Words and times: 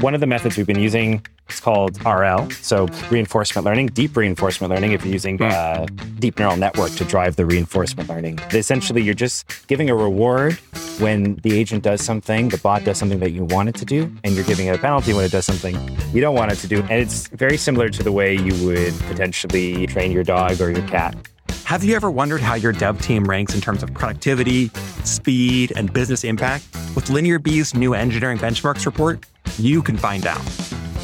one 0.00 0.14
of 0.14 0.20
the 0.20 0.26
methods 0.26 0.56
we've 0.56 0.66
been 0.66 0.78
using 0.78 1.24
is 1.48 1.60
called 1.60 1.98
RL, 2.04 2.48
so 2.50 2.86
reinforcement 3.10 3.64
learning, 3.64 3.88
deep 3.88 4.16
reinforcement 4.16 4.72
learning. 4.72 4.92
If 4.92 5.04
you're 5.04 5.12
using 5.12 5.40
uh, 5.42 5.86
deep 6.18 6.38
neural 6.38 6.56
network 6.56 6.92
to 6.92 7.04
drive 7.04 7.36
the 7.36 7.46
reinforcement 7.46 8.08
learning, 8.08 8.38
essentially 8.52 9.02
you're 9.02 9.14
just 9.14 9.66
giving 9.66 9.90
a 9.90 9.94
reward 9.94 10.54
when 11.00 11.36
the 11.36 11.58
agent 11.58 11.82
does 11.82 12.02
something, 12.02 12.48
the 12.48 12.58
bot 12.58 12.84
does 12.84 12.98
something 12.98 13.18
that 13.20 13.30
you 13.30 13.44
want 13.44 13.68
it 13.68 13.74
to 13.76 13.84
do, 13.84 14.12
and 14.24 14.34
you're 14.34 14.44
giving 14.44 14.66
it 14.66 14.74
a 14.74 14.78
penalty 14.78 15.12
when 15.12 15.24
it 15.24 15.32
does 15.32 15.46
something 15.46 15.76
you 16.12 16.20
don't 16.20 16.34
want 16.34 16.52
it 16.52 16.56
to 16.56 16.68
do. 16.68 16.80
And 16.82 16.92
it's 16.92 17.28
very 17.28 17.56
similar 17.56 17.88
to 17.88 18.02
the 18.02 18.12
way 18.12 18.36
you 18.36 18.54
would 18.66 18.94
potentially 19.00 19.86
train 19.86 20.12
your 20.12 20.24
dog 20.24 20.60
or 20.60 20.70
your 20.70 20.86
cat. 20.88 21.16
Have 21.64 21.84
you 21.84 21.94
ever 21.94 22.10
wondered 22.10 22.40
how 22.40 22.54
your 22.54 22.72
dev 22.72 23.00
team 23.02 23.24
ranks 23.24 23.54
in 23.54 23.60
terms 23.60 23.82
of 23.82 23.92
productivity, 23.92 24.68
speed, 25.04 25.72
and 25.76 25.92
business 25.92 26.24
impact? 26.24 26.64
With 26.94 27.08
LinearB's 27.08 27.74
new 27.74 27.92
engineering 27.92 28.38
benchmarks 28.38 28.86
report, 28.86 29.26
you 29.58 29.82
can 29.82 29.96
find 29.96 30.26
out. 30.26 30.44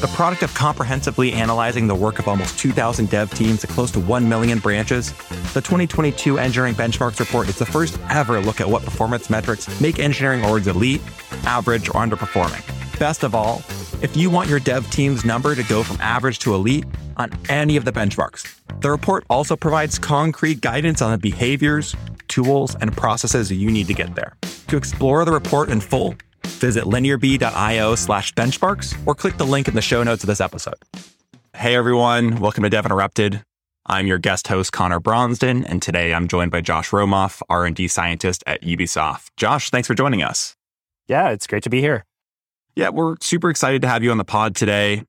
The 0.01 0.07
product 0.07 0.43
of 0.43 0.53
comprehensively 0.53 1.31
analyzing 1.31 1.87
the 1.87 1.95
work 1.95 2.19
of 2.19 2.27
almost 2.27 2.59
2,000 2.59 3.09
dev 3.09 3.33
teams 3.33 3.63
at 3.63 3.69
close 3.69 3.91
to 3.91 3.99
1 4.01 4.27
million 4.27 4.59
branches, 4.59 5.13
the 5.53 5.61
2022 5.61 6.37
Engineering 6.37 6.75
Benchmarks 6.75 7.19
Report 7.19 7.47
is 7.47 7.57
the 7.57 7.65
first 7.65 7.97
ever 8.09 8.41
look 8.41 8.59
at 8.59 8.67
what 8.67 8.83
performance 8.83 9.29
metrics 9.29 9.79
make 9.79 9.97
engineering 9.97 10.41
orgs 10.41 10.67
elite, 10.67 11.01
average, 11.45 11.87
or 11.87 11.93
underperforming. 11.93 12.61
Best 12.99 13.23
of 13.23 13.33
all, 13.33 13.63
if 14.01 14.17
you 14.17 14.29
want 14.29 14.49
your 14.49 14.59
dev 14.59 14.89
team's 14.91 15.23
number 15.23 15.55
to 15.55 15.63
go 15.63 15.81
from 15.81 15.97
average 16.01 16.39
to 16.39 16.53
elite 16.53 16.85
on 17.15 17.31
any 17.47 17.77
of 17.77 17.85
the 17.85 17.91
benchmarks, 17.93 18.59
the 18.81 18.91
report 18.91 19.23
also 19.29 19.55
provides 19.55 19.97
concrete 19.97 20.59
guidance 20.59 21.01
on 21.01 21.11
the 21.11 21.17
behaviors, 21.17 21.95
tools, 22.27 22.75
and 22.81 22.95
processes 22.95 23.51
you 23.51 23.71
need 23.71 23.87
to 23.87 23.93
get 23.93 24.13
there. 24.15 24.35
To 24.67 24.77
explore 24.77 25.23
the 25.23 25.31
report 25.31 25.69
in 25.69 25.79
full, 25.79 26.15
visit 26.45 26.85
linearb.io 26.85 27.95
slash 27.95 28.33
benchmarks 28.33 28.95
or 29.05 29.15
click 29.15 29.37
the 29.37 29.45
link 29.45 29.67
in 29.67 29.75
the 29.75 29.81
show 29.81 30.03
notes 30.03 30.23
of 30.23 30.27
this 30.27 30.41
episode. 30.41 30.75
Hey 31.55 31.75
everyone, 31.75 32.39
welcome 32.39 32.63
to 32.63 32.69
Dev 32.69 32.85
Interrupted. 32.85 33.43
I'm 33.85 34.07
your 34.07 34.17
guest 34.17 34.47
host, 34.47 34.71
Connor 34.71 34.99
Bronsdon, 34.99 35.63
and 35.63 35.81
today 35.81 36.13
I'm 36.13 36.27
joined 36.27 36.51
by 36.51 36.61
Josh 36.61 36.89
Romoff, 36.89 37.41
R&D 37.49 37.87
scientist 37.87 38.43
at 38.47 38.63
Ubisoft. 38.63 39.27
Josh, 39.37 39.69
thanks 39.69 39.87
for 39.87 39.93
joining 39.93 40.23
us. 40.23 40.55
Yeah, 41.07 41.29
it's 41.29 41.45
great 41.45 41.63
to 41.63 41.69
be 41.69 41.81
here. 41.81 42.03
Yeah, 42.75 42.89
we're 42.89 43.15
super 43.21 43.49
excited 43.49 43.81
to 43.83 43.87
have 43.87 44.03
you 44.03 44.11
on 44.11 44.17
the 44.17 44.25
pod 44.25 44.55
today. 44.55 45.03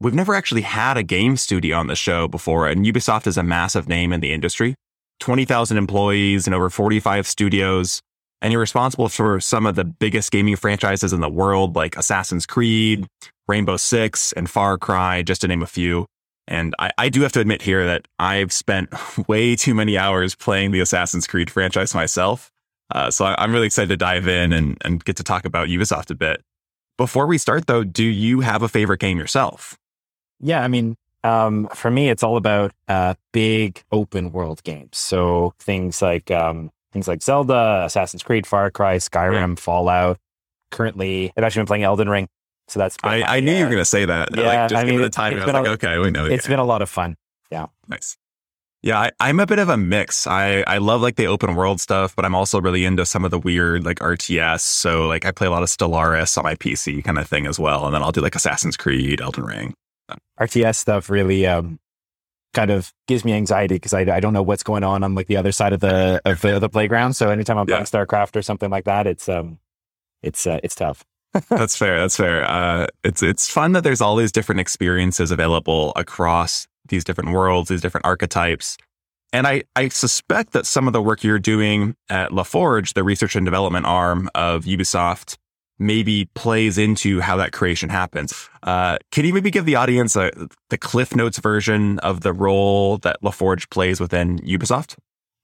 We've 0.00 0.14
never 0.14 0.34
actually 0.34 0.60
had 0.60 0.96
a 0.96 1.02
game 1.02 1.36
studio 1.36 1.76
on 1.78 1.88
the 1.88 1.96
show 1.96 2.28
before, 2.28 2.68
and 2.68 2.84
Ubisoft 2.84 3.26
is 3.26 3.36
a 3.36 3.42
massive 3.42 3.88
name 3.88 4.12
in 4.12 4.20
the 4.20 4.32
industry 4.32 4.74
20,000 5.20 5.76
employees 5.76 6.46
and 6.46 6.54
over 6.54 6.70
45 6.70 7.26
studios. 7.26 8.00
And 8.40 8.52
you're 8.52 8.60
responsible 8.60 9.08
for 9.08 9.40
some 9.40 9.66
of 9.66 9.74
the 9.74 9.84
biggest 9.84 10.30
gaming 10.30 10.56
franchises 10.56 11.12
in 11.12 11.20
the 11.20 11.28
world, 11.28 11.74
like 11.74 11.96
Assassin's 11.96 12.46
Creed, 12.46 13.06
Rainbow 13.48 13.76
Six, 13.76 14.32
and 14.32 14.48
Far 14.48 14.78
Cry, 14.78 15.22
just 15.22 15.40
to 15.40 15.48
name 15.48 15.62
a 15.62 15.66
few. 15.66 16.06
And 16.46 16.74
I, 16.78 16.90
I 16.96 17.08
do 17.08 17.22
have 17.22 17.32
to 17.32 17.40
admit 17.40 17.62
here 17.62 17.84
that 17.86 18.08
I've 18.18 18.52
spent 18.52 18.88
way 19.28 19.56
too 19.56 19.74
many 19.74 19.98
hours 19.98 20.34
playing 20.34 20.70
the 20.70 20.80
Assassin's 20.80 21.26
Creed 21.26 21.50
franchise 21.50 21.94
myself. 21.94 22.50
Uh, 22.90 23.10
so 23.10 23.26
I'm 23.26 23.52
really 23.52 23.66
excited 23.66 23.88
to 23.90 23.96
dive 23.96 24.26
in 24.26 24.52
and, 24.52 24.78
and 24.82 25.04
get 25.04 25.16
to 25.16 25.24
talk 25.24 25.44
about 25.44 25.68
Ubisoft 25.68 26.10
a 26.10 26.14
bit. 26.14 26.42
Before 26.96 27.26
we 27.26 27.38
start, 27.38 27.66
though, 27.66 27.84
do 27.84 28.04
you 28.04 28.40
have 28.40 28.62
a 28.62 28.68
favorite 28.68 29.00
game 29.00 29.18
yourself? 29.18 29.78
Yeah, 30.40 30.62
I 30.62 30.68
mean, 30.68 30.96
um, 31.22 31.68
for 31.74 31.90
me, 31.90 32.08
it's 32.08 32.22
all 32.22 32.36
about 32.36 32.72
uh, 32.88 33.14
big 33.32 33.84
open 33.92 34.32
world 34.32 34.62
games. 34.62 34.96
So 34.96 35.54
things 35.58 36.00
like 36.00 36.30
um, 36.30 36.70
things 36.92 37.08
like 37.08 37.22
Zelda, 37.22 37.82
Assassin's 37.84 38.22
Creed, 38.22 38.46
Far 38.46 38.70
Cry, 38.70 38.96
Skyrim, 38.96 39.50
yeah. 39.50 39.54
Fallout. 39.56 40.18
Currently, 40.70 41.32
I've 41.36 41.44
actually 41.44 41.60
been 41.60 41.66
playing 41.66 41.84
Elden 41.84 42.08
Ring. 42.08 42.28
So 42.68 42.78
that's 42.78 42.96
I, 43.02 43.22
I 43.22 43.40
knew 43.40 43.52
you 43.52 43.64
were 43.64 43.70
going 43.70 43.80
to 43.80 43.84
say 43.84 44.04
that. 44.04 44.36
Yeah, 44.36 44.42
like, 44.42 44.70
just 44.70 44.84
I 44.84 44.86
mean, 44.86 45.00
the 45.00 45.08
time, 45.08 45.32
I 45.40 45.44
was 45.44 45.54
like, 45.54 45.66
a, 45.66 45.70
okay, 45.70 45.98
we 45.98 46.10
know. 46.10 46.26
It's 46.26 46.46
been 46.46 46.58
a 46.58 46.64
lot 46.64 46.82
of 46.82 46.90
fun. 46.90 47.16
Yeah, 47.50 47.66
nice. 47.88 48.18
Yeah, 48.82 49.10
I, 49.18 49.28
am 49.28 49.40
a 49.40 49.46
bit 49.46 49.58
of 49.58 49.68
a 49.68 49.76
mix. 49.76 50.26
I, 50.26 50.62
I 50.66 50.78
love 50.78 51.00
like 51.00 51.16
the 51.16 51.26
open 51.26 51.56
world 51.56 51.80
stuff, 51.80 52.14
but 52.14 52.24
I'm 52.24 52.34
also 52.34 52.60
really 52.60 52.84
into 52.84 53.04
some 53.04 53.24
of 53.24 53.32
the 53.32 53.38
weird 53.38 53.84
like 53.84 53.98
RTS. 53.98 54.60
So 54.60 55.08
like 55.08 55.24
I 55.24 55.32
play 55.32 55.48
a 55.48 55.50
lot 55.50 55.64
of 55.64 55.68
Stellaris 55.68 56.38
on 56.38 56.44
my 56.44 56.54
PC 56.54 57.02
kind 57.02 57.18
of 57.18 57.26
thing 57.26 57.46
as 57.46 57.58
well. 57.58 57.86
And 57.86 57.94
then 57.94 58.02
I'll 58.02 58.12
do 58.12 58.20
like 58.20 58.36
Assassin's 58.36 58.76
Creed, 58.76 59.20
Elden 59.20 59.44
Ring. 59.44 59.74
RTS 60.38 60.76
stuff 60.76 61.10
really 61.10 61.44
um, 61.46 61.80
kind 62.54 62.70
of 62.70 62.92
gives 63.06 63.24
me 63.24 63.32
anxiety 63.32 63.74
because 63.76 63.94
I, 63.94 64.00
I 64.00 64.20
don't 64.20 64.32
know 64.32 64.42
what's 64.42 64.62
going 64.62 64.84
on 64.84 65.02
on 65.02 65.14
like 65.14 65.26
the 65.26 65.36
other 65.36 65.52
side 65.52 65.72
of 65.72 65.80
the 65.80 66.20
of 66.24 66.40
the, 66.40 66.58
the 66.58 66.68
playground. 66.68 67.14
So 67.14 67.30
anytime 67.30 67.58
I'm 67.58 67.66
playing. 67.66 67.84
StarCraft 67.84 68.36
or 68.36 68.42
something 68.42 68.70
like 68.70 68.84
that, 68.84 69.06
it's 69.06 69.28
um 69.28 69.58
it's 70.22 70.46
uh, 70.46 70.60
it's 70.62 70.74
tough. 70.74 71.04
that's 71.50 71.76
fair. 71.76 72.00
That's 72.00 72.16
fair. 72.16 72.44
Uh, 72.44 72.86
it's 73.04 73.22
it's 73.22 73.48
fun 73.48 73.72
that 73.72 73.84
there's 73.84 74.00
all 74.00 74.16
these 74.16 74.32
different 74.32 74.60
experiences 74.60 75.30
available 75.30 75.92
across 75.94 76.66
these 76.88 77.04
different 77.04 77.30
worlds, 77.30 77.68
these 77.68 77.82
different 77.82 78.06
archetypes. 78.06 78.78
And 79.32 79.46
I, 79.46 79.64
I 79.76 79.88
suspect 79.88 80.52
that 80.52 80.64
some 80.64 80.86
of 80.86 80.94
the 80.94 81.02
work 81.02 81.22
you're 81.22 81.38
doing 81.38 81.94
at 82.08 82.30
LaForge, 82.30 82.94
the 82.94 83.04
research 83.04 83.36
and 83.36 83.44
development 83.44 83.84
arm 83.84 84.30
of 84.34 84.64
Ubisoft, 84.64 85.36
maybe 85.78 86.28
plays 86.34 86.76
into 86.78 87.20
how 87.20 87.36
that 87.36 87.52
creation 87.52 87.88
happens. 87.88 88.48
Uh, 88.62 88.98
can 89.12 89.24
you 89.24 89.32
maybe 89.32 89.50
give 89.50 89.64
the 89.64 89.76
audience 89.76 90.16
a, 90.16 90.30
the 90.70 90.78
Cliff 90.78 91.14
Notes 91.14 91.38
version 91.38 91.98
of 92.00 92.22
the 92.22 92.32
role 92.32 92.98
that 92.98 93.20
LaForge 93.22 93.70
plays 93.70 94.00
within 94.00 94.38
Ubisoft? 94.40 94.96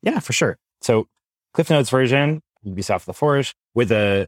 Yeah, 0.03 0.19
for 0.19 0.33
sure. 0.33 0.59
So, 0.81 1.07
Cliff 1.53 1.71
Notes 1.71 1.89
version, 1.89 2.43
Ubisoft 2.67 3.07
LaForge, 3.07 3.55
with 3.75 3.93
a 3.93 4.27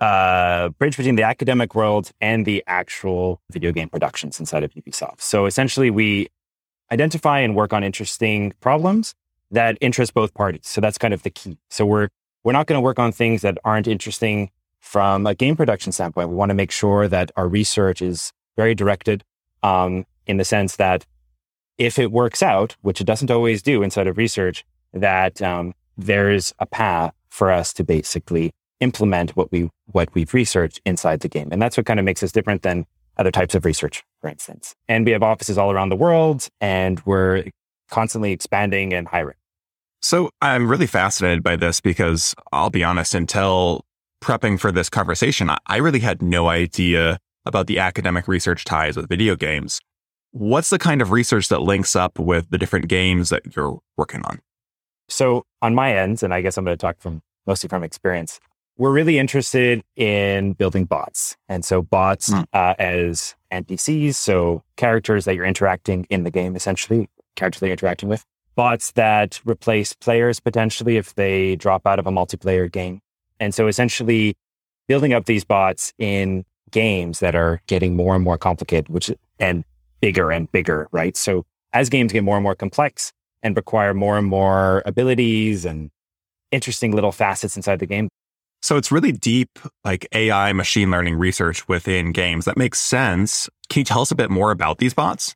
uh, 0.00 0.68
bridge 0.70 0.96
between 0.96 1.16
the 1.16 1.22
academic 1.22 1.74
world 1.74 2.10
and 2.20 2.44
the 2.44 2.62
actual 2.66 3.40
video 3.50 3.72
game 3.72 3.88
productions 3.88 4.38
inside 4.38 4.62
of 4.62 4.72
Ubisoft. 4.72 5.20
So, 5.20 5.46
essentially, 5.46 5.90
we 5.90 6.28
identify 6.92 7.40
and 7.40 7.56
work 7.56 7.72
on 7.72 7.82
interesting 7.82 8.52
problems 8.60 9.14
that 9.50 9.78
interest 9.80 10.12
both 10.12 10.34
parties. 10.34 10.66
So, 10.66 10.80
that's 10.80 10.98
kind 10.98 11.14
of 11.14 11.22
the 11.22 11.30
key. 11.30 11.58
So, 11.70 11.86
we're 11.86 12.08
we're 12.44 12.52
not 12.52 12.66
going 12.66 12.76
to 12.76 12.82
work 12.82 12.98
on 12.98 13.10
things 13.10 13.40
that 13.40 13.56
aren't 13.64 13.88
interesting 13.88 14.50
from 14.84 15.26
a 15.26 15.34
game 15.34 15.56
production 15.56 15.92
standpoint, 15.92 16.28
we 16.28 16.34
want 16.34 16.50
to 16.50 16.54
make 16.54 16.70
sure 16.70 17.08
that 17.08 17.32
our 17.36 17.48
research 17.48 18.02
is 18.02 18.32
very 18.54 18.74
directed 18.74 19.24
um, 19.62 20.04
in 20.26 20.36
the 20.36 20.44
sense 20.44 20.76
that 20.76 21.06
if 21.78 21.98
it 21.98 22.12
works 22.12 22.42
out, 22.42 22.76
which 22.82 23.00
it 23.00 23.04
doesn't 23.04 23.30
always 23.30 23.62
do 23.62 23.82
inside 23.82 24.06
of 24.06 24.18
research, 24.18 24.64
that 24.92 25.40
um, 25.40 25.74
there's 25.96 26.52
a 26.58 26.66
path 26.66 27.14
for 27.30 27.50
us 27.50 27.72
to 27.72 27.82
basically 27.82 28.52
implement 28.80 29.34
what 29.36 29.50
we 29.50 29.70
what 29.86 30.14
we've 30.14 30.34
researched 30.34 30.80
inside 30.84 31.20
the 31.20 31.28
game, 31.28 31.48
and 31.50 31.60
that's 31.60 31.78
what 31.78 31.86
kind 31.86 31.98
of 31.98 32.04
makes 32.04 32.22
us 32.22 32.30
different 32.30 32.62
than 32.62 32.84
other 33.16 33.30
types 33.30 33.54
of 33.54 33.64
research, 33.64 34.04
for 34.20 34.28
instance. 34.28 34.74
And 34.86 35.06
we 35.06 35.12
have 35.12 35.22
offices 35.22 35.56
all 35.56 35.72
around 35.72 35.88
the 35.88 35.96
world, 35.96 36.46
and 36.60 37.00
we're 37.06 37.44
constantly 37.90 38.32
expanding 38.32 38.92
and 38.92 39.08
hiring. 39.08 39.36
So 40.02 40.30
I'm 40.42 40.68
really 40.70 40.86
fascinated 40.86 41.42
by 41.42 41.56
this 41.56 41.80
because 41.80 42.34
I'll 42.52 42.70
be 42.70 42.84
honest, 42.84 43.14
until 43.14 43.84
prepping 44.24 44.58
for 44.58 44.72
this 44.72 44.88
conversation, 44.88 45.50
I 45.66 45.76
really 45.76 46.00
had 46.00 46.22
no 46.22 46.48
idea 46.48 47.18
about 47.44 47.66
the 47.66 47.78
academic 47.78 48.26
research 48.26 48.64
ties 48.64 48.96
with 48.96 49.08
video 49.08 49.36
games. 49.36 49.80
What's 50.30 50.70
the 50.70 50.78
kind 50.78 51.02
of 51.02 51.12
research 51.12 51.48
that 51.48 51.60
links 51.60 51.94
up 51.94 52.18
with 52.18 52.48
the 52.50 52.56
different 52.56 52.88
games 52.88 53.28
that 53.28 53.54
you're 53.54 53.78
working 53.96 54.22
on? 54.24 54.40
So, 55.08 55.44
on 55.60 55.74
my 55.74 55.94
end, 55.94 56.22
and 56.22 56.32
I 56.32 56.40
guess 56.40 56.56
I'm 56.56 56.64
going 56.64 56.76
to 56.76 56.80
talk 56.80 56.98
from 56.98 57.20
mostly 57.46 57.68
from 57.68 57.84
experience, 57.84 58.40
we're 58.78 58.92
really 58.92 59.18
interested 59.18 59.84
in 59.94 60.54
building 60.54 60.86
bots. 60.86 61.36
And 61.48 61.62
so, 61.62 61.82
bots 61.82 62.30
mm. 62.30 62.46
uh, 62.54 62.74
as 62.78 63.36
NPCs, 63.52 64.14
so 64.14 64.62
characters 64.76 65.26
that 65.26 65.34
you're 65.34 65.44
interacting 65.44 66.06
in 66.08 66.24
the 66.24 66.30
game, 66.30 66.56
essentially, 66.56 67.08
characters 67.36 67.60
that 67.60 67.66
you're 67.66 67.74
interacting 67.74 68.08
with. 68.08 68.24
Bots 68.56 68.92
that 68.92 69.40
replace 69.44 69.92
players 69.92 70.40
potentially 70.40 70.96
if 70.96 71.14
they 71.14 71.56
drop 71.56 71.86
out 71.86 71.98
of 71.98 72.06
a 72.06 72.10
multiplayer 72.10 72.72
game. 72.72 73.00
And 73.44 73.54
so 73.54 73.66
essentially 73.66 74.34
building 74.88 75.12
up 75.12 75.26
these 75.26 75.44
bots 75.44 75.92
in 75.98 76.46
games 76.70 77.20
that 77.20 77.34
are 77.34 77.60
getting 77.66 77.94
more 77.94 78.14
and 78.14 78.24
more 78.24 78.38
complicated, 78.38 78.88
which 78.88 79.10
and 79.38 79.64
bigger 80.00 80.32
and 80.32 80.50
bigger, 80.50 80.88
right? 80.92 81.14
So 81.14 81.44
as 81.74 81.90
games 81.90 82.12
get 82.12 82.24
more 82.24 82.36
and 82.36 82.42
more 82.42 82.54
complex 82.54 83.12
and 83.42 83.54
require 83.54 83.92
more 83.92 84.16
and 84.16 84.26
more 84.26 84.82
abilities 84.86 85.66
and 85.66 85.90
interesting 86.52 86.92
little 86.92 87.12
facets 87.12 87.54
inside 87.54 87.80
the 87.80 87.86
game. 87.86 88.08
So 88.62 88.78
it's 88.78 88.90
really 88.90 89.12
deep, 89.12 89.50
like 89.84 90.08
AI 90.14 90.54
machine 90.54 90.90
learning 90.90 91.16
research 91.16 91.68
within 91.68 92.12
games. 92.12 92.46
That 92.46 92.56
makes 92.56 92.80
sense. 92.80 93.50
Can 93.68 93.80
you 93.80 93.84
tell 93.84 94.00
us 94.00 94.10
a 94.10 94.14
bit 94.14 94.30
more 94.30 94.52
about 94.52 94.78
these 94.78 94.94
bots? 94.94 95.34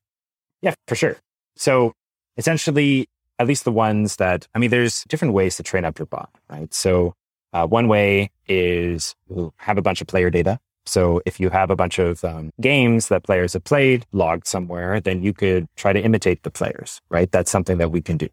Yeah, 0.62 0.72
for 0.87 0.94
sure. 0.94 1.19
So 1.56 1.93
essentially, 2.38 3.06
at 3.38 3.46
least 3.46 3.64
the 3.64 3.72
ones 3.72 4.16
that, 4.16 4.49
I 4.54 4.58
mean, 4.58 4.70
there's 4.70 5.04
different 5.04 5.34
ways 5.34 5.56
to 5.58 5.62
train 5.62 5.84
up 5.84 5.99
your 5.99 6.06
bot, 6.06 6.31
right? 6.49 6.72
So 6.72 7.12
uh, 7.53 7.67
one 7.67 7.89
way 7.89 8.31
is 8.47 9.15
have 9.56 9.79
a 9.79 9.83
bunch 9.83 10.00
of 10.00 10.06
player 10.06 10.31
data. 10.31 10.59
So 10.87 11.21
if 11.27 11.39
you 11.39 11.50
have 11.50 11.71
a 11.71 11.77
bunch 11.77 11.99
of 11.99 12.25
um, 12.25 12.50
games 12.61 13.09
that 13.09 13.23
players 13.23 13.53
have 13.53 13.65
played 13.65 14.06
logged 14.12 14.47
somewhere, 14.47 15.00
then 15.00 15.23
you 15.23 15.35
could 15.35 15.69
try 15.77 15.93
to 15.93 16.00
imitate 16.00 16.43
the 16.45 16.50
players, 16.50 17.03
right? 17.11 17.31
That's 17.31 17.50
something 17.50 17.77
that 17.77 17.91
we 17.91 18.00
can 18.00 18.17
do, 18.17 18.29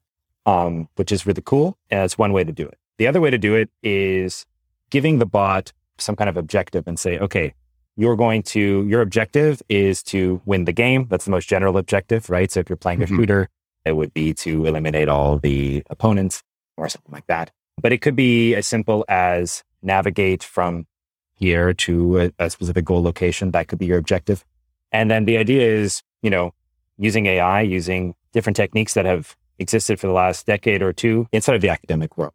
um, 0.45 0.87
which 0.95 1.11
is 1.11 1.25
really 1.25 1.43
cool. 1.45 1.77
And 1.89 2.05
it's 2.05 2.17
one 2.17 2.31
way 2.31 2.45
to 2.45 2.53
do 2.53 2.65
it. 2.65 2.77
The 2.97 3.07
other 3.07 3.19
way 3.19 3.29
to 3.29 3.37
do 3.37 3.55
it 3.55 3.69
is 3.83 4.45
giving 4.89 5.19
the 5.19 5.25
bot 5.25 5.73
some 5.97 6.15
kind 6.15 6.29
of 6.29 6.37
objective 6.37 6.87
and 6.87 6.97
say, 6.97 7.19
okay, 7.19 7.53
you're 7.97 8.15
going 8.15 8.43
to, 8.43 8.85
your 8.87 9.01
objective 9.01 9.61
is 9.67 10.01
to 10.03 10.41
win 10.45 10.63
the 10.63 10.73
game. 10.73 11.07
That's 11.09 11.25
the 11.25 11.31
most 11.31 11.49
general 11.49 11.77
objective, 11.77 12.29
right? 12.29 12.49
So 12.49 12.61
if 12.61 12.69
you're 12.69 12.77
playing 12.77 13.01
a 13.01 13.05
mm-hmm. 13.05 13.17
shooter, 13.17 13.49
it 13.85 13.97
would 13.97 14.13
be 14.13 14.33
to 14.33 14.65
eliminate 14.65 15.09
all 15.09 15.37
the 15.37 15.83
opponents 15.89 16.41
or 16.77 16.89
something 16.89 17.11
like 17.11 17.27
that. 17.27 17.51
But 17.81 17.93
it 17.93 18.01
could 18.01 18.15
be 18.15 18.55
as 18.55 18.67
simple 18.67 19.05
as 19.07 19.63
navigate 19.81 20.43
from 20.43 20.87
here 21.35 21.73
to 21.73 22.19
a, 22.19 22.31
a 22.39 22.49
specific 22.49 22.85
goal 22.85 23.03
location. 23.03 23.51
That 23.51 23.67
could 23.67 23.79
be 23.79 23.85
your 23.85 23.97
objective. 23.97 24.43
And 24.91 25.11
then 25.11 25.25
the 25.25 25.37
idea 25.37 25.67
is, 25.67 26.01
you 26.21 26.29
know, 26.29 26.53
using 26.97 27.25
AI, 27.25 27.61
using 27.61 28.15
different 28.31 28.55
techniques 28.55 28.93
that 28.93 29.05
have 29.05 29.35
existed 29.59 29.99
for 29.99 30.07
the 30.07 30.13
last 30.13 30.45
decade 30.45 30.81
or 30.81 30.93
two 30.93 31.27
inside 31.31 31.55
of 31.55 31.61
the 31.61 31.69
academic 31.69 32.17
world 32.17 32.33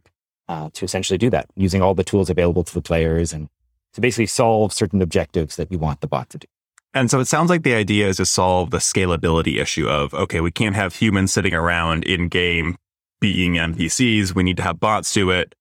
uh, 0.48 0.70
to 0.74 0.84
essentially 0.84 1.18
do 1.18 1.30
that, 1.30 1.46
using 1.56 1.82
all 1.82 1.94
the 1.94 2.04
tools 2.04 2.30
available 2.30 2.64
to 2.64 2.74
the 2.74 2.82
players 2.82 3.32
and 3.32 3.48
to 3.92 4.00
basically 4.00 4.26
solve 4.26 4.72
certain 4.72 5.02
objectives 5.02 5.56
that 5.56 5.70
you 5.72 5.78
want 5.78 6.00
the 6.00 6.06
bot 6.06 6.28
to 6.30 6.38
do. 6.38 6.46
And 6.92 7.10
so 7.10 7.20
it 7.20 7.26
sounds 7.26 7.50
like 7.50 7.62
the 7.62 7.74
idea 7.74 8.08
is 8.08 8.16
to 8.16 8.26
solve 8.26 8.70
the 8.70 8.78
scalability 8.78 9.60
issue 9.60 9.88
of, 9.88 10.12
okay, 10.12 10.40
we 10.40 10.50
can't 10.50 10.74
have 10.74 10.96
humans 10.96 11.32
sitting 11.32 11.54
around 11.54 12.04
in 12.04 12.28
game 12.28 12.76
being 13.20 13.54
NPCs. 13.54 14.34
We 14.34 14.42
need 14.42 14.56
to 14.56 14.62
have 14.62 14.80
bots 14.80 15.12
do 15.12 15.30
it. 15.30 15.54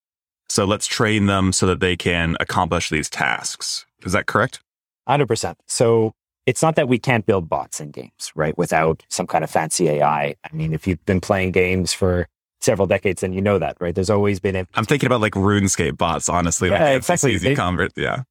So 0.48 0.64
let's 0.64 0.86
train 0.86 1.26
them 1.26 1.52
so 1.52 1.66
that 1.66 1.80
they 1.80 1.96
can 1.96 2.36
accomplish 2.40 2.90
these 2.90 3.08
tasks. 3.08 3.86
Is 4.04 4.12
that 4.12 4.26
correct? 4.26 4.60
100%. 5.08 5.54
So 5.68 6.12
it's 6.46 6.62
not 6.62 6.74
that 6.76 6.88
we 6.88 6.98
can't 6.98 7.24
build 7.24 7.48
bots 7.48 7.80
in 7.80 7.90
games, 7.90 8.32
right? 8.34 8.56
Without 8.58 9.04
some 9.08 9.26
kind 9.26 9.44
of 9.44 9.50
fancy 9.50 9.88
AI. 9.88 10.34
I 10.44 10.52
mean, 10.52 10.72
if 10.72 10.86
you've 10.86 11.04
been 11.06 11.20
playing 11.20 11.52
games 11.52 11.92
for 11.92 12.26
several 12.60 12.86
decades, 12.86 13.20
then 13.20 13.32
you 13.32 13.40
know 13.40 13.58
that, 13.58 13.76
right? 13.80 13.94
There's 13.94 14.10
always 14.10 14.40
been. 14.40 14.66
I'm 14.74 14.84
thinking 14.84 15.06
about 15.06 15.20
like 15.20 15.34
RuneScape 15.34 15.96
bots, 15.96 16.28
honestly. 16.28 16.70
Yeah, 16.70 16.82
like 16.82 16.96
exactly. 16.96 17.34
Easy 17.34 17.50
they, 17.50 17.54
convert. 17.54 17.92
Yeah. 17.96 18.24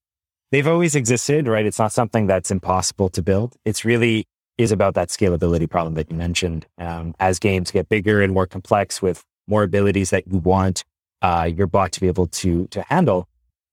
They've 0.52 0.68
always 0.68 0.96
existed, 0.96 1.48
right? 1.48 1.66
It's 1.66 1.80
not 1.80 1.94
something 1.94 2.28
that's 2.28 2.52
impossible 2.52 3.10
to 3.10 3.22
build. 3.22 3.56
It's 3.66 3.86
really 3.86 4.26
is 4.60 4.74
about 4.74 4.94
that 4.94 5.08
scalability 5.08 5.68
problem 5.68 5.94
that 5.96 6.12
you 6.12 6.18
mentioned. 6.18 6.68
Um, 6.78 7.16
as 7.20 7.40
games 7.40 7.72
get 7.72 7.88
bigger 7.88 8.22
and 8.22 8.34
more 8.34 8.46
complex 8.46 9.02
with 9.02 9.24
more 9.48 9.64
abilities 9.64 10.10
that 10.10 10.28
you 10.28 10.38
want 10.38 10.84
uh, 11.22 11.50
your 11.52 11.66
bot 11.66 11.94
to 11.94 12.02
be 12.02 12.08
able 12.08 12.28
to 12.28 12.68
to 12.68 12.82
handle, 12.84 13.28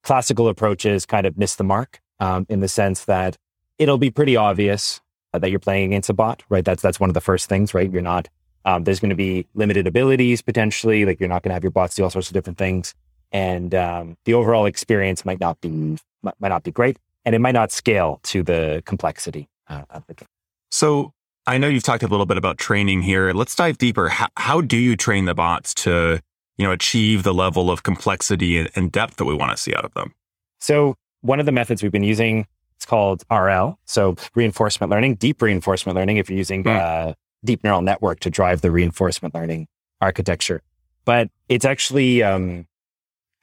classical 0.04 0.48
approaches 0.48 1.04
kind 1.04 1.26
of 1.26 1.36
miss 1.36 1.56
the 1.56 1.64
mark 1.64 2.00
um, 2.20 2.46
in 2.48 2.60
the 2.60 2.68
sense 2.68 3.04
that 3.04 3.36
it'll 3.78 3.98
be 3.98 4.10
pretty 4.10 4.36
obvious 4.36 5.00
that 5.32 5.50
you're 5.50 5.60
playing 5.60 5.86
against 5.92 6.08
a 6.08 6.14
bot, 6.14 6.44
right? 6.48 6.64
That's 6.64 6.82
that's 6.82 7.00
one 7.00 7.10
of 7.10 7.14
the 7.14 7.20
first 7.20 7.48
things, 7.48 7.74
right? 7.74 7.90
You're 7.90 8.00
not. 8.00 8.28
Um, 8.64 8.84
there's 8.84 9.00
going 9.00 9.10
to 9.10 9.16
be 9.16 9.46
limited 9.54 9.86
abilities 9.86 10.40
potentially, 10.40 11.04
like 11.04 11.20
you're 11.20 11.28
not 11.28 11.42
going 11.42 11.50
to 11.50 11.54
have 11.54 11.62
your 11.64 11.70
bots 11.72 11.94
do 11.96 12.04
all 12.04 12.10
sorts 12.10 12.28
of 12.28 12.34
different 12.34 12.58
things, 12.58 12.94
and 13.32 13.74
um, 13.74 14.16
the 14.24 14.34
overall 14.34 14.66
experience 14.66 15.24
might 15.24 15.40
not 15.40 15.60
be 15.60 15.98
might 16.22 16.48
not 16.48 16.62
be 16.62 16.70
great, 16.70 16.96
and 17.24 17.34
it 17.34 17.40
might 17.40 17.54
not 17.54 17.72
scale 17.72 18.20
to 18.22 18.44
the 18.44 18.82
complexity 18.86 19.48
uh, 19.68 19.82
of 19.90 20.06
the 20.06 20.14
game. 20.14 20.28
So 20.70 21.12
I 21.46 21.58
know 21.58 21.68
you've 21.68 21.82
talked 21.82 22.02
a 22.02 22.08
little 22.08 22.26
bit 22.26 22.36
about 22.36 22.58
training 22.58 23.02
here. 23.02 23.32
Let's 23.32 23.54
dive 23.54 23.78
deeper. 23.78 24.08
How, 24.08 24.28
how 24.36 24.60
do 24.60 24.76
you 24.76 24.96
train 24.96 25.24
the 25.24 25.34
bots 25.34 25.74
to 25.74 26.20
you 26.58 26.66
know 26.66 26.72
achieve 26.72 27.22
the 27.22 27.34
level 27.34 27.70
of 27.70 27.82
complexity 27.82 28.66
and 28.74 28.90
depth 28.90 29.16
that 29.16 29.24
we 29.24 29.34
want 29.34 29.52
to 29.52 29.56
see 29.56 29.74
out 29.74 29.84
of 29.84 29.94
them? 29.94 30.14
So 30.60 30.96
one 31.20 31.40
of 31.40 31.46
the 31.46 31.52
methods 31.52 31.82
we've 31.82 31.92
been 31.92 32.02
using 32.02 32.46
it's 32.76 32.84
called 32.84 33.24
RL. 33.30 33.78
So 33.86 34.16
reinforcement 34.34 34.90
learning, 34.90 35.16
deep 35.16 35.40
reinforcement 35.40 35.96
learning, 35.96 36.18
if 36.18 36.28
you're 36.28 36.36
using 36.36 36.62
mm. 36.62 36.76
uh, 36.76 37.14
deep 37.44 37.64
neural 37.64 37.80
network 37.80 38.20
to 38.20 38.30
drive 38.30 38.60
the 38.60 38.70
reinforcement 38.70 39.34
learning 39.34 39.66
architecture. 40.00 40.62
But 41.06 41.30
it's 41.48 41.64
actually 41.64 42.22
um, 42.22 42.66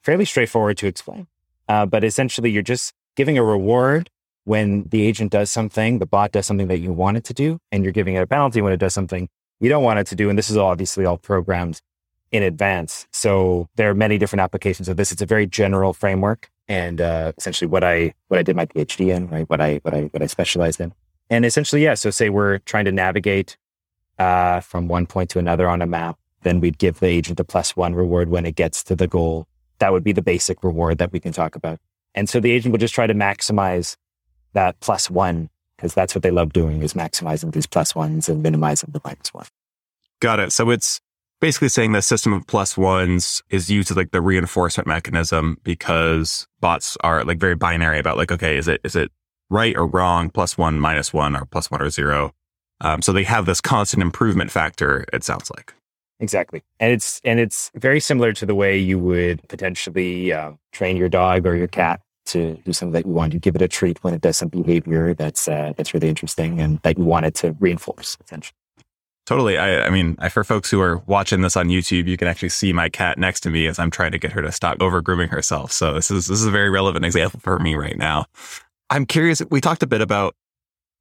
fairly 0.02 0.24
straightforward 0.24 0.78
to 0.78 0.86
explain. 0.86 1.26
Uh, 1.68 1.86
but 1.86 2.04
essentially, 2.04 2.50
you're 2.50 2.62
just 2.62 2.92
giving 3.16 3.38
a 3.38 3.42
reward 3.42 4.10
when 4.44 4.84
the 4.84 5.06
agent 5.06 5.32
does 5.32 5.50
something, 5.50 5.98
the 5.98 6.06
bot 6.06 6.32
does 6.32 6.46
something 6.46 6.68
that 6.68 6.78
you 6.78 6.92
want 6.92 7.16
it 7.16 7.24
to 7.24 7.34
do, 7.34 7.58
and 7.72 7.82
you're 7.82 7.92
giving 7.92 8.14
it 8.14 8.20
a 8.20 8.26
penalty 8.26 8.60
when 8.60 8.72
it 8.72 8.78
does 8.78 8.94
something 8.94 9.28
you 9.60 9.68
don't 9.68 9.84
want 9.84 9.98
it 9.98 10.06
to 10.08 10.14
do. 10.14 10.28
And 10.28 10.38
this 10.38 10.50
is 10.50 10.56
obviously 10.56 11.04
all 11.06 11.16
programmed 11.16 11.80
in 12.32 12.42
advance. 12.42 13.06
So 13.12 13.68
there 13.76 13.88
are 13.88 13.94
many 13.94 14.18
different 14.18 14.40
applications 14.40 14.88
of 14.88 14.96
this. 14.96 15.12
It's 15.12 15.22
a 15.22 15.26
very 15.26 15.46
general 15.46 15.92
framework 15.92 16.50
and 16.68 17.00
uh, 17.00 17.32
essentially 17.36 17.68
what 17.68 17.84
I 17.84 18.14
what 18.28 18.38
I 18.38 18.42
did 18.42 18.56
my 18.56 18.66
PhD 18.66 19.14
in, 19.14 19.28
right? 19.28 19.48
What 19.48 19.60
I 19.60 19.80
what 19.82 19.94
I 19.94 20.02
what 20.04 20.22
I 20.22 20.26
specialized 20.26 20.80
in, 20.80 20.92
and 21.30 21.44
essentially, 21.44 21.82
yeah. 21.84 21.94
So 21.94 22.10
say 22.10 22.30
we're 22.30 22.58
trying 22.58 22.86
to 22.86 22.92
navigate 22.92 23.56
uh, 24.18 24.60
from 24.60 24.88
one 24.88 25.06
point 25.06 25.30
to 25.30 25.38
another 25.38 25.68
on 25.68 25.82
a 25.82 25.86
map, 25.86 26.18
then 26.42 26.60
we'd 26.60 26.78
give 26.78 27.00
the 27.00 27.06
agent 27.06 27.40
a 27.40 27.44
plus 27.44 27.76
one 27.76 27.94
reward 27.94 28.28
when 28.28 28.46
it 28.46 28.54
gets 28.54 28.82
to 28.84 28.96
the 28.96 29.06
goal. 29.06 29.46
That 29.78 29.92
would 29.92 30.04
be 30.04 30.12
the 30.12 30.22
basic 30.22 30.62
reward 30.64 30.98
that 30.98 31.12
we 31.12 31.20
can 31.20 31.32
talk 31.32 31.56
about. 31.56 31.78
And 32.14 32.28
so 32.28 32.40
the 32.40 32.52
agent 32.52 32.72
will 32.72 32.78
just 32.78 32.94
try 32.94 33.06
to 33.06 33.14
maximize 33.14 33.96
that 34.54 34.80
plus 34.80 35.10
one 35.10 35.50
because 35.76 35.94
that's 35.94 36.14
what 36.14 36.22
they 36.22 36.30
love 36.30 36.52
doing 36.52 36.82
is 36.82 36.94
maximizing 36.94 37.52
these 37.52 37.66
plus 37.66 37.94
ones 37.94 38.28
and 38.28 38.42
minimizing 38.42 38.90
the 38.92 39.00
minus 39.04 39.34
one. 39.34 39.46
Got 40.20 40.40
it. 40.40 40.52
So 40.52 40.70
it's 40.70 41.00
basically 41.40 41.68
saying 41.68 41.92
the 41.92 42.00
system 42.00 42.32
of 42.32 42.46
plus 42.46 42.76
ones 42.76 43.42
is 43.50 43.70
used 43.70 43.90
as 43.90 43.96
like 43.96 44.12
the 44.12 44.22
reinforcement 44.22 44.86
mechanism 44.86 45.58
because 45.62 46.46
bots 46.60 46.96
are 47.02 47.24
like 47.24 47.38
very 47.38 47.54
binary 47.54 47.98
about 47.98 48.16
like, 48.16 48.32
okay, 48.32 48.56
is 48.56 48.68
it, 48.68 48.80
is 48.84 48.96
it 48.96 49.10
right 49.50 49.76
or 49.76 49.86
wrong, 49.86 50.30
plus 50.30 50.56
one, 50.56 50.80
minus 50.80 51.12
one, 51.12 51.36
or 51.36 51.44
plus 51.44 51.70
one 51.70 51.82
or 51.82 51.90
zero? 51.90 52.32
Um, 52.80 53.02
so 53.02 53.12
they 53.12 53.24
have 53.24 53.46
this 53.46 53.60
constant 53.60 54.02
improvement 54.02 54.50
factor, 54.50 55.04
it 55.12 55.22
sounds 55.22 55.50
like. 55.54 55.74
Exactly. 56.20 56.62
And 56.80 56.92
it's, 56.92 57.20
and 57.24 57.38
it's 57.38 57.70
very 57.74 58.00
similar 58.00 58.32
to 58.32 58.46
the 58.46 58.54
way 58.54 58.78
you 58.78 58.98
would 58.98 59.46
potentially 59.48 60.32
uh, 60.32 60.52
train 60.72 60.96
your 60.96 61.08
dog 61.08 61.46
or 61.46 61.56
your 61.56 61.68
cat 61.68 62.00
to 62.26 62.54
do 62.64 62.72
something 62.72 62.92
that 62.92 63.06
you 63.06 63.12
want. 63.12 63.32
You 63.32 63.40
give 63.40 63.56
it 63.56 63.62
a 63.62 63.68
treat 63.68 64.02
when 64.02 64.14
it 64.14 64.20
does 64.20 64.36
some 64.36 64.48
behavior 64.48 65.14
that's, 65.14 65.48
uh, 65.48 65.72
that's 65.76 65.94
really 65.94 66.08
interesting 66.08 66.60
and 66.60 66.80
that 66.82 66.98
you 66.98 67.04
want 67.04 67.26
it 67.26 67.34
to 67.36 67.56
reinforce, 67.60 68.16
essentially. 68.24 68.56
Totally. 69.26 69.56
I, 69.56 69.86
I 69.86 69.90
mean, 69.90 70.16
for 70.30 70.44
folks 70.44 70.70
who 70.70 70.80
are 70.82 70.98
watching 71.06 71.40
this 71.40 71.56
on 71.56 71.68
YouTube, 71.68 72.06
you 72.06 72.18
can 72.18 72.28
actually 72.28 72.50
see 72.50 72.74
my 72.74 72.90
cat 72.90 73.16
next 73.16 73.40
to 73.40 73.50
me 73.50 73.66
as 73.66 73.78
I'm 73.78 73.90
trying 73.90 74.12
to 74.12 74.18
get 74.18 74.32
her 74.32 74.42
to 74.42 74.52
stop 74.52 74.82
over 74.82 75.00
grooming 75.00 75.28
herself. 75.28 75.72
So 75.72 75.94
this 75.94 76.10
is 76.10 76.26
this 76.26 76.40
is 76.40 76.46
a 76.46 76.50
very 76.50 76.68
relevant 76.68 77.06
example 77.06 77.40
for 77.40 77.58
me 77.58 77.74
right 77.74 77.96
now. 77.96 78.26
I'm 78.90 79.06
curious. 79.06 79.40
We 79.50 79.62
talked 79.62 79.82
a 79.82 79.86
bit 79.86 80.02
about 80.02 80.36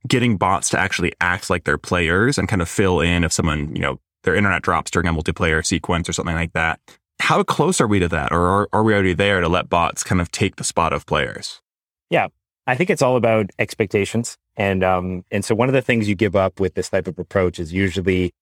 getting 0.07 0.37
bots 0.37 0.69
to 0.69 0.79
actually 0.79 1.11
act 1.19 1.49
like 1.49 1.65
they're 1.65 1.77
players 1.77 2.37
and 2.37 2.47
kind 2.47 2.61
of 2.61 2.69
fill 2.69 3.01
in 3.01 3.25
if 3.25 3.33
someone, 3.33 3.75
you 3.75 3.81
know, 3.81 3.99
their 4.23 4.35
internet 4.35 4.61
drops 4.61 4.89
during 4.89 5.07
a 5.07 5.13
multiplayer 5.13 5.65
sequence 5.65 6.07
or 6.07 6.13
something 6.13 6.35
like 6.35 6.53
that. 6.53 6.79
How 7.23 7.41
close 7.41 7.79
are 7.79 7.87
we 7.87 7.99
to 7.99 8.09
that, 8.09 8.33
or 8.33 8.41
are, 8.49 8.69
are 8.73 8.83
we 8.83 8.91
already 8.91 9.13
there 9.13 9.39
to 9.39 9.47
let 9.47 9.69
bots 9.69 10.03
kind 10.03 10.19
of 10.19 10.29
take 10.29 10.57
the 10.57 10.63
spot 10.65 10.91
of 10.91 11.05
players? 11.05 11.61
Yeah, 12.09 12.27
I 12.67 12.75
think 12.75 12.89
it's 12.89 13.01
all 13.01 13.15
about 13.15 13.49
expectations. 13.57 14.37
And 14.57 14.83
um, 14.83 15.23
and 15.31 15.45
so 15.45 15.55
one 15.55 15.69
of 15.69 15.73
the 15.73 15.81
things 15.81 16.09
you 16.09 16.15
give 16.15 16.35
up 16.35 16.59
with 16.59 16.73
this 16.73 16.89
type 16.89 17.07
of 17.07 17.17
approach 17.17 17.59
is 17.59 17.71
usually 17.71 18.33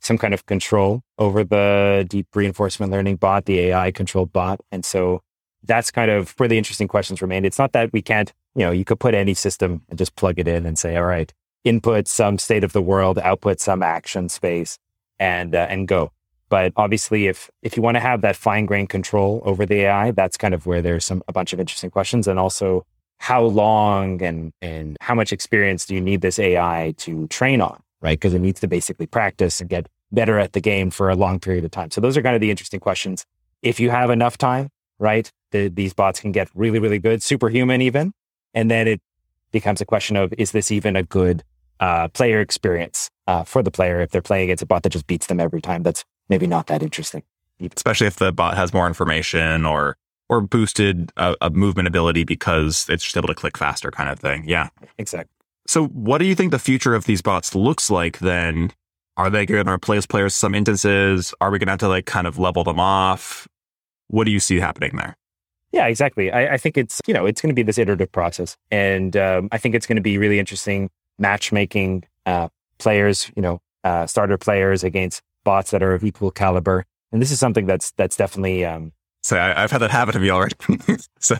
some 0.00 0.18
kind 0.18 0.34
of 0.34 0.46
control 0.46 1.04
over 1.16 1.44
the 1.44 2.04
deep 2.08 2.26
reinforcement 2.34 2.90
learning 2.90 3.16
bot, 3.18 3.44
the 3.44 3.60
AI 3.60 3.92
controlled 3.92 4.32
bot. 4.32 4.58
And 4.72 4.84
so 4.84 5.22
that's 5.62 5.92
kind 5.92 6.10
of 6.10 6.34
where 6.38 6.48
the 6.48 6.58
interesting 6.58 6.88
questions 6.88 7.22
remain. 7.22 7.44
It's 7.44 7.58
not 7.58 7.70
that 7.74 7.92
we 7.92 8.02
can't, 8.02 8.32
you 8.56 8.64
know, 8.64 8.72
you 8.72 8.84
could 8.84 8.98
put 8.98 9.14
any 9.14 9.34
system 9.34 9.82
and 9.88 9.96
just 9.96 10.16
plug 10.16 10.40
it 10.40 10.48
in 10.48 10.66
and 10.66 10.76
say, 10.76 10.96
all 10.96 11.04
right, 11.04 11.32
input 11.62 12.08
some 12.08 12.38
state 12.38 12.64
of 12.64 12.72
the 12.72 12.82
world, 12.82 13.20
output 13.20 13.60
some 13.60 13.80
action 13.80 14.28
space, 14.28 14.76
and 15.20 15.54
uh, 15.54 15.68
and 15.70 15.86
go. 15.86 16.10
But 16.48 16.72
obviously, 16.76 17.26
if 17.26 17.50
if 17.62 17.76
you 17.76 17.82
want 17.82 17.96
to 17.96 18.00
have 18.00 18.22
that 18.22 18.36
fine 18.36 18.66
grained 18.66 18.88
control 18.88 19.42
over 19.44 19.66
the 19.66 19.82
AI, 19.82 20.12
that's 20.12 20.36
kind 20.36 20.54
of 20.54 20.66
where 20.66 20.82
there's 20.82 21.04
some 21.04 21.22
a 21.28 21.32
bunch 21.32 21.52
of 21.52 21.60
interesting 21.60 21.90
questions, 21.90 22.26
and 22.26 22.38
also 22.38 22.84
how 23.18 23.42
long 23.42 24.22
and, 24.22 24.52
and 24.62 24.96
how 25.00 25.14
much 25.14 25.32
experience 25.32 25.84
do 25.84 25.94
you 25.94 26.00
need 26.00 26.20
this 26.20 26.38
AI 26.38 26.94
to 26.98 27.26
train 27.28 27.60
on, 27.60 27.82
right? 28.00 28.18
Because 28.18 28.32
it 28.32 28.38
needs 28.40 28.60
to 28.60 28.68
basically 28.68 29.06
practice 29.06 29.60
and 29.60 29.68
get 29.68 29.88
better 30.12 30.38
at 30.38 30.52
the 30.52 30.60
game 30.60 30.90
for 30.90 31.10
a 31.10 31.16
long 31.16 31.38
period 31.38 31.64
of 31.64 31.70
time. 31.70 31.90
So 31.90 32.00
those 32.00 32.16
are 32.16 32.22
kind 32.22 32.34
of 32.34 32.40
the 32.40 32.50
interesting 32.50 32.80
questions. 32.80 33.26
If 33.62 33.80
you 33.80 33.90
have 33.90 34.10
enough 34.10 34.38
time, 34.38 34.70
right, 34.98 35.30
the, 35.50 35.68
these 35.68 35.92
bots 35.92 36.20
can 36.20 36.32
get 36.32 36.48
really, 36.54 36.78
really 36.78 36.98
good, 36.98 37.22
superhuman 37.22 37.82
even. 37.82 38.12
And 38.54 38.70
then 38.70 38.88
it 38.88 39.00
becomes 39.50 39.80
a 39.80 39.84
question 39.84 40.16
of, 40.16 40.32
is 40.38 40.52
this 40.52 40.70
even 40.70 40.96
a 40.96 41.02
good 41.02 41.42
uh, 41.80 42.08
player 42.08 42.40
experience 42.40 43.10
uh, 43.26 43.44
for 43.44 43.62
the 43.62 43.70
player 43.70 44.00
if 44.00 44.10
they're 44.10 44.22
playing 44.22 44.44
against 44.44 44.62
a 44.62 44.66
bot 44.66 44.82
that 44.84 44.90
just 44.90 45.06
beats 45.06 45.26
them 45.26 45.40
every 45.40 45.60
time? 45.60 45.82
That's 45.82 46.04
maybe 46.28 46.46
not 46.46 46.66
that 46.68 46.82
interesting. 46.82 47.22
Especially 47.74 48.06
if 48.06 48.16
the 48.16 48.32
bot 48.32 48.56
has 48.56 48.72
more 48.72 48.86
information 48.86 49.66
or 49.66 49.96
or 50.28 50.40
boosted 50.40 51.10
a, 51.16 51.34
a, 51.40 51.50
movement 51.50 51.88
ability 51.88 52.22
because 52.22 52.86
it's 52.90 53.02
just 53.02 53.16
able 53.16 53.28
to 53.28 53.34
click 53.34 53.56
faster 53.56 53.90
kind 53.90 54.10
of 54.10 54.18
thing. 54.18 54.44
Yeah. 54.46 54.68
Exactly. 54.98 55.32
So 55.66 55.86
what 55.86 56.18
do 56.18 56.26
you 56.26 56.34
think 56.34 56.50
the 56.50 56.58
future 56.58 56.94
of 56.94 57.06
these 57.06 57.22
bots 57.22 57.54
looks 57.54 57.90
like 57.90 58.18
then? 58.18 58.70
Are 59.16 59.30
they 59.30 59.46
going 59.46 59.66
to 59.66 59.72
replace 59.72 60.06
players 60.06 60.34
in 60.34 60.38
some 60.38 60.54
instances? 60.54 61.34
Are 61.40 61.50
we 61.50 61.58
going 61.58 61.66
to 61.66 61.72
have 61.72 61.80
to 61.80 61.88
like 61.88 62.06
kind 62.06 62.26
of 62.26 62.38
level 62.38 62.62
them 62.62 62.78
off? 62.78 63.48
What 64.08 64.24
do 64.24 64.30
you 64.30 64.38
see 64.38 64.60
happening 64.60 64.96
there? 64.96 65.16
Yeah, 65.72 65.86
exactly. 65.86 66.30
I, 66.30 66.54
I 66.54 66.56
think 66.56 66.78
it's, 66.78 67.00
you 67.06 67.12
know, 67.12 67.26
it's 67.26 67.40
going 67.40 67.50
to 67.50 67.54
be 67.54 67.62
this 67.62 67.78
iterative 67.78 68.12
process. 68.12 68.56
And 68.70 69.16
um, 69.16 69.48
I 69.52 69.58
think 69.58 69.74
it's 69.74 69.86
going 69.86 69.96
to 69.96 70.02
be 70.02 70.16
really 70.16 70.38
interesting 70.38 70.90
matchmaking 71.18 72.04
uh, 72.26 72.48
players, 72.78 73.30
you 73.34 73.42
know, 73.42 73.60
uh, 73.84 74.06
starter 74.06 74.38
players 74.38 74.84
against 74.84 75.22
bots 75.48 75.70
that 75.70 75.82
are 75.82 75.94
of 75.94 76.04
equal 76.04 76.30
caliber. 76.30 76.84
And 77.10 77.22
this 77.22 77.30
is 77.30 77.38
something 77.38 77.64
that's 77.64 77.92
that's 77.92 78.16
definitely 78.16 78.66
um, 78.66 78.92
so 79.22 79.38
I, 79.38 79.60
have 79.62 79.70
had 79.70 79.78
that 79.78 79.90
happen 79.90 80.12
to 80.12 80.20
me 80.20 80.28
already. 80.28 80.54
so 81.20 81.36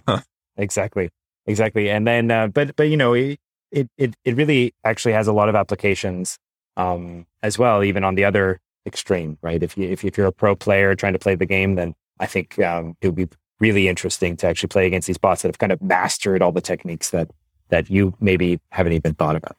exactly. 0.56 1.10
exactly. 1.44 1.90
And 1.90 2.06
then, 2.06 2.30
uh, 2.30 2.46
but 2.48 2.74
but 2.76 2.84
you 2.84 2.96
know, 2.96 3.12
it, 3.12 3.38
it 3.70 3.88
it 3.98 4.14
it 4.24 4.34
really 4.34 4.72
actually 4.82 5.12
has 5.12 5.26
a 5.28 5.32
lot 5.32 5.50
of 5.50 5.54
applications 5.54 6.38
um, 6.78 7.26
as 7.42 7.58
well, 7.58 7.84
even 7.84 8.02
on 8.02 8.14
the 8.14 8.24
other 8.24 8.60
extreme, 8.86 9.36
right? 9.42 9.62
If 9.62 9.76
you 9.76 9.88
if, 9.90 10.04
if 10.04 10.16
you're 10.16 10.26
a 10.26 10.32
pro 10.32 10.56
player 10.56 10.94
trying 10.94 11.12
to 11.12 11.18
play 11.18 11.34
the 11.34 11.46
game, 11.46 11.74
then 11.74 11.94
I 12.18 12.26
think 12.26 12.58
um, 12.60 12.96
it 13.02 13.08
would 13.08 13.14
be 13.14 13.28
really 13.60 13.88
interesting 13.88 14.36
to 14.38 14.46
actually 14.46 14.68
play 14.68 14.86
against 14.86 15.06
these 15.06 15.18
bots 15.18 15.42
that 15.42 15.48
have 15.48 15.58
kind 15.58 15.72
of 15.72 15.82
mastered 15.82 16.40
all 16.40 16.52
the 16.52 16.62
techniques 16.62 17.10
that 17.10 17.30
that 17.68 17.90
you 17.90 18.14
maybe 18.20 18.58
haven't 18.70 18.94
even 18.94 19.12
thought 19.14 19.36
about. 19.36 19.56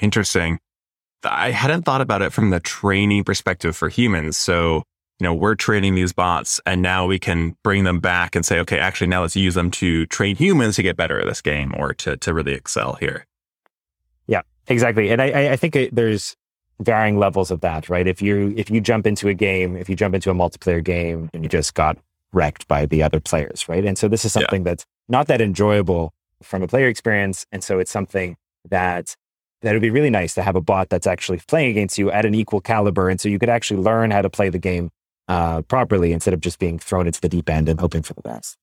Interesting. 0.00 0.58
I 1.24 1.50
hadn't 1.50 1.82
thought 1.82 2.00
about 2.00 2.22
it 2.22 2.32
from 2.32 2.50
the 2.50 2.60
training 2.60 3.24
perspective 3.24 3.76
for 3.76 3.88
humans. 3.88 4.36
So, 4.36 4.82
you 5.18 5.24
know, 5.24 5.34
we're 5.34 5.54
training 5.54 5.94
these 5.94 6.12
bots 6.12 6.60
and 6.64 6.80
now 6.80 7.06
we 7.06 7.18
can 7.18 7.56
bring 7.62 7.84
them 7.84 8.00
back 8.00 8.34
and 8.34 8.44
say, 8.44 8.58
okay, 8.60 8.78
actually 8.78 9.08
now 9.08 9.22
let's 9.22 9.36
use 9.36 9.54
them 9.54 9.70
to 9.72 10.06
train 10.06 10.36
humans 10.36 10.76
to 10.76 10.82
get 10.82 10.96
better 10.96 11.20
at 11.20 11.26
this 11.26 11.42
game 11.42 11.74
or 11.76 11.92
to, 11.94 12.16
to 12.16 12.34
really 12.34 12.54
excel 12.54 12.94
here. 12.94 13.26
Yeah, 14.26 14.42
exactly. 14.68 15.10
And 15.10 15.20
I, 15.20 15.52
I 15.52 15.56
think 15.56 15.76
it, 15.76 15.94
there's 15.94 16.36
varying 16.80 17.18
levels 17.18 17.50
of 17.50 17.60
that, 17.60 17.90
right? 17.90 18.06
If 18.06 18.22
you, 18.22 18.54
if 18.56 18.70
you 18.70 18.80
jump 18.80 19.06
into 19.06 19.28
a 19.28 19.34
game, 19.34 19.76
if 19.76 19.90
you 19.90 19.96
jump 19.96 20.14
into 20.14 20.30
a 20.30 20.34
multiplayer 20.34 20.82
game 20.82 21.28
and 21.34 21.42
you 21.42 21.48
just 21.48 21.74
got 21.74 21.98
wrecked 22.32 22.66
by 22.68 22.86
the 22.86 23.02
other 23.02 23.20
players, 23.20 23.68
right? 23.68 23.84
And 23.84 23.98
so 23.98 24.08
this 24.08 24.24
is 24.24 24.32
something 24.32 24.62
yeah. 24.62 24.70
that's 24.70 24.86
not 25.08 25.26
that 25.26 25.40
enjoyable 25.40 26.12
from 26.42 26.62
a 26.62 26.68
player 26.68 26.88
experience. 26.88 27.44
And 27.52 27.62
so 27.62 27.78
it's 27.78 27.90
something 27.90 28.36
that 28.68 29.16
that 29.62 29.72
would 29.72 29.82
be 29.82 29.90
really 29.90 30.10
nice 30.10 30.34
to 30.34 30.42
have 30.42 30.56
a 30.56 30.60
bot 30.60 30.88
that's 30.88 31.06
actually 31.06 31.40
playing 31.46 31.70
against 31.70 31.98
you 31.98 32.10
at 32.10 32.24
an 32.24 32.34
equal 32.34 32.60
caliber. 32.60 33.08
And 33.08 33.20
so 33.20 33.28
you 33.28 33.38
could 33.38 33.48
actually 33.48 33.82
learn 33.82 34.10
how 34.10 34.22
to 34.22 34.30
play 34.30 34.48
the 34.48 34.58
game 34.58 34.90
uh, 35.28 35.62
properly 35.62 36.12
instead 36.12 36.34
of 36.34 36.40
just 36.40 36.58
being 36.58 36.78
thrown 36.78 37.06
into 37.06 37.20
the 37.20 37.28
deep 37.28 37.48
end 37.48 37.68
and 37.68 37.78
hoping 37.78 38.02
for 38.02 38.14
the 38.14 38.22
best. 38.22 38.56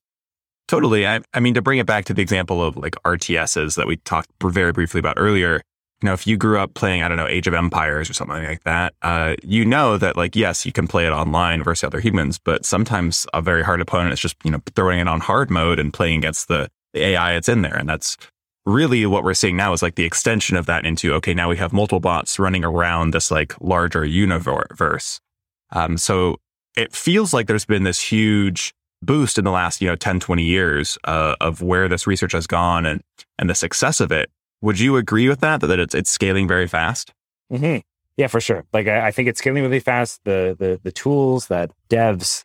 Totally. 0.67 1.07
I, 1.07 1.21
I 1.33 1.39
mean, 1.39 1.53
to 1.53 1.61
bring 1.61 1.79
it 1.79 1.85
back 1.85 2.05
to 2.05 2.13
the 2.13 2.21
example 2.21 2.61
of 2.61 2.75
like 2.75 2.95
RTSs 3.05 3.75
that 3.75 3.87
we 3.87 3.97
talked 3.97 4.29
very 4.43 4.73
briefly 4.73 4.99
about 4.99 5.15
earlier, 5.17 5.61
you 6.01 6.07
know, 6.07 6.13
if 6.13 6.27
you 6.27 6.35
grew 6.35 6.59
up 6.59 6.73
playing, 6.73 7.03
I 7.03 7.07
don't 7.07 7.17
know, 7.17 7.27
Age 7.27 7.47
of 7.47 7.53
Empires 7.53 8.09
or 8.09 8.13
something 8.13 8.43
like 8.43 8.63
that, 8.65 8.93
uh, 9.01 9.35
you 9.43 9.65
know 9.65 9.97
that 9.97 10.17
like, 10.17 10.35
yes, 10.35 10.65
you 10.65 10.71
can 10.71 10.87
play 10.87 11.07
it 11.07 11.11
online 11.11 11.63
versus 11.63 11.85
other 11.85 11.99
humans, 12.01 12.37
but 12.37 12.65
sometimes 12.65 13.25
a 13.33 13.41
very 13.41 13.63
hard 13.63 13.81
opponent 13.81 14.13
is 14.13 14.19
just, 14.19 14.35
you 14.43 14.51
know, 14.51 14.61
throwing 14.75 14.99
it 14.99 15.07
on 15.07 15.21
hard 15.21 15.49
mode 15.49 15.79
and 15.79 15.93
playing 15.93 16.17
against 16.17 16.49
the, 16.49 16.69
the 16.93 17.01
AI 17.01 17.33
that's 17.33 17.49
in 17.49 17.61
there. 17.61 17.75
And 17.75 17.87
that's 17.87 18.17
really 18.67 19.05
what 19.05 19.23
we're 19.23 19.33
seeing 19.33 19.55
now 19.55 19.71
is 19.71 19.81
like 19.81 19.95
the 19.95 20.03
extension 20.03 20.57
of 20.57 20.65
that 20.65 20.85
into 20.85 21.13
okay 21.13 21.33
now 21.33 21.49
we 21.49 21.55
have 21.55 21.71
multiple 21.71 22.01
bots 22.01 22.37
running 22.37 22.65
around 22.65 23.11
this 23.11 23.31
like 23.31 23.59
larger 23.61 24.03
universe. 24.03 25.19
Um, 25.71 25.97
so 25.97 26.37
it 26.75 26.93
feels 26.93 27.33
like 27.33 27.47
there's 27.47 27.65
been 27.65 27.83
this 27.83 27.99
huge 28.01 28.73
boost 29.01 29.37
in 29.37 29.45
the 29.45 29.51
last 29.51 29.81
you 29.81 29.87
know 29.87 29.95
10 29.95 30.19
20 30.19 30.43
years 30.43 30.97
uh, 31.05 31.35
of 31.39 31.61
where 31.61 31.87
this 31.87 32.05
research 32.05 32.33
has 32.33 32.45
gone 32.45 32.85
and 32.85 33.01
and 33.39 33.49
the 33.49 33.55
success 33.55 34.01
of 34.01 34.11
it. 34.11 34.29
Would 34.61 34.79
you 34.79 34.97
agree 34.97 35.29
with 35.29 35.39
that 35.39 35.61
that 35.61 35.79
it's, 35.79 35.95
it's 35.95 36.09
scaling 36.09 36.47
very 36.47 36.67
fast? 36.67 37.13
Mm-hmm. 37.51 37.77
yeah 38.17 38.27
for 38.27 38.41
sure. 38.41 38.65
Like 38.73 38.87
I, 38.87 39.07
I 39.07 39.11
think 39.11 39.29
it's 39.29 39.39
scaling 39.39 39.63
really 39.63 39.79
fast. 39.79 40.19
The 40.25 40.55
the 40.59 40.79
the 40.83 40.91
tools 40.91 41.47
that 41.47 41.71
devs 41.89 42.43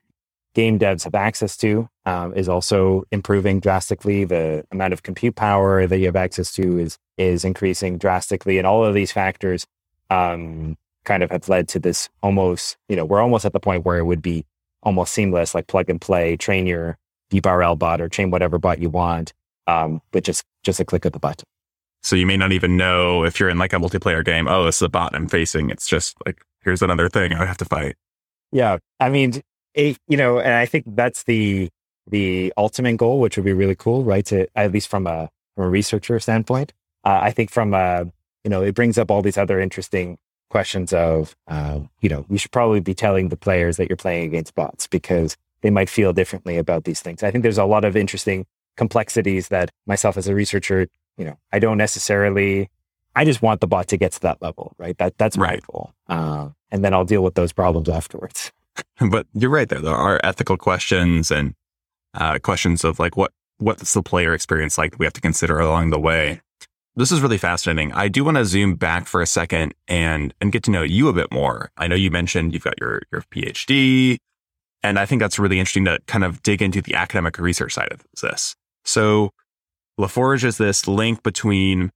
game 0.55 0.79
devs 0.79 1.05
have 1.05 1.15
access 1.15 1.57
to 1.59 1.89
um, 2.05 2.35
is 2.35 2.49
also 2.49 3.05
improving 3.11 3.61
drastically. 3.61 4.25
The 4.25 4.65
amount 4.71 4.93
of 4.93 5.03
compute 5.03 5.37
power 5.37 5.87
that 5.87 5.99
you 5.99 6.07
have 6.07 6.17
access 6.17 6.53
to 6.55 6.79
is 6.79 6.99
is 7.17 7.45
increasing 7.45 7.99
drastically, 7.99 8.59
and 8.59 8.67
all 8.67 8.85
of 8.85 8.95
these 8.95 9.13
factors 9.13 9.67
um, 10.11 10.77
kind 11.05 11.23
of 11.23 11.31
have 11.31 11.49
led 11.49 11.69
to 11.69 11.79
this 11.79 12.09
almost. 12.23 12.77
You 12.89 12.97
know, 12.97 13.05
we're 13.05 13.21
almost 13.21 13.45
at 13.45 13.53
the 13.53 13.61
point 13.61 13.85
where 13.85 13.99
it 13.99 14.05
would 14.05 14.23
be 14.23 14.45
almost 14.83 15.15
seamless, 15.15 15.55
like 15.55 15.67
plug 15.67 15.89
and 15.89 16.01
play, 16.01 16.37
train 16.37 16.67
your 16.67 16.99
DeepRL 17.31 17.79
bot 17.79 18.01
or 18.01 18.09
train 18.09 18.31
whatever 18.31 18.59
bot 18.59 18.79
you 18.79 18.91
want, 18.91 19.33
um, 19.67 20.03
but 20.11 20.25
just 20.25 20.45
just 20.63 20.81
a 20.81 20.85
click 20.85 21.05
of 21.05 21.13
the 21.13 21.19
button. 21.19 21.47
So 22.03 22.17
you 22.17 22.27
may 22.27 22.37
not 22.37 22.51
even 22.51 22.77
know 22.77 23.25
if 23.25 23.39
you're 23.39 23.49
in 23.49 23.59
like 23.59 23.73
a 23.73 23.77
multiplayer 23.77 24.25
game. 24.25 24.49
Oh, 24.49 24.65
this 24.65 24.77
is 24.77 24.81
the 24.81 24.89
bot 24.89 25.15
I'm 25.15 25.29
facing. 25.29 25.71
It's 25.71 25.87
just 25.87 26.17
like 26.27 26.43
here's 26.63 26.83
another 26.83 27.09
thing 27.09 27.33
I 27.33 27.47
have 27.47 27.59
to 27.59 27.65
fight. 27.65 27.97
Yeah, 28.51 28.79
I 29.01 29.09
mean, 29.09 29.41
it, 29.75 29.99
you 30.09 30.17
know, 30.17 30.39
and 30.39 30.53
I 30.53 30.67
think 30.67 30.85
that's 30.89 31.25
the 31.25 31.71
the 32.07 32.53
ultimate 32.57 32.97
goal, 32.97 33.21
which 33.21 33.37
would 33.37 33.45
be 33.45 33.53
really 33.53 33.77
cool, 33.77 34.05
right? 34.05 34.25
To 34.27 34.47
at 34.57 34.73
least 34.73 34.89
from 34.89 35.07
a 35.07 35.31
from 35.55 35.65
a 35.65 35.69
researcher 35.69 36.19
standpoint. 36.21 36.73
Uh, 37.05 37.21
I 37.23 37.31
think 37.31 37.51
from 37.51 37.75
a 37.75 38.07
you 38.45 38.51
know, 38.51 38.63
it 38.63 38.75
brings 38.75 38.99
up 38.99 39.11
all 39.11 39.23
these 39.23 39.39
other 39.39 39.61
interesting 39.61 40.19
questions 40.51 40.93
of 40.93 41.37
uh, 41.49 41.81
you 42.01 42.09
know, 42.09 42.27
you 42.29 42.39
should 42.39 42.51
probably 42.51 42.81
be 42.81 42.95
telling 42.95 43.29
the 43.29 43.37
players 43.37 43.77
that 43.77 43.89
you're 43.89 43.97
playing 43.97 44.25
against 44.25 44.55
bots 44.55 44.87
because 44.87 45.37
they 45.63 45.71
might 45.71 45.89
feel 45.89 46.13
differently 46.13 46.59
about 46.59 46.85
these 46.85 47.01
things. 47.01 47.23
I 47.23 47.31
think 47.31 47.43
there's 47.43 47.59
a 47.59 47.65
lot 47.65 47.85
of 47.85 47.97
interesting 47.97 48.47
complexities 48.77 49.49
that 49.49 49.71
myself 49.87 50.17
as 50.17 50.29
a 50.29 50.35
researcher, 50.35 50.89
you 51.17 51.25
know, 51.25 51.39
I 51.53 51.59
don't 51.59 51.79
necessarily. 51.79 52.69
I 53.15 53.27
just 53.27 53.43
want 53.43 53.61
the 53.61 53.67
bot 53.67 53.89
to 53.89 53.99
get 53.99 54.13
to 54.13 54.21
that 54.21 54.41
level, 54.41 54.75
right? 54.79 54.97
That 54.97 55.19
that's 55.19 55.37
my 55.37 55.45
right. 55.45 55.67
goal, 55.71 55.93
uh, 56.09 56.49
and 56.71 56.83
then 56.83 56.95
I'll 56.95 57.05
deal 57.05 57.23
with 57.23 57.35
those 57.35 57.53
problems 57.53 57.91
afterwards. 57.91 58.53
But 59.11 59.27
you're 59.33 59.51
right 59.51 59.69
there. 59.69 59.81
There 59.81 59.95
are 59.95 60.21
ethical 60.23 60.57
questions 60.57 61.31
and 61.31 61.55
uh, 62.15 62.39
questions 62.39 62.85
of 62.85 62.99
like 62.99 63.17
what 63.17 63.33
what's 63.59 63.95
the 63.95 64.03
player 64.03 64.35
experience 64.35 64.77
like 64.77 64.93
that 64.93 64.99
we 64.99 65.07
have 65.07 65.13
to 65.13 65.21
consider 65.21 65.59
along 65.59 65.91
the 65.91 66.01
way. 66.01 66.41
This 66.95 67.11
is 67.11 67.23
really 67.23 67.39
fascinating. 67.39 67.93
I 67.93 68.09
do 68.09 68.23
want 68.23 68.37
to 68.37 68.45
zoom 68.45 68.75
back 68.75 69.07
for 69.07 69.23
a 69.23 69.27
second 69.27 69.75
and 69.89 70.35
and 70.41 70.53
get 70.53 70.63
to 70.65 70.71
know 70.71 70.83
you 70.83 71.09
a 71.09 71.13
bit 71.13 71.33
more. 71.33 71.71
I 71.77 71.87
know 71.87 71.95
you 71.95 72.11
mentioned 72.11 72.53
you've 72.53 72.65
got 72.65 72.79
your 72.81 73.03
your 73.11 73.23
PhD, 73.23 74.19
and 74.83 74.99
I 74.99 75.07
think 75.07 75.21
that's 75.21 75.39
really 75.39 75.59
interesting 75.59 75.87
to 75.87 75.99
kind 76.07 76.25
of 76.25 76.43
dig 76.43 76.61
into 76.61 76.83
the 76.83 76.95
academic 76.95 77.39
research 77.39 77.73
side 77.75 77.93
of 77.93 78.05
this. 78.21 78.55
So, 78.85 79.31
LaForge 79.99 80.45
is 80.45 80.59
this 80.59 80.87
link 80.87 81.23
between 81.23 81.91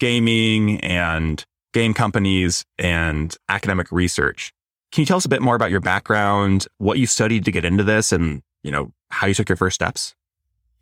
gaming 0.00 0.80
and 0.80 1.44
game 1.72 1.94
companies 1.94 2.64
and 2.78 3.36
academic 3.48 3.92
research. 3.92 4.52
Can 4.92 5.02
you 5.02 5.06
tell 5.06 5.16
us 5.16 5.24
a 5.24 5.28
bit 5.28 5.42
more 5.42 5.54
about 5.54 5.70
your 5.70 5.80
background, 5.80 6.66
what 6.78 6.98
you 6.98 7.06
studied 7.06 7.44
to 7.44 7.52
get 7.52 7.64
into 7.64 7.84
this, 7.84 8.12
and 8.12 8.42
you 8.62 8.70
know 8.70 8.92
how 9.10 9.26
you 9.26 9.34
took 9.34 9.48
your 9.48 9.56
first 9.56 9.74
steps? 9.74 10.14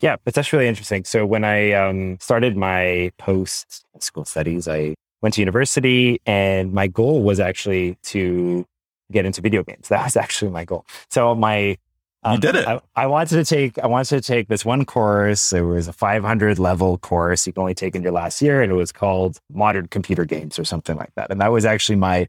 Yeah, 0.00 0.17
it's 0.27 0.38
actually 0.38 0.59
really 0.59 0.69
interesting. 0.69 1.05
So 1.05 1.27
when 1.27 1.45
I 1.45 1.73
um, 1.73 2.19
started 2.21 2.57
my 2.57 3.12
post 3.19 3.85
school 3.99 4.25
studies, 4.25 4.69
I 4.69 4.95
went 5.21 5.35
to 5.35 5.41
university, 5.41 6.21
and 6.25 6.73
my 6.73 6.87
goal 6.87 7.23
was 7.23 7.41
actually 7.41 7.99
to 8.05 8.65
get 9.11 9.27
into 9.27 9.41
video 9.41 9.62
games. 9.62 9.88
That 9.88 10.05
was 10.05 10.17
actually 10.25 10.53
my 10.53 10.65
goal. 10.65 10.87
So 11.11 11.35
my 11.35 11.77
um, 12.23 12.35
you 12.35 12.41
did 12.41 12.57
it. 12.57 12.67
I, 12.67 12.81
I, 12.97 13.07
wanted 13.07 13.37
to 13.37 13.45
take 13.45 13.79
I 13.79 13.87
wanted 13.87 14.09
to 14.09 14.21
take 14.21 14.49
this 14.49 14.65
one 14.65 14.85
course. 14.85 15.53
It 15.53 15.61
was 15.61 15.87
a 15.87 15.93
500 15.93 16.59
level 16.59 16.99
course 16.99 17.47
you 17.47 17.53
can 17.53 17.61
only 17.61 17.75
take 17.75 17.95
in 17.95 18.03
your 18.03 18.12
last 18.12 18.41
year, 18.43 18.62
and 18.62 18.73
it 18.73 18.75
was 18.75 18.91
called 18.91 19.38
Modern 19.53 19.87
Computer 19.87 20.25
Games 20.25 20.59
or 20.59 20.65
something 20.65 20.97
like 20.97 21.15
that. 21.15 21.31
And 21.31 21.41
that 21.41 21.53
was 21.53 21.65
actually 21.65 21.97
my 21.97 22.27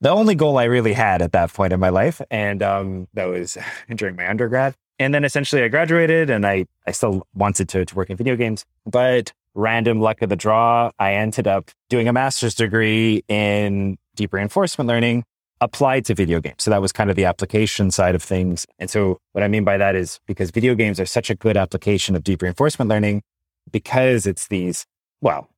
the 0.00 0.10
only 0.10 0.34
goal 0.34 0.58
I 0.58 0.64
really 0.64 0.92
had 0.92 1.22
at 1.22 1.32
that 1.32 1.52
point 1.52 1.72
in 1.72 1.80
my 1.80 1.90
life. 1.90 2.20
And 2.30 2.62
um, 2.62 3.08
that 3.14 3.26
was 3.26 3.58
during 3.94 4.16
my 4.16 4.28
undergrad. 4.28 4.74
And 4.98 5.14
then 5.14 5.24
essentially 5.24 5.62
I 5.62 5.68
graduated 5.68 6.30
and 6.30 6.46
I, 6.46 6.66
I 6.86 6.92
still 6.92 7.26
wanted 7.34 7.68
to, 7.70 7.84
to 7.84 7.94
work 7.94 8.10
in 8.10 8.16
video 8.16 8.36
games. 8.36 8.64
But 8.84 9.32
random 9.54 10.00
luck 10.00 10.22
of 10.22 10.28
the 10.28 10.36
draw, 10.36 10.90
I 10.98 11.14
ended 11.14 11.46
up 11.46 11.70
doing 11.88 12.08
a 12.08 12.12
master's 12.12 12.54
degree 12.54 13.24
in 13.28 13.98
deep 14.14 14.32
reinforcement 14.32 14.88
learning 14.88 15.24
applied 15.62 16.06
to 16.06 16.14
video 16.14 16.40
games. 16.40 16.62
So 16.62 16.70
that 16.70 16.80
was 16.80 16.92
kind 16.92 17.10
of 17.10 17.16
the 17.16 17.26
application 17.26 17.90
side 17.90 18.14
of 18.14 18.22
things. 18.22 18.66
And 18.78 18.88
so 18.88 19.18
what 19.32 19.44
I 19.44 19.48
mean 19.48 19.64
by 19.64 19.76
that 19.76 19.94
is 19.94 20.18
because 20.26 20.50
video 20.50 20.74
games 20.74 20.98
are 20.98 21.06
such 21.06 21.28
a 21.28 21.34
good 21.34 21.56
application 21.56 22.16
of 22.16 22.24
deep 22.24 22.40
reinforcement 22.40 22.88
learning, 22.88 23.22
because 23.70 24.26
it's 24.26 24.48
these, 24.48 24.86
well, 25.20 25.48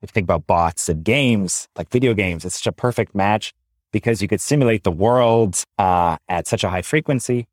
if 0.00 0.08
you 0.08 0.12
think 0.12 0.24
about 0.24 0.46
bots 0.46 0.88
and 0.88 1.04
games, 1.04 1.68
like 1.76 1.90
video 1.90 2.14
games, 2.14 2.46
it's 2.46 2.56
such 2.56 2.66
a 2.66 2.72
perfect 2.72 3.14
match 3.14 3.52
because 3.92 4.20
you 4.20 4.28
could 4.28 4.40
simulate 4.40 4.84
the 4.84 4.90
world 4.90 5.62
uh, 5.78 6.16
at 6.28 6.46
such 6.46 6.64
a 6.64 6.68
high 6.68 6.82
frequency. 6.82 7.46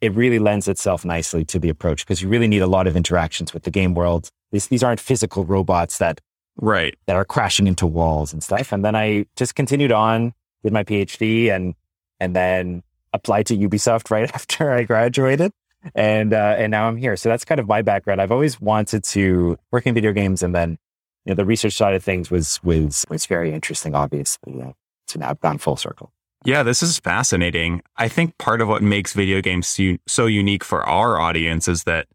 It 0.00 0.14
really 0.14 0.38
lends 0.38 0.66
itself 0.66 1.04
nicely 1.04 1.44
to 1.46 1.58
the 1.58 1.68
approach 1.68 2.06
because 2.06 2.22
you 2.22 2.28
really 2.28 2.48
need 2.48 2.62
a 2.62 2.66
lot 2.66 2.86
of 2.86 2.96
interactions 2.96 3.52
with 3.52 3.64
the 3.64 3.70
game 3.70 3.94
world. 3.94 4.30
These, 4.50 4.68
these 4.68 4.82
aren't 4.82 5.00
physical 5.00 5.44
robots 5.44 5.98
that 5.98 6.20
right 6.56 6.96
that 7.06 7.16
are 7.16 7.24
crashing 7.24 7.66
into 7.66 7.86
walls 7.86 8.32
and 8.32 8.42
stuff. 8.42 8.72
And 8.72 8.84
then 8.84 8.94
I 8.94 9.26
just 9.36 9.54
continued 9.54 9.92
on 9.92 10.32
with 10.62 10.72
my 10.72 10.84
PhD 10.84 11.50
and 11.54 11.74
and 12.18 12.36
then 12.36 12.82
applied 13.12 13.46
to 13.46 13.56
Ubisoft 13.56 14.10
right 14.10 14.30
after 14.34 14.70
I 14.72 14.84
graduated. 14.84 15.52
And 15.94 16.34
uh, 16.34 16.56
and 16.58 16.70
now 16.70 16.88
I'm 16.88 16.96
here. 16.96 17.16
So 17.16 17.30
that's 17.30 17.44
kind 17.44 17.58
of 17.58 17.66
my 17.66 17.80
background. 17.80 18.20
I've 18.20 18.32
always 18.32 18.60
wanted 18.60 19.02
to 19.04 19.58
work 19.70 19.86
in 19.86 19.94
video 19.94 20.12
games, 20.12 20.42
and 20.42 20.54
then 20.54 20.76
you 21.24 21.30
know 21.30 21.34
the 21.34 21.46
research 21.46 21.72
side 21.72 21.94
of 21.94 22.04
things 22.04 22.30
was 22.30 22.60
was 22.62 23.06
was 23.08 23.24
very 23.24 23.50
interesting. 23.52 23.94
Obviously, 23.94 24.74
to 25.12 25.18
now 25.18 25.34
gone 25.34 25.58
full 25.58 25.76
circle. 25.76 26.12
Yeah, 26.44 26.62
this 26.62 26.82
is 26.82 26.98
fascinating. 26.98 27.82
I 27.96 28.08
think 28.08 28.38
part 28.38 28.60
of 28.60 28.68
what 28.68 28.82
makes 28.82 29.12
video 29.12 29.42
games 29.42 29.78
so 30.08 30.26
unique 30.26 30.64
for 30.64 30.82
our 30.84 31.20
audience 31.20 31.68
is 31.68 31.84
that 31.84 32.06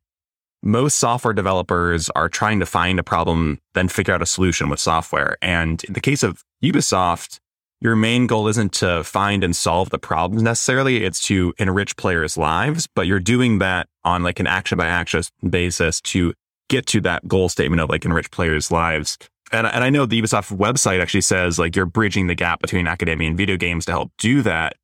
most 0.64 0.98
software 0.98 1.34
developers 1.34 2.10
are 2.16 2.28
trying 2.28 2.60
to 2.60 2.66
find 2.66 2.98
a 2.98 3.04
problem, 3.04 3.60
then 3.75 3.88
figure 3.88 4.16
out 4.16 4.24
a 4.24 4.25
solution 4.25 4.68
with 4.68 4.80
software. 4.80 5.38
And 5.44 5.84
in 5.84 5.94
the 5.94 6.02
case 6.02 6.24
of 6.24 6.44
Ubisoft, 6.64 7.40
your 7.82 7.96
main 7.96 8.25
goal 8.25 8.48
isn't 8.48 8.74
to 8.74 9.04
find 9.04 9.44
and 9.44 9.56
solve 9.56 9.92
the 9.92 10.00
problems 10.00 10.42
necessarily. 10.42 11.04
It's 11.04 11.20
to 11.28 11.54
enrich 11.60 11.96
players' 11.98 12.36
lives, 12.36 12.88
but 12.96 13.06
you're 13.06 13.20
doing 13.20 13.60
that 13.60 13.88
on 14.04 14.24
like 14.24 14.40
an 14.40 14.48
action 14.48 14.80
by 14.80 14.88
action 14.88 15.22
basis 15.48 16.02
to 16.02 16.34
get 16.68 16.88
to 16.88 17.02
that 17.02 17.28
goal 17.28 17.48
statement 17.48 17.80
of 17.80 17.90
like 17.90 18.06
enrich 18.06 18.32
players' 18.32 18.72
lives. 18.72 19.20
And, 19.52 19.68
and 19.68 19.84
I 19.84 19.90
know 19.90 20.06
the 20.06 20.22
Ubisoft 20.22 20.56
website 20.56 21.02
actually 21.02 21.22
says 21.22 21.60
like 21.60 21.75
you're 21.75 21.86
bridging 21.86 22.28
the 22.28 22.36
gap 22.36 22.62
between 22.62 22.88
academia 22.88 23.28
and 23.28 23.38
video 23.38 23.58
games 23.58 23.86
to 23.86 23.92
help 23.92 24.12
do 24.18 24.42
that. 24.42 24.75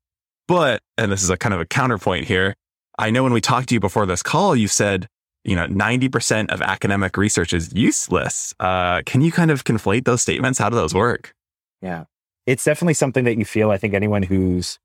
But, 0.48 0.82
and 0.98 1.10
this 1.10 1.22
is 1.22 1.30
a 1.30 1.36
kind 1.36 1.54
of 1.54 1.60
a 1.60 1.64
counterpoint 1.64 2.26
here. 2.26 2.54
I 2.98 3.10
know 3.10 3.22
when 3.22 3.32
we 3.32 3.40
talked 3.40 3.68
to 3.70 3.74
you 3.74 3.80
before 3.80 4.06
this 4.06 4.22
call, 4.22 4.54
you 4.54 4.68
said, 4.68 5.08
you 5.44 5.56
know, 5.56 5.66
90% 5.66 6.50
of 6.50 6.62
academic 6.62 7.16
research 7.16 7.52
is 7.52 7.72
useless. 7.74 8.54
Uh, 8.60 9.02
can 9.04 9.20
you 9.20 9.32
kind 9.32 9.50
of 9.50 9.64
conflate 9.64 10.04
those 10.04 10.22
statements? 10.22 10.58
How 10.58 10.68
do 10.68 10.76
those 10.76 10.94
work? 10.94 11.34
Yeah. 11.80 12.04
It's 12.46 12.64
definitely 12.64 12.94
something 12.94 13.24
that 13.24 13.38
you 13.38 13.44
feel. 13.44 13.70
I 13.70 13.78
think 13.78 13.94
anyone 13.94 14.22
who's 14.22 14.78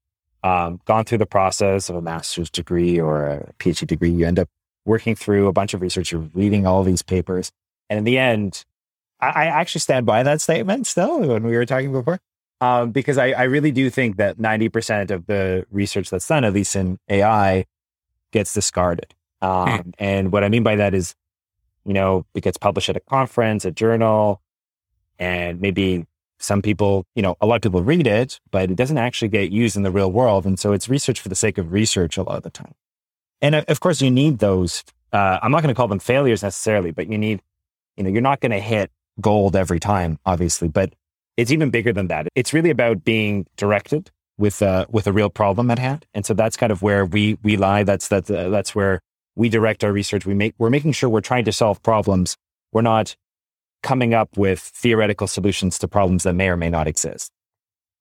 um, 0.44 0.80
gone 0.86 1.06
through 1.06 1.18
the 1.20 1.26
process 1.26 1.90
of 1.90 1.96
a 1.96 2.02
master's 2.02 2.50
degree 2.50 3.00
or 3.00 3.28
a 3.28 3.54
PhD 3.60 3.86
degree, 3.86 4.10
you 4.10 4.26
end 4.26 4.40
up 4.40 4.50
working 4.86 5.16
through 5.16 5.48
a 5.48 5.54
bunch 5.54 5.74
of 5.74 5.82
research, 5.82 6.12
you're 6.12 6.30
reading 6.34 6.66
all 6.66 6.84
these 6.84 7.02
papers. 7.02 7.52
And 7.90 8.00
in 8.00 8.04
the 8.06 8.18
end, 8.18 8.64
I, 9.20 9.28
I 9.28 9.46
actually 9.46 9.82
stand 9.82 10.06
by 10.06 10.24
that 10.24 10.42
statement 10.42 10.88
still 10.88 11.20
when 11.22 11.44
we 11.44 11.56
were 11.56 11.66
talking 11.66 11.92
before, 11.92 12.20
um, 12.62 12.92
because 12.92 13.18
I, 13.18 13.32
I, 13.32 13.44
really 13.44 13.72
do 13.72 13.90
think 13.90 14.18
that 14.18 14.38
90% 14.38 15.12
of 15.12 15.26
the 15.26 15.66
research 15.72 16.10
that's 16.10 16.28
done, 16.28 16.44
at 16.44 16.54
least 16.54 16.76
in 16.76 17.00
AI, 17.10 17.66
gets 18.32 18.54
discarded. 18.54 19.14
Hmm. 19.42 19.48
Um, 19.48 19.94
And 20.00 20.32
what 20.32 20.44
I 20.44 20.50
mean 20.50 20.64
by 20.64 20.76
that 20.76 20.94
is, 20.94 21.16
you 21.86 21.94
know, 21.94 22.26
it 22.34 22.42
gets 22.42 22.58
published 22.58 22.90
at 22.90 22.98
a 22.98 23.00
conference, 23.00 23.64
a 23.66 23.72
journal, 23.72 24.42
and 25.20 25.62
maybe 25.62 26.06
some 26.40 26.62
people, 26.62 27.06
you 27.16 27.22
know, 27.22 27.36
a 27.42 27.46
lot 27.46 27.56
of 27.56 27.62
people 27.62 27.82
read 27.82 28.06
it, 28.06 28.40
but 28.52 28.70
it 28.70 28.76
doesn't 28.76 28.98
actually 28.98 29.30
get 29.30 29.52
used 29.52 29.76
in 29.76 29.84
the 29.84 29.92
real 29.92 30.12
world. 30.12 30.46
And 30.46 30.60
so 30.60 30.74
it's 30.74 30.88
research 30.88 31.20
for 31.20 31.30
the 31.30 31.36
sake 31.36 31.58
of 31.58 31.72
research 31.72 32.18
a 32.18 32.24
lot 32.24 32.38
of 32.38 32.44
the 32.44 32.50
time. 32.50 32.74
And 33.42 33.56
of 33.56 33.80
course, 33.80 34.02
you 34.02 34.12
need 34.12 34.40
those. 34.40 34.84
Uh, 35.14 35.40
I'm 35.42 35.52
not 35.52 35.64
going 35.64 35.74
to 35.74 35.78
call 35.78 35.88
them 35.88 36.00
failures 36.00 36.44
necessarily, 36.44 36.92
but 36.92 37.10
you 37.10 37.18
need, 37.18 37.42
you 37.96 38.04
know, 38.04 38.10
you're 38.10 38.22
not 38.22 38.40
going 38.40 38.52
to 38.52 38.60
hit 38.60 38.92
gold 39.22 39.56
every 39.56 39.80
time, 39.80 40.20
obviously, 40.26 40.68
but 40.68 40.94
it's 41.38 41.52
even 41.52 41.70
bigger 41.70 41.94
than 41.94 42.08
that. 42.08 42.28
It's 42.36 42.54
really 42.54 42.70
about 42.70 43.04
being 43.04 43.46
directed 43.58 44.12
with 44.38 44.62
uh, 44.62 44.86
with 44.90 45.08
a 45.08 45.14
real 45.14 45.30
problem 45.30 45.72
at 45.72 45.80
hand, 45.80 46.06
and 46.14 46.26
so 46.26 46.34
that's 46.34 46.58
kind 46.58 46.72
of 46.72 46.82
where 46.82 47.06
we 47.06 47.38
we 47.44 47.58
lie. 47.58 47.84
That's 47.84 48.08
that's 48.08 48.30
uh, 48.30 48.50
that's 48.50 48.76
where 48.76 49.02
we 49.36 49.50
direct 49.50 49.84
our 49.84 49.92
research. 49.92 50.26
We 50.26 50.34
make 50.34 50.56
we're 50.58 50.70
making 50.70 50.94
sure 50.94 51.10
we're 51.10 51.22
trying 51.22 51.46
to 51.46 51.52
solve 51.52 51.82
problems. 51.84 52.38
We're 52.72 52.82
not 52.82 53.16
coming 53.84 54.14
up 54.14 54.38
with 54.38 54.60
theoretical 54.60 55.28
solutions 55.28 55.80
to 55.80 55.88
problems 55.88 56.24
that 56.24 56.34
may 56.34 56.50
or 56.50 56.58
may 56.58 56.70
not 56.70 56.88
exist. 56.88 57.32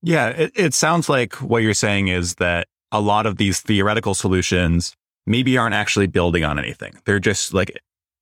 Yeah, 0.02 0.28
it, 0.28 0.52
it 0.54 0.74
sounds 0.74 1.08
like 1.08 1.34
what 1.34 1.62
you're 1.62 1.74
saying 1.74 2.08
is 2.08 2.36
that 2.36 2.66
a 2.92 3.00
lot 3.00 3.26
of 3.26 3.36
these 3.36 3.60
theoretical 3.60 4.14
solutions 4.14 4.94
maybe 5.26 5.58
aren't 5.58 5.74
actually 5.74 6.06
building 6.06 6.44
on 6.44 6.58
anything. 6.58 6.96
They're 7.04 7.18
just 7.18 7.52
like 7.52 7.78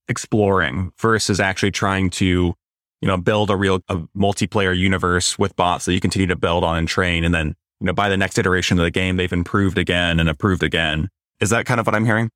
exploring 0.09 0.93
versus 0.99 1.41
actually 1.41 1.71
trying 1.71 2.11
to, 2.11 2.55
you 3.05 3.09
know, 3.09 3.19
build 3.19 3.51
a 3.51 3.57
real 3.57 3.81
a 3.89 3.97
multiplayer 4.17 4.77
universe 4.77 5.39
with 5.39 5.55
bots 5.57 5.85
that 5.85 5.93
you 5.93 6.01
continue 6.01 6.27
to 6.27 6.37
build 6.37 6.65
on 6.65 6.79
and 6.79 6.89
train. 6.89 7.23
And 7.23 7.35
then, 7.35 7.49
you 7.81 7.87
know, 7.87 7.93
by 7.93 8.09
the 8.09 8.17
next 8.17 8.39
iteration 8.39 8.79
of 8.79 8.85
the 8.85 8.91
game, 8.91 9.19
they've 9.19 9.33
improved 9.33 9.77
again 9.77 10.19
and 10.19 10.29
improved 10.29 10.63
again. 10.63 11.11
Is 11.39 11.51
that 11.51 11.67
kind 11.67 11.79
of 11.79 11.87
what 11.87 11.95
I'm 11.95 12.07
hearing? 12.07 12.31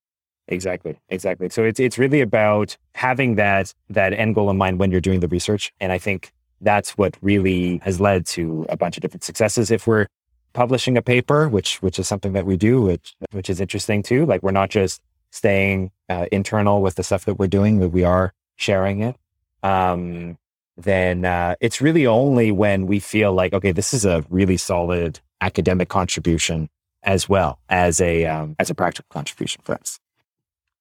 Exactly. 0.47 0.99
Exactly. 1.09 1.49
So 1.49 1.65
it's 1.65 1.81
it's 1.81 1.97
really 1.97 2.21
about 2.21 2.77
having 2.95 3.37
that 3.37 3.73
that 3.89 4.13
end 4.13 4.35
goal 4.35 4.51
in 4.51 4.59
mind 4.59 4.79
when 4.79 4.91
you're 4.91 5.01
doing 5.01 5.21
the 5.21 5.29
research. 5.29 5.73
And 5.81 5.91
I 5.91 5.97
think 5.97 6.33
that's 6.61 6.99
what 6.99 7.17
really 7.23 7.79
has 7.79 7.99
led 7.99 8.27
to 8.27 8.67
a 8.69 8.77
bunch 8.77 8.99
of 8.99 9.01
different 9.01 9.25
successes. 9.25 9.71
If 9.71 9.87
we're 9.87 10.07
publishing 10.53 10.99
a 10.99 11.03
paper, 11.03 11.49
which 11.49 11.81
which 11.83 11.99
is 11.99 12.07
something 12.07 12.35
that 12.35 12.45
we 12.45 12.59
do, 12.59 12.83
which 12.83 13.15
which 13.31 13.49
is 13.49 13.59
interesting 13.59 14.03
too. 14.03 14.27
Like 14.27 14.43
we're 14.43 14.51
not 14.51 14.69
just 14.69 15.01
staying 15.31 15.93
uh, 16.11 16.27
internal 16.33 16.83
with 16.83 16.97
the 16.97 17.03
stuff 17.03 17.25
that 17.25 17.35
we're 17.35 17.47
doing, 17.47 17.79
but 17.79 17.89
we 17.89 18.05
are 18.05 18.35
sharing 18.57 19.01
it. 19.01 19.17
Um, 19.63 20.37
then 20.79 21.25
uh, 21.25 21.57
it's 21.61 21.81
really 21.81 22.07
only 22.07 22.53
when 22.53 22.87
we 22.87 23.01
feel 23.01 23.33
like 23.33 23.53
okay, 23.53 23.73
this 23.73 23.93
is 23.93 24.05
a 24.05 24.25
really 24.31 24.57
solid 24.57 25.21
academic 25.41 25.89
contribution 25.89 26.69
as 27.03 27.29
well 27.29 27.59
as 27.69 28.01
a 28.01 28.25
um, 28.27 28.57
as 28.59 28.71
a 28.71 28.75
practical 28.75 29.09
contribution 29.11 29.61
for 29.65 29.75
us. 29.75 29.99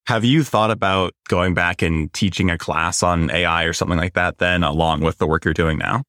Have 0.06 0.24
you 0.24 0.42
thought 0.42 0.70
about 0.70 1.12
going 1.28 1.52
back 1.52 1.82
and 1.82 2.10
teaching 2.14 2.50
a 2.50 2.56
class 2.56 3.02
on 3.02 3.30
AI 3.30 3.64
or 3.64 3.74
something 3.74 3.98
like 3.98 4.14
that 4.14 4.38
then 4.38 4.62
along 4.62 5.02
with 5.02 5.18
the 5.18 5.26
work 5.26 5.44
you're 5.44 5.52
doing 5.52 5.78
now? 5.78 6.02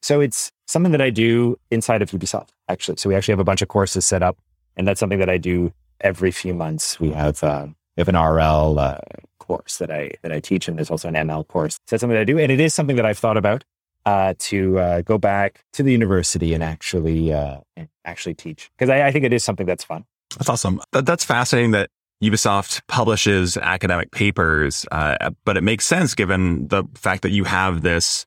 So 0.00 0.20
it's 0.20 0.50
something 0.66 0.92
that 0.92 1.02
I 1.02 1.10
do 1.10 1.58
inside 1.70 2.02
of 2.02 2.10
Ubisoft, 2.10 2.50
actually. 2.68 2.96
So 2.98 3.08
we 3.08 3.14
actually 3.14 3.32
have 3.32 3.40
a 3.40 3.44
bunch 3.44 3.62
of 3.62 3.68
courses 3.68 4.06
set 4.06 4.22
up, 4.22 4.38
and 4.76 4.86
that's 4.86 5.00
something 5.00 5.18
that 5.18 5.28
I 5.28 5.38
do 5.38 5.72
every 6.00 6.30
few 6.30 6.54
months. 6.54 6.98
We 7.00 7.10
have 7.10 7.42
uh, 7.42 7.66
we 7.96 8.00
have 8.00 8.08
an 8.08 8.16
RL 8.16 8.78
uh, 8.78 8.98
course 9.46 9.78
that 9.78 9.90
I 9.90 10.10
that 10.22 10.32
I 10.32 10.40
teach, 10.40 10.68
and 10.68 10.78
there's 10.78 10.90
also 10.90 11.08
an 11.08 11.14
ML 11.14 11.46
course. 11.48 11.74
So 11.74 11.80
that's 11.90 12.00
something 12.00 12.14
that 12.14 12.22
I 12.22 12.24
do, 12.24 12.38
and 12.38 12.50
it 12.50 12.60
is 12.60 12.74
something 12.74 12.96
that 12.96 13.06
I've 13.06 13.18
thought 13.18 13.36
about 13.36 13.64
uh, 14.06 14.34
to 14.38 14.78
uh, 14.78 15.00
go 15.02 15.18
back 15.18 15.64
to 15.72 15.82
the 15.82 15.92
university 15.92 16.54
and 16.54 16.62
actually 16.62 17.32
uh, 17.32 17.58
actually 18.04 18.34
teach 18.34 18.70
because 18.76 18.90
I, 18.90 19.06
I, 19.06 19.12
think 19.12 19.24
it 19.24 19.32
is 19.32 19.42
something 19.42 19.66
that's 19.66 19.84
fun. 19.84 20.04
That's 20.36 20.48
awesome. 20.48 20.80
That, 20.92 21.06
that's 21.06 21.24
fascinating 21.24 21.70
that 21.72 21.90
Ubisoft 22.22 22.82
publishes 22.86 23.56
academic 23.56 24.10
papers, 24.10 24.86
uh, 24.92 25.30
but 25.44 25.56
it 25.56 25.62
makes 25.62 25.86
sense 25.86 26.14
given 26.14 26.68
the 26.68 26.84
fact 26.94 27.22
that 27.22 27.30
you 27.30 27.44
have 27.44 27.82
this 27.82 28.26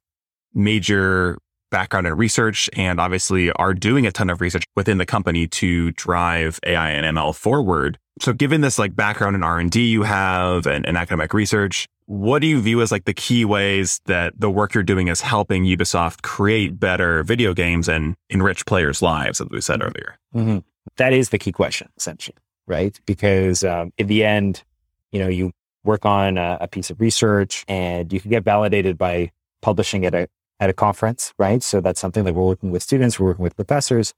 major 0.54 1.38
background 1.70 2.08
in 2.08 2.14
research 2.16 2.70
and 2.74 3.00
obviously 3.00 3.52
are 3.54 3.74
doing 3.74 4.06
a 4.06 4.12
ton 4.12 4.30
of 4.30 4.42
research 4.42 4.64
within 4.76 4.98
the 4.98 5.06
company 5.06 5.48
to 5.48 5.92
drive 5.92 6.60
AI 6.66 6.90
and 6.92 7.18
ML 7.18 7.36
forward. 7.36 7.98
So 8.22 8.34
given 8.34 8.62
this 8.62 8.80
like 8.80 8.96
background 8.96 9.36
in 9.36 9.44
R&D 9.44 9.86
you 9.86 10.04
have 10.04 10.66
and, 10.66 10.86
and 10.86 10.98
academic 10.98 11.34
research, 11.34 11.88
what 12.08 12.40
do 12.40 12.48
you 12.48 12.62
view 12.62 12.82
as 12.82 12.92
like 12.92 13.06
the 13.06 13.14
key 13.14 13.46
ways 13.46 14.00
that 14.06 14.34
the 14.40 14.50
work 14.50 14.74
you're 14.74 14.84
doing 14.84 15.10
is 15.10 15.22
helping 15.22 15.66
Ubisoft 15.66 16.22
create 16.22 16.80
better 16.80 17.22
video 17.24 17.54
games 17.54 17.90
and 17.90 18.16
enrich 18.30 18.66
players' 18.66 19.02
lives, 19.02 19.42
as 19.42 19.48
we 19.50 19.60
said 19.62 19.82
earlier? 19.82 20.18
Mm-hmm. 20.34 20.60
That 20.96 21.12
is 21.12 21.30
the 21.30 21.38
key 21.38 21.52
question, 21.52 21.90
essentially, 21.98 22.38
right? 22.66 22.98
Because 23.06 23.64
um, 23.66 23.92
in 23.98 24.08
the 24.08 24.24
end, 24.24 24.64
you 25.12 25.20
know, 25.20 25.28
you 25.28 25.52
work 25.84 26.06
on 26.06 26.38
a, 26.38 26.58
a, 26.62 26.68
piece 26.68 26.90
of 26.90 27.00
research 27.00 27.66
and 27.68 28.12
you 28.12 28.20
can 28.20 28.30
get 28.30 28.44
validated 28.44 28.98
by 28.98 29.32
publishing 29.62 30.04
it 30.04 30.14
at 30.14 30.30
at 30.60 30.70
a 30.70 30.74
conference, 30.74 31.34
right? 31.38 31.62
So 31.62 31.82
that's 31.82 32.00
something 32.00 32.24
that 32.26 32.34
we're 32.34 32.46
working 32.46 32.72
with 32.72 32.84
students, 32.84 33.20
we're 33.20 33.28
working 33.28 33.44
with 33.44 33.56
professors. 33.56 34.14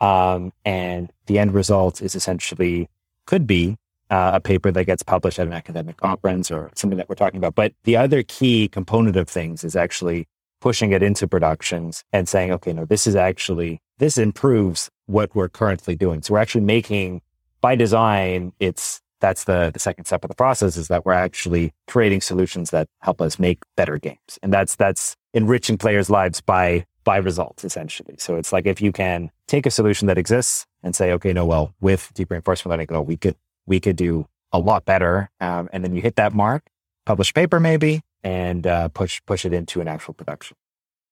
Um, 0.00 0.52
and 0.64 1.12
the 1.26 1.38
end 1.38 1.54
result 1.54 2.02
is 2.02 2.14
essentially 2.14 2.88
could 3.26 3.46
be 3.46 3.76
uh, 4.10 4.32
a 4.34 4.40
paper 4.40 4.70
that 4.70 4.84
gets 4.84 5.02
published 5.02 5.38
at 5.38 5.46
an 5.46 5.52
academic 5.52 5.96
conference 5.96 6.50
or 6.50 6.70
something 6.74 6.96
that 6.96 7.08
we're 7.08 7.14
talking 7.14 7.38
about. 7.38 7.54
But 7.54 7.72
the 7.84 7.96
other 7.96 8.22
key 8.22 8.68
component 8.68 9.16
of 9.16 9.28
things 9.28 9.64
is 9.64 9.74
actually 9.74 10.28
pushing 10.60 10.92
it 10.92 11.02
into 11.02 11.26
productions 11.26 12.04
and 12.12 12.28
saying, 12.28 12.52
okay, 12.52 12.72
no, 12.72 12.84
this 12.84 13.06
is 13.06 13.16
actually, 13.16 13.80
this 13.98 14.18
improves 14.18 14.90
what 15.06 15.34
we're 15.34 15.48
currently 15.48 15.96
doing. 15.96 16.22
So 16.22 16.34
we're 16.34 16.40
actually 16.40 16.64
making 16.64 17.22
by 17.60 17.74
design, 17.74 18.52
it's 18.60 19.00
that's 19.20 19.44
the, 19.44 19.70
the 19.72 19.78
second 19.78 20.04
step 20.04 20.24
of 20.24 20.28
the 20.28 20.36
process 20.36 20.76
is 20.76 20.88
that 20.88 21.06
we're 21.06 21.12
actually 21.12 21.72
creating 21.86 22.20
solutions 22.20 22.70
that 22.70 22.88
help 23.00 23.20
us 23.20 23.38
make 23.38 23.58
better 23.76 23.98
games. 23.98 24.38
And 24.42 24.52
that's, 24.52 24.76
that's 24.76 25.16
enriching 25.34 25.78
players' 25.78 26.10
lives 26.10 26.40
by, 26.40 26.86
by 27.04 27.16
results, 27.16 27.64
essentially. 27.64 28.16
So 28.18 28.36
it's 28.36 28.52
like 28.52 28.66
if 28.66 28.80
you 28.80 28.92
can 28.92 29.30
take 29.46 29.66
a 29.66 29.70
solution 29.70 30.06
that 30.08 30.18
exists 30.18 30.66
and 30.82 30.94
say, 30.94 31.12
okay, 31.12 31.32
no, 31.32 31.46
well, 31.46 31.74
with 31.80 32.10
deep 32.14 32.30
reinforcement 32.30 32.70
learning, 32.70 32.88
no, 32.90 33.02
we 33.02 33.16
could, 33.16 33.36
we 33.66 33.80
could 33.80 33.96
do 33.96 34.26
a 34.52 34.58
lot 34.58 34.84
better. 34.84 35.30
Um, 35.40 35.68
and 35.72 35.82
then 35.84 35.94
you 35.94 36.02
hit 36.02 36.16
that 36.16 36.32
mark, 36.34 36.64
publish 37.04 37.32
paper 37.32 37.60
maybe, 37.60 38.02
and 38.22 38.66
uh, 38.66 38.88
push, 38.88 39.20
push 39.26 39.44
it 39.44 39.52
into 39.52 39.80
an 39.80 39.88
actual 39.88 40.14
production. 40.14 40.56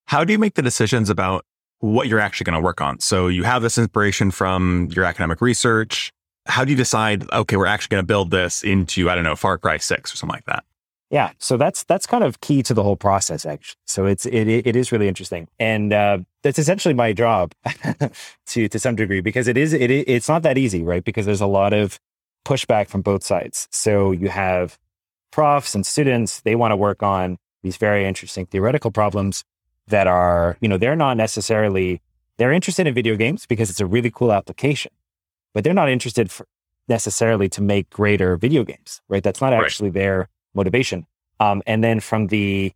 How 0.07 0.25
do 0.25 0.33
you 0.33 0.39
make 0.39 0.55
the 0.55 0.63
decisions 0.63 1.09
about 1.09 1.45
what 1.79 2.09
you're 2.09 2.21
actually 2.21 2.45
going 2.45 2.55
to 2.55 2.61
work 2.61 2.81
on? 2.81 3.01
So 3.01 3.29
you 3.29 3.45
have 3.45 3.63
this 3.63 3.79
inspiration 3.79 4.31
from 4.31 4.89
your 4.91 5.05
academic 5.05 5.41
research 5.41 6.13
how 6.47 6.65
do 6.65 6.71
you 6.71 6.77
decide, 6.77 7.31
okay, 7.33 7.57
we're 7.57 7.67
actually 7.67 7.95
going 7.95 8.03
to 8.03 8.07
build 8.07 8.31
this 8.31 8.63
into, 8.63 9.09
I 9.11 9.15
don't 9.15 9.25
know, 9.25 9.37
Far 9.37 9.59
Cry 9.59 9.79
6 9.79 10.13
or 10.13 10.17
something 10.17 10.35
like 10.35 10.45
that? 10.47 10.65
Yeah, 11.11 11.31
so 11.39 11.57
that's 11.57 11.85
that's 11.85 12.07
kind 12.07 12.25
of 12.25 12.41
key 12.41 12.63
to 12.65 12.75
the 12.75 12.83
whole 12.83 12.97
process, 12.97 13.47
actually. 13.47 13.79
So 13.87 14.07
it's 14.07 14.27
it 14.27 14.49
it 14.49 14.75
is 14.75 14.91
really 14.91 15.07
interesting, 15.07 15.47
and 15.61 15.93
uh, 15.93 16.19
that's 16.43 16.59
essentially 16.59 16.95
my 16.95 17.13
job 17.13 17.53
to 18.47 18.69
to 18.69 18.79
some 18.81 18.97
degree 18.97 19.21
because 19.21 19.47
it 19.47 19.57
is 19.57 19.75
it 19.75 19.91
it's 19.93 20.29
not 20.29 20.43
that 20.43 20.59
easy, 20.59 20.83
right? 20.83 21.05
Because 21.05 21.25
there's 21.25 21.43
a 21.43 21.47
lot 21.47 21.73
of 21.73 22.01
pushback 22.45 22.89
from 22.89 23.03
both 23.03 23.23
sides. 23.23 23.69
So 23.71 24.11
you 24.11 24.29
have 24.29 24.77
profs 25.31 25.75
and 25.75 25.87
students; 25.87 26.41
they 26.41 26.57
want 26.57 26.73
to 26.73 26.77
work 26.77 27.03
on 27.03 27.39
these 27.63 27.77
very 27.77 28.07
interesting 28.07 28.47
theoretical 28.47 28.91
problems 28.91 29.45
that 29.87 30.07
are, 30.07 30.57
you 30.61 30.69
know, 30.69 30.79
they're 30.79 30.97
not 30.97 31.17
necessarily 31.17 32.01
they're 32.39 32.53
interested 32.53 32.87
in 32.87 32.95
video 32.95 33.15
games 33.15 33.47
because 33.47 33.71
it's 33.71 33.81
a 33.81 33.87
really 33.87 34.11
cool 34.11 34.33
application, 34.33 34.91
but 35.55 35.65
they're 35.65 35.73
not 35.73 35.89
interested 35.89 36.31
for 36.31 36.47
necessarily 36.89 37.49
to 37.49 37.63
make 37.63 37.89
greater 37.89 38.37
video 38.37 38.65
games, 38.65 39.01
right? 39.09 39.23
That's 39.23 39.41
not 39.41 39.55
actually 39.55 39.89
right. 39.89 39.95
their 39.95 40.29
motivation. 40.55 41.07
Um, 41.41 41.63
and 41.67 41.83
then 41.83 42.01
from 42.01 42.27
the 42.27 42.73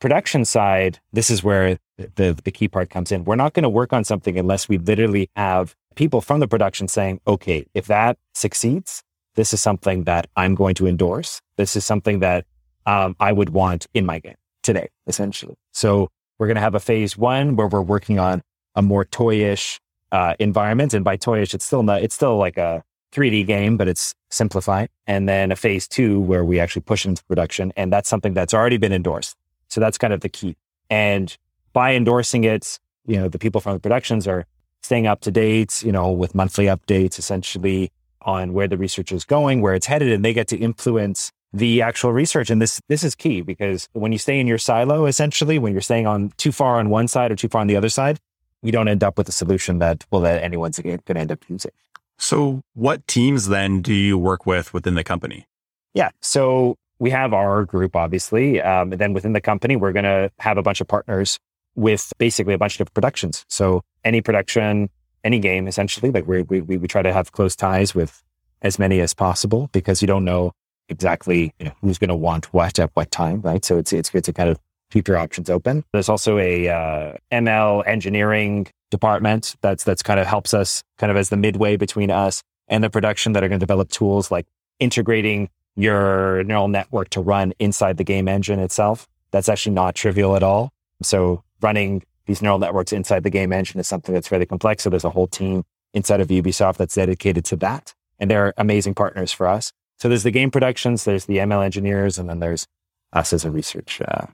production 0.00 0.44
side, 0.44 1.00
this 1.12 1.30
is 1.30 1.42
where 1.42 1.78
the, 1.96 2.38
the 2.44 2.50
key 2.50 2.68
part 2.68 2.90
comes 2.90 3.10
in. 3.10 3.24
We're 3.24 3.36
not 3.36 3.52
going 3.52 3.64
to 3.64 3.68
work 3.68 3.92
on 3.92 4.04
something 4.04 4.38
unless 4.38 4.68
we 4.68 4.78
literally 4.78 5.28
have 5.36 5.74
people 5.96 6.20
from 6.20 6.40
the 6.40 6.48
production 6.48 6.88
saying, 6.88 7.20
okay, 7.26 7.66
if 7.74 7.86
that 7.86 8.18
succeeds, 8.34 9.02
this 9.34 9.52
is 9.52 9.60
something 9.60 10.04
that 10.04 10.28
I'm 10.36 10.54
going 10.54 10.74
to 10.76 10.86
endorse. 10.86 11.40
This 11.56 11.76
is 11.76 11.84
something 11.84 12.20
that 12.20 12.46
um, 12.86 13.16
I 13.20 13.32
would 13.32 13.50
want 13.50 13.86
in 13.94 14.06
my 14.06 14.18
game 14.18 14.36
today, 14.62 14.88
essentially. 15.06 15.56
So 15.72 16.08
we're 16.38 16.46
going 16.46 16.56
to 16.56 16.62
have 16.62 16.74
a 16.74 16.80
phase 16.80 17.16
one 17.16 17.56
where 17.56 17.66
we're 17.66 17.82
working 17.82 18.18
on 18.18 18.42
a 18.74 18.82
more 18.82 19.04
toyish 19.04 19.78
uh, 20.12 20.34
environment. 20.38 20.94
And 20.94 21.04
by 21.04 21.16
toyish, 21.16 21.54
it's 21.54 21.64
still 21.64 21.82
not, 21.82 22.02
it's 22.02 22.14
still 22.14 22.36
like 22.36 22.58
a 22.58 22.82
3D 23.12 23.46
game, 23.46 23.76
but 23.76 23.88
it's 23.88 24.14
simplified. 24.30 24.88
And 25.06 25.28
then 25.28 25.50
a 25.52 25.56
phase 25.56 25.88
two 25.88 26.20
where 26.20 26.44
we 26.44 26.60
actually 26.60 26.82
push 26.82 27.04
into 27.04 27.24
production. 27.24 27.72
And 27.76 27.92
that's 27.92 28.08
something 28.08 28.34
that's 28.34 28.54
already 28.54 28.76
been 28.76 28.92
endorsed. 28.92 29.36
So 29.68 29.80
that's 29.80 29.98
kind 29.98 30.12
of 30.12 30.20
the 30.20 30.28
key. 30.28 30.56
And 30.88 31.36
by 31.72 31.94
endorsing 31.94 32.44
it, 32.44 32.78
you 33.06 33.16
know, 33.16 33.28
the 33.28 33.38
people 33.38 33.60
from 33.60 33.74
the 33.74 33.80
productions 33.80 34.26
are 34.26 34.46
staying 34.82 35.06
up 35.06 35.20
to 35.20 35.30
date, 35.30 35.82
you 35.82 35.92
know, 35.92 36.10
with 36.10 36.34
monthly 36.34 36.66
updates 36.66 37.18
essentially 37.18 37.92
on 38.22 38.52
where 38.52 38.68
the 38.68 38.76
research 38.76 39.12
is 39.12 39.24
going, 39.24 39.60
where 39.62 39.74
it's 39.74 39.86
headed, 39.86 40.12
and 40.12 40.24
they 40.24 40.32
get 40.32 40.48
to 40.48 40.56
influence 40.56 41.32
the 41.52 41.82
actual 41.82 42.12
research. 42.12 42.50
And 42.50 42.60
this 42.60 42.80
this 42.88 43.02
is 43.02 43.14
key 43.14 43.40
because 43.40 43.88
when 43.92 44.12
you 44.12 44.18
stay 44.18 44.38
in 44.38 44.46
your 44.46 44.58
silo, 44.58 45.06
essentially, 45.06 45.58
when 45.58 45.72
you're 45.72 45.80
staying 45.80 46.06
on 46.06 46.32
too 46.36 46.52
far 46.52 46.78
on 46.78 46.90
one 46.90 47.08
side 47.08 47.30
or 47.30 47.36
too 47.36 47.48
far 47.48 47.60
on 47.60 47.66
the 47.66 47.76
other 47.76 47.88
side, 47.88 48.18
you 48.62 48.72
don't 48.72 48.88
end 48.88 49.02
up 49.02 49.16
with 49.18 49.28
a 49.28 49.32
solution 49.32 49.78
that 49.78 50.04
well 50.10 50.22
that 50.22 50.42
anyone's 50.42 50.78
going 50.78 50.98
to 50.98 51.16
end 51.16 51.32
up 51.32 51.44
using. 51.48 51.72
So, 52.18 52.60
what 52.74 53.06
teams 53.06 53.48
then 53.48 53.80
do 53.80 53.94
you 53.94 54.18
work 54.18 54.44
with 54.44 54.74
within 54.74 54.94
the 54.94 55.04
company? 55.04 55.46
Yeah, 55.94 56.10
so 56.20 56.76
we 56.98 57.10
have 57.10 57.32
our 57.32 57.64
group, 57.64 57.96
obviously. 57.96 58.60
Um, 58.60 58.92
and 58.92 59.00
then 59.00 59.14
within 59.14 59.32
the 59.32 59.40
company, 59.40 59.74
we're 59.74 59.92
going 59.92 60.04
to 60.04 60.30
have 60.38 60.58
a 60.58 60.62
bunch 60.62 60.80
of 60.80 60.86
partners 60.86 61.38
with 61.74 62.12
basically 62.18 62.52
a 62.52 62.58
bunch 62.58 62.74
of 62.74 62.78
different 62.78 62.94
productions. 62.94 63.46
So 63.48 63.82
any 64.04 64.20
production, 64.20 64.90
any 65.24 65.38
game, 65.38 65.66
essentially, 65.66 66.10
like 66.10 66.26
we 66.26 66.42
we 66.42 66.60
we 66.60 66.86
try 66.86 67.02
to 67.02 67.12
have 67.12 67.32
close 67.32 67.56
ties 67.56 67.94
with 67.94 68.22
as 68.62 68.78
many 68.78 69.00
as 69.00 69.14
possible 69.14 69.70
because 69.72 70.02
you 70.02 70.06
don't 70.06 70.24
know 70.24 70.52
exactly 70.90 71.54
you 71.58 71.66
know, 71.66 71.72
who's 71.80 71.98
going 71.98 72.08
to 72.08 72.16
want 72.16 72.52
what 72.52 72.78
at 72.78 72.90
what 72.94 73.10
time, 73.10 73.40
right? 73.40 73.64
So 73.64 73.78
it's 73.78 73.92
it's 73.92 74.10
good 74.10 74.24
to 74.24 74.32
kind 74.32 74.50
of 74.50 74.58
keep 74.90 75.08
your 75.08 75.16
options 75.16 75.48
open. 75.48 75.84
There's 75.92 76.08
also 76.08 76.38
a 76.38 76.68
uh, 76.68 77.12
ML 77.32 77.86
engineering 77.86 78.66
department 78.90 79.56
that's 79.60 79.84
that's 79.84 80.02
kind 80.02 80.18
of 80.18 80.26
helps 80.26 80.52
us 80.52 80.82
kind 80.98 81.10
of 81.10 81.16
as 81.16 81.28
the 81.28 81.36
midway 81.36 81.76
between 81.76 82.10
us 82.10 82.42
and 82.68 82.82
the 82.82 82.90
production 82.90 83.32
that 83.32 83.44
are 83.44 83.48
going 83.48 83.60
to 83.60 83.64
develop 83.64 83.90
tools 83.90 84.30
like 84.30 84.46
integrating 84.78 85.48
your 85.76 86.42
neural 86.44 86.68
network 86.68 87.10
to 87.10 87.20
run 87.20 87.52
inside 87.58 87.96
the 87.96 88.04
game 88.04 88.28
engine 88.28 88.58
itself. 88.58 89.06
That's 89.30 89.48
actually 89.48 89.74
not 89.74 89.94
trivial 89.94 90.36
at 90.36 90.42
all. 90.42 90.72
So 91.02 91.42
running 91.60 92.02
these 92.26 92.42
neural 92.42 92.58
networks 92.58 92.92
inside 92.92 93.22
the 93.22 93.30
game 93.30 93.52
engine 93.52 93.80
is 93.80 93.88
something 93.88 94.14
that's 94.14 94.28
fairly 94.28 94.46
complex. 94.46 94.82
So 94.82 94.90
there's 94.90 95.04
a 95.04 95.10
whole 95.10 95.26
team 95.26 95.64
inside 95.94 96.20
of 96.20 96.28
Ubisoft 96.28 96.76
that's 96.76 96.94
dedicated 96.94 97.44
to 97.46 97.56
that. 97.56 97.94
And 98.18 98.30
they're 98.30 98.52
amazing 98.56 98.94
partners 98.94 99.32
for 99.32 99.46
us. 99.46 99.72
So 99.98 100.08
there's 100.08 100.22
the 100.22 100.30
game 100.30 100.50
productions, 100.50 101.04
there's 101.04 101.26
the 101.26 101.38
ML 101.38 101.64
engineers, 101.64 102.18
and 102.18 102.28
then 102.28 102.40
there's 102.40 102.66
us 103.12 103.32
as 103.32 103.44
a 103.44 103.50
research 103.50 104.00
uh. 104.00 104.26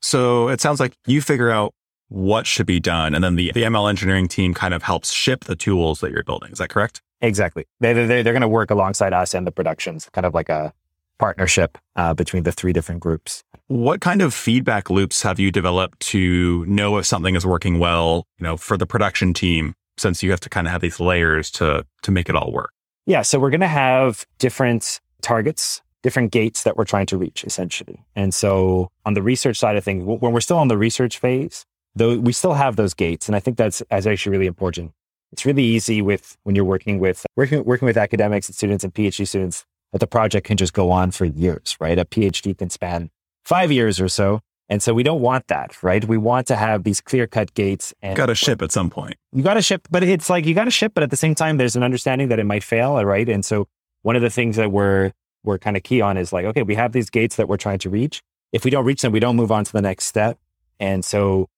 So 0.00 0.48
it 0.48 0.60
sounds 0.60 0.80
like 0.80 0.94
you 1.06 1.20
figure 1.20 1.50
out 1.50 1.74
what 2.08 2.46
should 2.46 2.66
be 2.66 2.80
done. 2.80 3.14
And 3.14 3.22
then 3.22 3.36
the, 3.36 3.52
the 3.52 3.62
ML 3.62 3.88
engineering 3.88 4.28
team 4.28 4.52
kind 4.52 4.74
of 4.74 4.82
helps 4.82 5.12
ship 5.12 5.44
the 5.44 5.56
tools 5.56 6.00
that 6.00 6.10
you're 6.10 6.24
building. 6.24 6.50
Is 6.50 6.58
that 6.58 6.68
correct? 6.68 7.00
Exactly. 7.20 7.66
They, 7.80 7.92
they, 7.92 8.22
they're 8.22 8.32
going 8.32 8.40
to 8.40 8.48
work 8.48 8.70
alongside 8.70 9.12
us 9.12 9.34
and 9.34 9.46
the 9.46 9.52
productions, 9.52 10.08
kind 10.12 10.26
of 10.26 10.34
like 10.34 10.48
a 10.48 10.72
partnership 11.18 11.78
uh, 11.96 12.14
between 12.14 12.42
the 12.42 12.52
three 12.52 12.72
different 12.72 13.00
groups. 13.00 13.44
What 13.68 14.00
kind 14.00 14.22
of 14.22 14.34
feedback 14.34 14.90
loops 14.90 15.22
have 15.22 15.38
you 15.38 15.52
developed 15.52 16.00
to 16.00 16.64
know 16.66 16.98
if 16.98 17.06
something 17.06 17.36
is 17.36 17.46
working 17.46 17.78
well, 17.78 18.26
you 18.38 18.44
know, 18.44 18.56
for 18.56 18.76
the 18.76 18.86
production 18.86 19.32
team, 19.32 19.74
since 19.96 20.22
you 20.22 20.30
have 20.30 20.40
to 20.40 20.48
kind 20.48 20.66
of 20.66 20.72
have 20.72 20.80
these 20.80 20.98
layers 20.98 21.50
to, 21.52 21.86
to 22.02 22.10
make 22.10 22.28
it 22.28 22.34
all 22.34 22.50
work? 22.50 22.72
Yeah. 23.06 23.22
So 23.22 23.38
we're 23.38 23.50
going 23.50 23.60
to 23.60 23.68
have 23.68 24.26
different 24.38 25.00
targets, 25.22 25.82
different 26.02 26.32
gates 26.32 26.62
that 26.64 26.76
we're 26.76 26.84
trying 26.84 27.06
to 27.06 27.16
reach 27.16 27.44
essentially. 27.44 28.04
And 28.16 28.32
so 28.32 28.90
on 29.04 29.14
the 29.14 29.22
research 29.22 29.58
side 29.58 29.76
of 29.76 29.84
things, 29.84 30.04
when 30.04 30.32
we're 30.32 30.40
still 30.40 30.58
on 30.58 30.68
the 30.68 30.78
research 30.78 31.18
phase, 31.18 31.66
though 31.94 32.18
we 32.18 32.32
still 32.32 32.54
have 32.54 32.76
those 32.76 32.94
gates. 32.94 33.28
And 33.28 33.36
I 33.36 33.40
think 33.40 33.56
that's, 33.56 33.82
that's 33.90 34.06
actually 34.06 34.32
really 34.32 34.46
important. 34.46 34.92
It's 35.32 35.44
really 35.46 35.62
easy 35.62 36.02
with 36.02 36.36
when 36.42 36.56
you're 36.56 36.64
working 36.64 36.98
with 36.98 37.24
working 37.36 37.64
working 37.64 37.86
with 37.86 37.96
academics 37.96 38.48
and 38.48 38.56
students 38.56 38.82
and 38.82 38.92
PhD 38.92 39.26
students 39.28 39.64
that 39.92 39.98
the 39.98 40.06
project 40.06 40.46
can 40.46 40.56
just 40.56 40.72
go 40.72 40.90
on 40.90 41.12
for 41.12 41.24
years, 41.24 41.76
right? 41.80 41.98
A 41.98 42.04
PhD 42.04 42.56
can 42.56 42.68
span 42.70 43.10
five 43.44 43.70
years 43.70 44.00
or 44.00 44.08
so. 44.08 44.40
And 44.68 44.82
so 44.82 44.94
we 44.94 45.02
don't 45.02 45.20
want 45.20 45.48
that, 45.48 45.82
right? 45.82 46.04
We 46.04 46.16
want 46.16 46.46
to 46.48 46.56
have 46.56 46.84
these 46.84 47.00
clear 47.00 47.26
cut 47.26 47.54
gates 47.54 47.92
and 48.02 48.16
got 48.16 48.26
to 48.26 48.36
ship 48.36 48.62
at 48.62 48.70
some 48.70 48.88
point. 48.88 49.16
You 49.32 49.42
got 49.42 49.54
to 49.54 49.62
ship, 49.62 49.88
but 49.90 50.04
it's 50.04 50.30
like 50.30 50.46
you 50.46 50.54
got 50.54 50.66
to 50.66 50.70
ship, 50.70 50.92
but 50.94 51.02
at 51.02 51.10
the 51.10 51.16
same 51.16 51.34
time, 51.34 51.56
there's 51.56 51.74
an 51.74 51.82
understanding 51.82 52.28
that 52.28 52.38
it 52.38 52.44
might 52.44 52.62
fail, 52.62 53.04
right? 53.04 53.28
And 53.28 53.44
so 53.44 53.66
one 54.02 54.14
of 54.14 54.22
the 54.22 54.30
things 54.30 54.56
that 54.56 54.70
we're 54.70 55.12
we're 55.44 55.58
kind 55.58 55.76
of 55.76 55.82
key 55.82 56.00
on 56.00 56.16
is 56.16 56.32
like, 56.32 56.44
okay, 56.44 56.62
we 56.62 56.74
have 56.74 56.92
these 56.92 57.10
gates 57.10 57.36
that 57.36 57.48
we're 57.48 57.56
trying 57.56 57.78
to 57.80 57.90
reach. 57.90 58.22
If 58.52 58.64
we 58.64 58.70
don't 58.70 58.84
reach 58.84 59.02
them, 59.02 59.12
we 59.12 59.20
don't 59.20 59.36
move 59.36 59.52
on 59.52 59.64
to 59.64 59.72
the 59.72 59.82
next 59.82 60.06
step. 60.06 60.38
And 60.78 61.04
so 61.04 61.48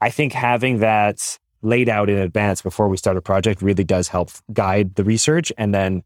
I 0.00 0.10
think 0.10 0.32
having 0.32 0.78
that 0.78 1.38
laid 1.62 1.88
out 1.88 2.10
in 2.10 2.18
advance 2.18 2.62
before 2.62 2.88
we 2.88 2.96
start 2.96 3.16
a 3.16 3.22
project 3.22 3.62
really 3.62 3.84
does 3.84 4.08
help 4.08 4.30
guide 4.52 4.94
the 4.96 5.04
research 5.04 5.52
and 5.56 5.74
then 5.74 6.02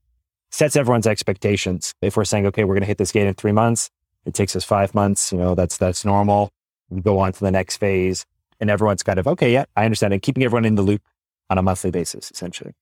sets 0.51 0.77
everyone's 0.77 1.07
expectations. 1.07 1.95
If 2.01 2.17
we're 2.17 2.25
saying, 2.25 2.47
okay, 2.47 2.65
we're 2.65 2.75
going 2.75 2.83
to 2.83 2.87
hit 2.87 2.99
this 2.99 3.13
gate 3.13 3.27
in 3.27 3.35
three 3.35 3.53
months, 3.53 3.91
it 4.25 4.35
takes 4.35 4.55
us 4.57 4.65
five 4.65 4.95
months, 4.95 5.33
you 5.33 5.39
know, 5.39 5.55
that's, 5.55 5.77
that's 5.77 6.05
normal. 6.05 6.51
We 6.91 7.01
go 7.01 7.19
on 7.19 7.33
to 7.33 7.41
the 7.41 7.51
next 7.51 7.77
phase 7.79 8.25
and 8.61 8.71
everyone's 8.71 9.03
kind 9.03 9.19
of, 9.19 9.27
okay, 9.27 9.53
yeah, 9.53 9.65
I 9.77 9.85
understand. 9.85 10.13
And 10.13 10.23
keeping 10.23 10.43
everyone 10.45 10.65
in 10.65 10.77
the 10.77 10.83
loop 10.83 11.03
on 11.51 11.59
a 11.59 11.63
monthly 11.63 11.91
basis, 11.91 12.31
essentially. 12.31 12.73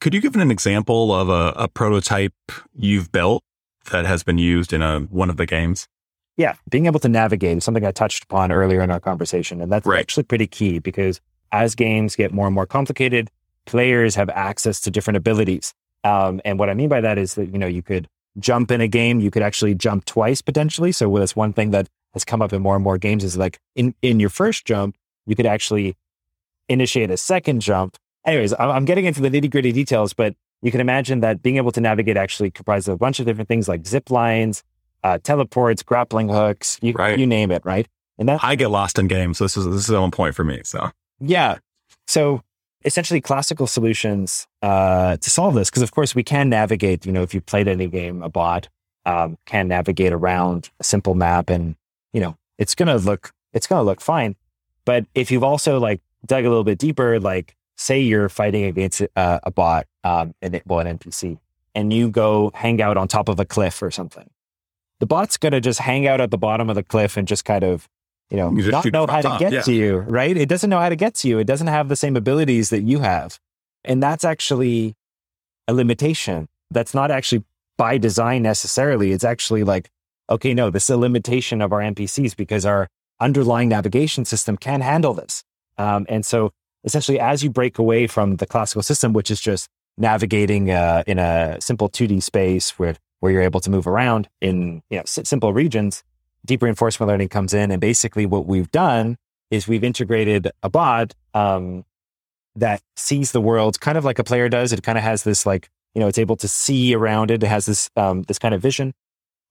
Could 0.00 0.14
you 0.14 0.20
give 0.20 0.36
an 0.36 0.50
example 0.50 1.14
of 1.14 1.28
a, 1.28 1.52
a 1.56 1.68
prototype 1.68 2.34
you've 2.74 3.10
built 3.12 3.42
that 3.90 4.06
has 4.06 4.22
been 4.22 4.38
used 4.38 4.72
in 4.72 4.82
a, 4.82 5.00
one 5.00 5.30
of 5.30 5.36
the 5.36 5.46
games? 5.46 5.88
Yeah, 6.36 6.54
being 6.70 6.86
able 6.86 7.00
to 7.00 7.08
navigate 7.08 7.56
is 7.56 7.64
something 7.64 7.84
I 7.84 7.92
touched 7.92 8.24
upon 8.24 8.52
earlier 8.52 8.82
in 8.82 8.90
our 8.90 9.00
conversation. 9.00 9.60
And 9.60 9.72
that's 9.72 9.86
right. 9.86 10.00
actually 10.00 10.24
pretty 10.24 10.46
key 10.46 10.78
because 10.78 11.20
as 11.52 11.74
games 11.74 12.14
get 12.14 12.32
more 12.32 12.46
and 12.46 12.54
more 12.54 12.66
complicated, 12.66 13.30
players 13.64 14.14
have 14.14 14.28
access 14.30 14.80
to 14.82 14.90
different 14.90 15.16
abilities. 15.16 15.72
Um, 16.04 16.40
and 16.44 16.58
what 16.58 16.68
I 16.68 16.74
mean 16.74 16.88
by 16.88 17.00
that 17.00 17.18
is 17.18 17.34
that, 17.34 17.48
you 17.48 17.58
know, 17.58 17.66
you 17.66 17.82
could 17.82 18.06
jump 18.38 18.70
in 18.70 18.80
a 18.80 18.88
game, 18.88 19.20
you 19.20 19.30
could 19.30 19.42
actually 19.42 19.74
jump 19.74 20.04
twice 20.04 20.42
potentially. 20.42 20.92
So 20.92 21.10
that's 21.18 21.34
one 21.34 21.52
thing 21.52 21.70
that 21.70 21.88
has 22.12 22.24
come 22.24 22.42
up 22.42 22.52
in 22.52 22.62
more 22.62 22.74
and 22.74 22.84
more 22.84 22.98
games 22.98 23.24
is 23.24 23.36
like 23.36 23.58
in, 23.74 23.94
in 24.02 24.20
your 24.20 24.30
first 24.30 24.66
jump, 24.66 24.96
you 25.26 25.34
could 25.34 25.46
actually 25.46 25.96
initiate 26.68 27.10
a 27.10 27.16
second 27.16 27.60
jump. 27.60 27.96
Anyways, 28.24 28.52
I'm 28.58 28.84
getting 28.84 29.06
into 29.06 29.22
the 29.22 29.30
nitty 29.30 29.50
gritty 29.50 29.72
details, 29.72 30.12
but 30.12 30.34
you 30.62 30.70
can 30.70 30.80
imagine 30.80 31.20
that 31.20 31.42
being 31.42 31.56
able 31.56 31.72
to 31.72 31.80
navigate 31.80 32.16
actually 32.16 32.50
comprises 32.50 32.88
a 32.88 32.96
bunch 32.96 33.20
of 33.20 33.26
different 33.26 33.48
things 33.48 33.68
like 33.68 33.86
zip 33.86 34.10
lines, 34.10 34.62
uh, 35.04 35.18
teleports, 35.18 35.82
grappling 35.82 36.28
hooks, 36.28 36.78
you, 36.82 36.92
right. 36.92 37.18
you 37.18 37.26
name 37.26 37.50
it, 37.50 37.64
right? 37.64 37.86
And 38.18 38.28
that 38.28 38.42
I 38.42 38.54
get 38.54 38.70
lost 38.70 38.98
in 38.98 39.08
games. 39.08 39.38
So 39.38 39.44
this 39.44 39.56
is 39.56 39.66
this 39.66 39.88
is 39.88 39.90
on 39.90 40.10
point 40.10 40.34
for 40.34 40.44
me. 40.44 40.62
So 40.64 40.90
yeah. 41.20 41.58
So 42.06 42.42
essentially 42.84 43.20
classical 43.20 43.66
solutions 43.66 44.46
uh, 44.62 45.16
to 45.16 45.30
solve 45.30 45.54
this, 45.54 45.68
because 45.70 45.82
of 45.82 45.90
course 45.92 46.14
we 46.14 46.22
can 46.22 46.48
navigate, 46.48 47.04
you 47.04 47.12
know, 47.12 47.22
if 47.22 47.34
you 47.34 47.40
played 47.40 47.68
any 47.68 47.88
game, 47.88 48.22
a 48.22 48.28
bot 48.28 48.68
um, 49.04 49.36
can 49.44 49.68
navigate 49.68 50.12
around 50.12 50.70
a 50.80 50.84
simple 50.84 51.14
map 51.14 51.50
and, 51.50 51.76
you 52.12 52.20
know, 52.20 52.36
it's 52.58 52.74
going 52.74 52.88
to 52.88 52.96
look, 52.96 53.32
it's 53.52 53.66
going 53.66 53.80
to 53.80 53.84
look 53.84 54.00
fine. 54.00 54.36
But 54.84 55.04
if 55.14 55.30
you've 55.30 55.44
also 55.44 55.78
like 55.78 56.00
dug 56.24 56.44
a 56.44 56.48
little 56.48 56.64
bit 56.64 56.78
deeper, 56.78 57.20
like 57.20 57.56
say 57.76 58.00
you're 58.00 58.28
fighting 58.28 58.64
against 58.64 59.02
uh, 59.16 59.40
a 59.42 59.50
bot, 59.50 59.86
um, 60.06 60.34
and 60.42 60.60
well, 60.66 60.80
an 60.80 60.98
NPC, 60.98 61.38
and 61.74 61.92
you 61.92 62.08
go 62.10 62.50
hang 62.54 62.80
out 62.80 62.96
on 62.96 63.08
top 63.08 63.28
of 63.28 63.40
a 63.40 63.44
cliff 63.44 63.82
or 63.82 63.90
something, 63.90 64.28
the 65.00 65.06
bot's 65.06 65.36
going 65.36 65.52
to 65.52 65.60
just 65.60 65.80
hang 65.80 66.06
out 66.06 66.20
at 66.20 66.30
the 66.30 66.38
bottom 66.38 66.70
of 66.70 66.76
the 66.76 66.82
cliff 66.82 67.16
and 67.16 67.26
just 67.26 67.44
kind 67.44 67.64
of 67.64 67.88
you 68.30 68.36
know, 68.36 68.50
you 68.52 68.70
not 68.70 68.84
know 68.86 69.06
how 69.06 69.20
to 69.20 69.36
get 69.38 69.52
yeah. 69.52 69.62
to 69.62 69.72
you, 69.72 69.98
right? 69.98 70.36
It 70.36 70.48
doesn't 70.48 70.68
know 70.68 70.80
how 70.80 70.88
to 70.88 70.96
get 70.96 71.14
to 71.16 71.28
you. 71.28 71.38
It 71.38 71.46
doesn't 71.46 71.68
have 71.68 71.88
the 71.88 71.94
same 71.94 72.16
abilities 72.16 72.70
that 72.70 72.82
you 72.82 72.98
have. 72.98 73.38
And 73.84 74.02
that's 74.02 74.24
actually 74.24 74.94
a 75.68 75.74
limitation. 75.74 76.48
That's 76.72 76.92
not 76.92 77.12
actually 77.12 77.44
by 77.78 77.98
design 77.98 78.42
necessarily. 78.42 79.12
It's 79.12 79.22
actually 79.22 79.62
like, 79.62 79.90
okay, 80.28 80.54
no, 80.54 80.70
this 80.70 80.84
is 80.84 80.90
a 80.90 80.96
limitation 80.96 81.62
of 81.62 81.72
our 81.72 81.80
NPCs 81.80 82.34
because 82.34 82.66
our 82.66 82.88
underlying 83.20 83.68
navigation 83.68 84.24
system 84.24 84.56
can 84.56 84.80
handle 84.80 85.14
this. 85.14 85.44
Um, 85.78 86.04
and 86.08 86.26
so 86.26 86.50
essentially, 86.82 87.20
as 87.20 87.44
you 87.44 87.50
break 87.50 87.78
away 87.78 88.08
from 88.08 88.36
the 88.36 88.46
classical 88.46 88.82
system, 88.82 89.12
which 89.12 89.30
is 89.30 89.40
just 89.40 89.68
navigating 89.98 90.70
uh, 90.70 91.02
in 91.06 91.18
a 91.18 91.56
simple 91.60 91.88
2D 91.88 92.22
space 92.22 92.78
where, 92.78 92.96
where 93.20 93.32
you're 93.32 93.42
able 93.42 93.60
to 93.60 93.70
move 93.70 93.86
around 93.86 94.28
in 94.40 94.82
you 94.90 94.98
know, 94.98 95.02
simple 95.06 95.52
regions, 95.52 96.02
deep 96.44 96.62
reinforcement 96.62 97.08
learning 97.08 97.28
comes 97.28 97.54
in. 97.54 97.70
And 97.70 97.80
basically, 97.80 98.26
what 98.26 98.46
we've 98.46 98.70
done 98.70 99.16
is 99.50 99.68
we've 99.68 99.84
integrated 99.84 100.50
a 100.62 100.68
bot 100.68 101.14
um, 101.34 101.84
that 102.54 102.82
sees 102.96 103.32
the 103.32 103.40
world 103.40 103.80
kind 103.80 103.98
of 103.98 104.04
like 104.04 104.18
a 104.18 104.24
player 104.24 104.48
does. 104.48 104.72
It 104.72 104.82
kind 104.82 104.98
of 104.98 105.04
has 105.04 105.22
this 105.22 105.46
like 105.46 105.68
you 105.94 106.00
know 106.00 106.08
it's 106.08 106.18
able 106.18 106.36
to 106.36 106.48
see 106.48 106.94
around 106.94 107.30
it. 107.30 107.42
It 107.42 107.46
has 107.46 107.66
this 107.66 107.90
um, 107.96 108.22
this 108.22 108.38
kind 108.38 108.54
of 108.54 108.62
vision. 108.62 108.94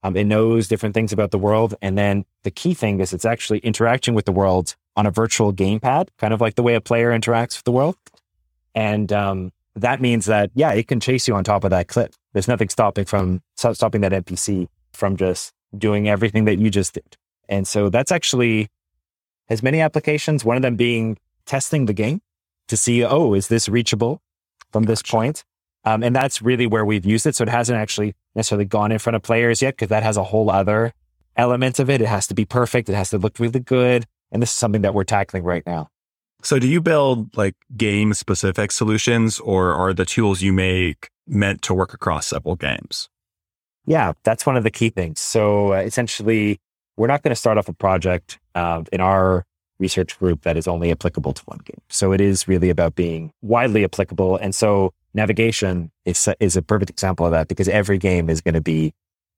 Um, 0.03 0.15
it 0.15 0.25
knows 0.25 0.67
different 0.67 0.93
things 0.93 1.11
about 1.11 1.31
the 1.31 1.39
world. 1.39 1.73
And 1.81 1.97
then 1.97 2.25
the 2.43 2.51
key 2.51 2.75
thing 2.75 2.99
is 2.99 3.11
it's 3.11 3.25
actually 3.25 3.57
interacting 3.59 4.13
with 4.13 4.25
the 4.25 4.31
world 4.31 4.75
on 4.95 5.07
a 5.07 5.11
virtual 5.11 5.51
gamepad, 5.51 6.09
kind 6.19 6.31
of 6.31 6.39
like 6.39 6.53
the 6.53 6.61
way 6.61 6.75
a 6.75 6.81
player 6.81 7.09
interacts 7.09 7.57
with 7.57 7.63
the 7.63 7.71
world. 7.71 7.97
And 8.75 9.11
um, 9.11 9.51
that 9.75 10.01
means 10.01 10.25
that 10.25 10.51
yeah, 10.55 10.71
it 10.71 10.87
can 10.87 10.99
chase 10.99 11.27
you 11.27 11.35
on 11.35 11.43
top 11.43 11.63
of 11.63 11.69
that 11.71 11.87
cliff. 11.87 12.11
There's 12.33 12.47
nothing 12.47 12.69
stopping 12.69 13.05
from 13.05 13.41
stopping 13.55 14.01
that 14.01 14.11
NPC 14.11 14.67
from 14.93 15.17
just 15.17 15.51
doing 15.77 16.07
everything 16.07 16.45
that 16.45 16.57
you 16.57 16.69
just 16.69 16.93
did. 16.93 17.17
And 17.49 17.67
so 17.67 17.89
that's 17.89 18.11
actually 18.11 18.67
has 19.49 19.61
many 19.61 19.81
applications. 19.81 20.43
One 20.43 20.55
of 20.55 20.63
them 20.63 20.75
being 20.75 21.17
testing 21.45 21.85
the 21.85 21.93
game 21.93 22.21
to 22.67 22.77
see, 22.77 23.03
oh, 23.03 23.33
is 23.33 23.47
this 23.47 23.69
reachable 23.69 24.21
from 24.71 24.83
this 24.83 25.01
point? 25.01 25.43
Um, 25.83 26.01
and 26.01 26.15
that's 26.15 26.41
really 26.41 26.65
where 26.65 26.83
we've 26.83 27.05
used 27.05 27.27
it. 27.27 27.35
So 27.35 27.43
it 27.43 27.49
hasn't 27.49 27.77
actually 27.77 28.15
necessarily 28.33 28.65
gone 28.65 28.91
in 28.91 28.97
front 28.97 29.15
of 29.15 29.21
players 29.21 29.61
yet 29.61 29.75
because 29.75 29.89
that 29.89 30.01
has 30.01 30.17
a 30.17 30.23
whole 30.23 30.49
other 30.49 30.93
element 31.35 31.79
of 31.79 31.89
it. 31.89 32.01
It 32.01 32.07
has 32.07 32.25
to 32.27 32.33
be 32.33 32.45
perfect. 32.45 32.89
It 32.89 32.95
has 32.95 33.11
to 33.11 33.19
look 33.19 33.39
really 33.39 33.59
good. 33.59 34.05
And 34.31 34.41
this 34.41 34.49
is 34.49 34.57
something 34.57 34.81
that 34.81 34.95
we're 34.95 35.03
tackling 35.03 35.43
right 35.43 35.63
now. 35.65 35.89
So 36.45 36.59
do 36.59 36.67
you 36.67 36.79
build 36.79 37.35
like 37.35 37.55
game 37.75 38.13
specific 38.13 38.71
solutions 38.71 39.39
or 39.39 39.73
are 39.73 39.95
the 39.95 40.05
tools 40.05 40.43
you 40.43 40.53
make 40.53 41.09
meant 41.25 41.63
to 41.63 41.73
work 41.73 41.91
across 41.91 42.27
several 42.27 42.55
games? 42.55 43.09
Yeah, 43.87 44.13
that's 44.23 44.45
one 44.45 44.55
of 44.55 44.63
the 44.63 44.69
key 44.69 44.91
things. 44.91 45.19
So 45.19 45.73
uh, 45.73 45.77
essentially, 45.77 46.59
we're 46.97 47.07
not 47.07 47.23
going 47.23 47.31
to 47.31 47.35
start 47.35 47.57
off 47.57 47.67
a 47.67 47.73
project 47.73 48.37
uh, 48.53 48.83
in 48.93 49.01
our 49.01 49.43
research 49.79 50.19
group 50.19 50.43
that 50.43 50.55
is 50.55 50.67
only 50.67 50.91
applicable 50.91 51.33
to 51.33 51.41
one 51.45 51.61
game. 51.65 51.81
So 51.89 52.11
it 52.11 52.21
is 52.21 52.47
really 52.47 52.69
about 52.69 52.93
being 52.93 53.31
widely 53.41 53.83
applicable. 53.83 54.37
And 54.37 54.53
so 54.53 54.93
navigation 55.15 55.91
is, 56.05 56.29
is 56.39 56.55
a 56.55 56.61
perfect 56.61 56.91
example 56.91 57.25
of 57.25 57.31
that 57.31 57.47
because 57.47 57.67
every 57.67 57.97
game 57.97 58.29
is 58.29 58.41
going 58.41 58.53
to 58.53 58.61
be, 58.61 58.93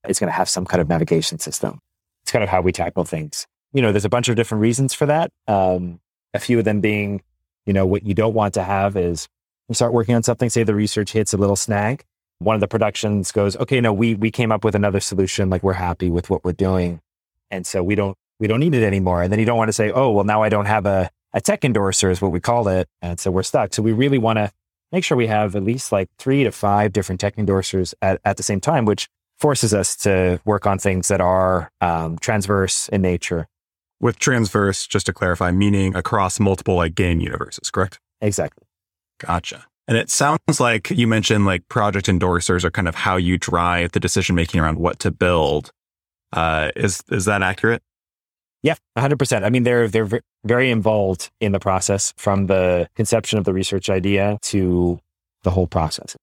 it's 0.10 0.20
going 0.20 0.28
to 0.28 0.36
have 0.36 0.50
some 0.50 0.66
kind 0.66 0.82
of 0.82 0.90
navigation 0.90 1.40
system. 1.40 1.80
It's 2.24 2.34
kind 2.34 2.44
of 2.44 2.50
how 2.50 2.60
we 2.60 2.74
tackle 2.74 3.06
things. 3.06 3.48
You 3.72 3.82
know, 3.82 3.94
there's 3.94 4.04
a 4.04 4.10
bunch 4.10 4.28
of 4.28 4.36
different 4.36 4.62
reasons 4.62 4.94
for 4.94 5.06
that. 5.06 5.32
Um, 5.48 6.02
a 6.34 6.40
few 6.40 6.60
of 6.60 6.66
them 6.66 6.82
being, 6.82 7.22
you 7.66 7.74
know, 7.74 7.86
what 7.86 8.04
you 8.04 8.14
don't 8.14 8.34
want 8.34 8.54
to 8.56 8.64
have 8.64 8.96
is 8.96 9.28
you 9.70 9.76
start 9.76 9.94
working 9.94 10.16
on 10.16 10.24
something, 10.24 10.50
say 10.50 10.64
the 10.64 10.76
research 10.76 11.12
hits 11.12 11.34
a 11.34 11.38
little 11.38 11.56
snag. 11.56 12.04
One 12.40 12.56
of 12.56 12.62
the 12.62 12.68
productions 12.68 13.32
goes, 13.32 13.58
okay, 13.58 13.82
no, 13.82 13.92
we, 13.92 14.16
we 14.16 14.32
came 14.32 14.52
up 14.52 14.64
with 14.64 14.76
another 14.76 15.00
solution. 15.00 15.50
Like 15.50 15.64
we're 15.64 15.74
happy 15.74 16.10
with 16.10 16.30
what 16.30 16.44
we're 16.44 16.54
doing. 16.54 17.02
And 17.50 17.66
so 17.66 17.84
we 17.84 17.96
don't, 17.96 18.16
we 18.40 18.48
don't 18.48 18.60
need 18.60 18.76
it 18.76 18.84
anymore. 18.84 19.24
And 19.24 19.32
then 19.32 19.40
you 19.40 19.46
don't 19.46 19.58
want 19.58 19.70
to 19.70 19.74
say, 19.74 19.92
oh, 19.92 20.12
well, 20.12 20.24
now 20.24 20.44
I 20.44 20.50
don't 20.50 20.68
have 20.68 20.86
a, 20.86 21.10
a 21.34 21.42
tech 21.42 21.66
endorser 21.66 22.10
is 22.12 22.22
what 22.22 22.32
we 22.32 22.40
call 22.40 22.68
it. 22.68 22.88
And 23.02 23.20
so 23.20 23.32
we're 23.32 23.44
stuck. 23.44 23.74
So 23.74 23.82
we 23.82 23.92
really 23.92 24.18
want 24.20 24.38
to 24.38 24.52
make 24.92 25.04
sure 25.04 25.18
we 25.18 25.28
have 25.28 25.56
at 25.56 25.64
least 25.64 25.92
like 25.92 26.10
three 26.20 26.44
to 26.44 26.52
five 26.52 26.94
different 26.94 27.20
tech 27.20 27.36
endorsers 27.36 27.94
at, 28.02 28.22
at 28.24 28.38
the 28.38 28.44
same 28.44 28.62
time, 28.62 28.86
which 28.86 29.10
forces 29.40 29.74
us 29.74 29.96
to 29.98 30.40
work 30.46 30.66
on 30.66 30.80
things 30.80 31.08
that 31.10 31.22
are 31.22 31.72
um, 31.82 32.18
transverse 32.20 32.90
in 32.90 33.02
nature. 33.02 33.48
With 34.00 34.20
transverse, 34.20 34.86
just 34.86 35.08
to 35.08 35.14
clarify, 35.14 35.52
meaning 35.52 35.96
across 35.96 36.40
multiple 36.40 36.76
like 36.76 36.94
game 36.94 37.20
universes, 37.20 37.72
correct? 37.72 38.00
Exactly. 38.22 38.64
Gotcha. 39.20 39.66
And 39.88 39.98
it 39.98 40.10
sounds 40.10 40.60
like 40.60 40.90
you 40.92 41.08
mentioned 41.08 41.46
like 41.46 41.68
project 41.70 42.08
endorsers 42.08 42.64
are 42.64 42.72
kind 42.72 42.88
of 42.88 42.96
how 42.96 43.16
you 43.16 43.38
drive 43.38 43.94
the 43.94 44.00
decision 44.00 44.36
making 44.36 44.60
around 44.60 44.78
what 44.78 45.00
to 45.00 45.12
build. 45.12 45.72
Uh, 46.34 46.72
is 46.76 47.02
is 47.10 47.26
that 47.26 47.42
accurate? 47.42 47.82
Yeah, 48.64 48.76
100%. 48.98 49.44
I 49.44 49.50
mean, 49.50 49.64
they're 49.64 49.88
they're 49.88 50.10
very 50.44 50.72
involved 50.72 51.30
in 51.40 51.54
the 51.54 51.60
process 51.60 52.14
from 52.18 52.48
the 52.48 52.90
conception 52.96 53.40
of 53.40 53.46
the 53.46 53.54
research 53.54 53.90
idea 53.90 54.38
to 54.44 55.00
the 55.44 55.52
whole 55.52 55.68
process. 55.68 56.18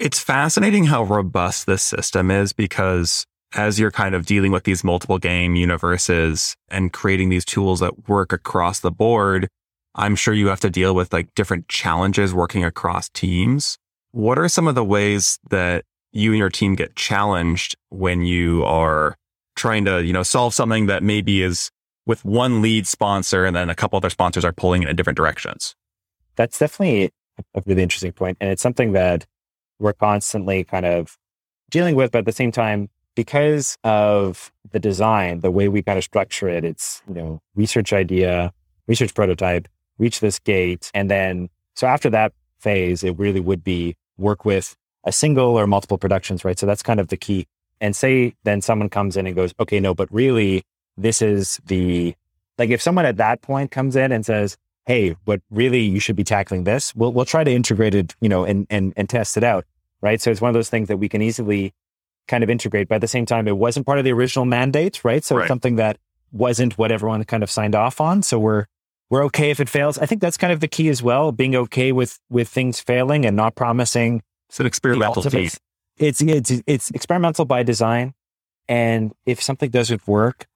It's 0.00 0.18
fascinating 0.18 0.86
how 0.86 1.04
robust 1.04 1.66
this 1.66 1.82
system 1.82 2.30
is 2.30 2.52
because 2.52 3.26
as 3.54 3.78
you're 3.78 3.90
kind 3.90 4.14
of 4.14 4.26
dealing 4.26 4.52
with 4.52 4.64
these 4.64 4.84
multiple 4.84 5.18
game 5.18 5.54
universes 5.54 6.56
and 6.68 6.92
creating 6.92 7.28
these 7.28 7.44
tools 7.44 7.80
that 7.80 8.08
work 8.08 8.32
across 8.32 8.80
the 8.80 8.90
board, 8.90 9.48
I'm 9.94 10.16
sure 10.16 10.34
you 10.34 10.48
have 10.48 10.60
to 10.60 10.70
deal 10.70 10.94
with 10.94 11.12
like 11.12 11.34
different 11.34 11.68
challenges 11.68 12.34
working 12.34 12.64
across 12.64 13.08
teams. 13.10 13.78
What 14.10 14.38
are 14.38 14.48
some 14.48 14.66
of 14.66 14.74
the 14.74 14.84
ways 14.84 15.38
that 15.50 15.84
you 16.12 16.32
and 16.32 16.38
your 16.38 16.50
team 16.50 16.74
get 16.74 16.96
challenged 16.96 17.76
when 17.90 18.22
you 18.22 18.64
are 18.64 19.16
trying 19.56 19.84
to, 19.84 20.04
you 20.04 20.12
know, 20.12 20.22
solve 20.22 20.54
something 20.54 20.86
that 20.86 21.02
maybe 21.02 21.42
is 21.42 21.70
with 22.06 22.24
one 22.24 22.60
lead 22.60 22.86
sponsor 22.86 23.44
and 23.44 23.54
then 23.54 23.70
a 23.70 23.74
couple 23.74 23.96
other 23.96 24.10
sponsors 24.10 24.44
are 24.44 24.52
pulling 24.52 24.82
in 24.82 24.96
different 24.96 25.16
directions? 25.16 25.74
That's 26.36 26.58
definitely 26.58 27.10
a 27.54 27.62
really 27.66 27.82
interesting 27.82 28.12
point. 28.12 28.36
And 28.40 28.50
it's 28.50 28.62
something 28.62 28.92
that 28.92 29.26
we're 29.78 29.92
constantly 29.92 30.64
kind 30.64 30.86
of 30.86 31.16
dealing 31.70 31.96
with, 31.96 32.12
but 32.12 32.18
at 32.20 32.24
the 32.26 32.32
same 32.32 32.52
time, 32.52 32.88
because 33.14 33.76
of 33.84 34.52
the 34.72 34.80
design, 34.80 35.40
the 35.40 35.50
way 35.50 35.68
we 35.68 35.82
kind 35.82 35.98
of 35.98 36.04
structure 36.04 36.48
it, 36.48 36.64
it's, 36.64 37.02
you 37.08 37.14
know, 37.14 37.40
research 37.54 37.92
idea, 37.92 38.52
research 38.86 39.14
prototype, 39.14 39.68
reach 39.98 40.20
this 40.20 40.38
gate. 40.38 40.90
And 40.94 41.10
then, 41.10 41.48
so 41.74 41.86
after 41.86 42.10
that 42.10 42.32
phase, 42.58 43.04
it 43.04 43.18
really 43.18 43.40
would 43.40 43.62
be 43.62 43.96
work 44.16 44.44
with 44.44 44.76
a 45.04 45.12
single 45.12 45.58
or 45.58 45.66
multiple 45.66 45.98
productions, 45.98 46.44
right? 46.44 46.58
So 46.58 46.66
that's 46.66 46.82
kind 46.82 46.98
of 46.98 47.08
the 47.08 47.16
key. 47.16 47.46
And 47.80 47.94
say 47.94 48.34
then 48.44 48.60
someone 48.60 48.88
comes 48.88 49.16
in 49.16 49.26
and 49.26 49.36
goes, 49.36 49.52
okay, 49.60 49.80
no, 49.80 49.94
but 49.94 50.12
really 50.12 50.62
this 50.96 51.20
is 51.20 51.60
the, 51.66 52.14
like 52.58 52.70
if 52.70 52.80
someone 52.80 53.04
at 53.04 53.16
that 53.18 53.42
point 53.42 53.70
comes 53.70 53.96
in 53.96 54.12
and 54.12 54.24
says, 54.24 54.56
Hey, 54.86 55.16
but 55.24 55.40
really 55.50 55.80
you 55.80 55.98
should 55.98 56.16
be 56.16 56.24
tackling 56.24 56.64
this. 56.64 56.94
We'll, 56.94 57.12
we'll 57.12 57.24
try 57.24 57.42
to 57.42 57.50
integrate 57.50 57.94
it, 57.94 58.14
you 58.20 58.28
know, 58.28 58.44
and, 58.44 58.66
and, 58.68 58.92
and 58.96 59.08
test 59.08 59.36
it 59.36 59.44
out. 59.44 59.64
Right. 60.02 60.20
So 60.20 60.30
it's 60.30 60.42
one 60.42 60.50
of 60.50 60.54
those 60.54 60.68
things 60.68 60.88
that 60.88 60.98
we 60.98 61.08
can 61.08 61.22
easily 61.22 61.72
kind 62.28 62.44
of 62.44 62.50
integrate. 62.50 62.88
But 62.88 62.96
at 62.96 63.00
the 63.00 63.08
same 63.08 63.26
time, 63.26 63.48
it 63.48 63.56
wasn't 63.56 63.86
part 63.86 63.98
of 63.98 64.04
the 64.04 64.12
original 64.12 64.44
mandate. 64.44 65.04
Right. 65.04 65.24
So 65.24 65.36
right. 65.36 65.42
it's 65.42 65.48
something 65.48 65.76
that 65.76 65.98
wasn't 66.32 66.76
what 66.78 66.90
everyone 66.90 67.24
kind 67.24 67.42
of 67.42 67.50
signed 67.50 67.74
off 67.74 68.00
on. 68.00 68.22
So 68.22 68.38
we're, 68.38 68.66
we're 69.10 69.24
okay 69.26 69.50
if 69.50 69.60
it 69.60 69.68
fails. 69.68 69.98
I 69.98 70.06
think 70.06 70.20
that's 70.20 70.36
kind 70.36 70.52
of 70.52 70.60
the 70.60 70.68
key 70.68 70.88
as 70.88 71.02
well, 71.02 71.30
being 71.32 71.54
okay 71.54 71.92
with 71.92 72.18
with 72.30 72.48
things 72.48 72.80
failing 72.80 73.24
and 73.24 73.36
not 73.36 73.54
promising. 73.54 74.22
It's 74.48 74.60
an 74.60 74.66
experimental 74.66 75.22
team. 75.22 75.50
It's 75.98 76.20
it's 76.20 76.62
it's 76.66 76.90
experimental 76.90 77.44
by 77.44 77.62
design, 77.62 78.14
and 78.66 79.12
if 79.26 79.40
something 79.42 79.70
doesn't 79.70 80.08
work, 80.08 80.46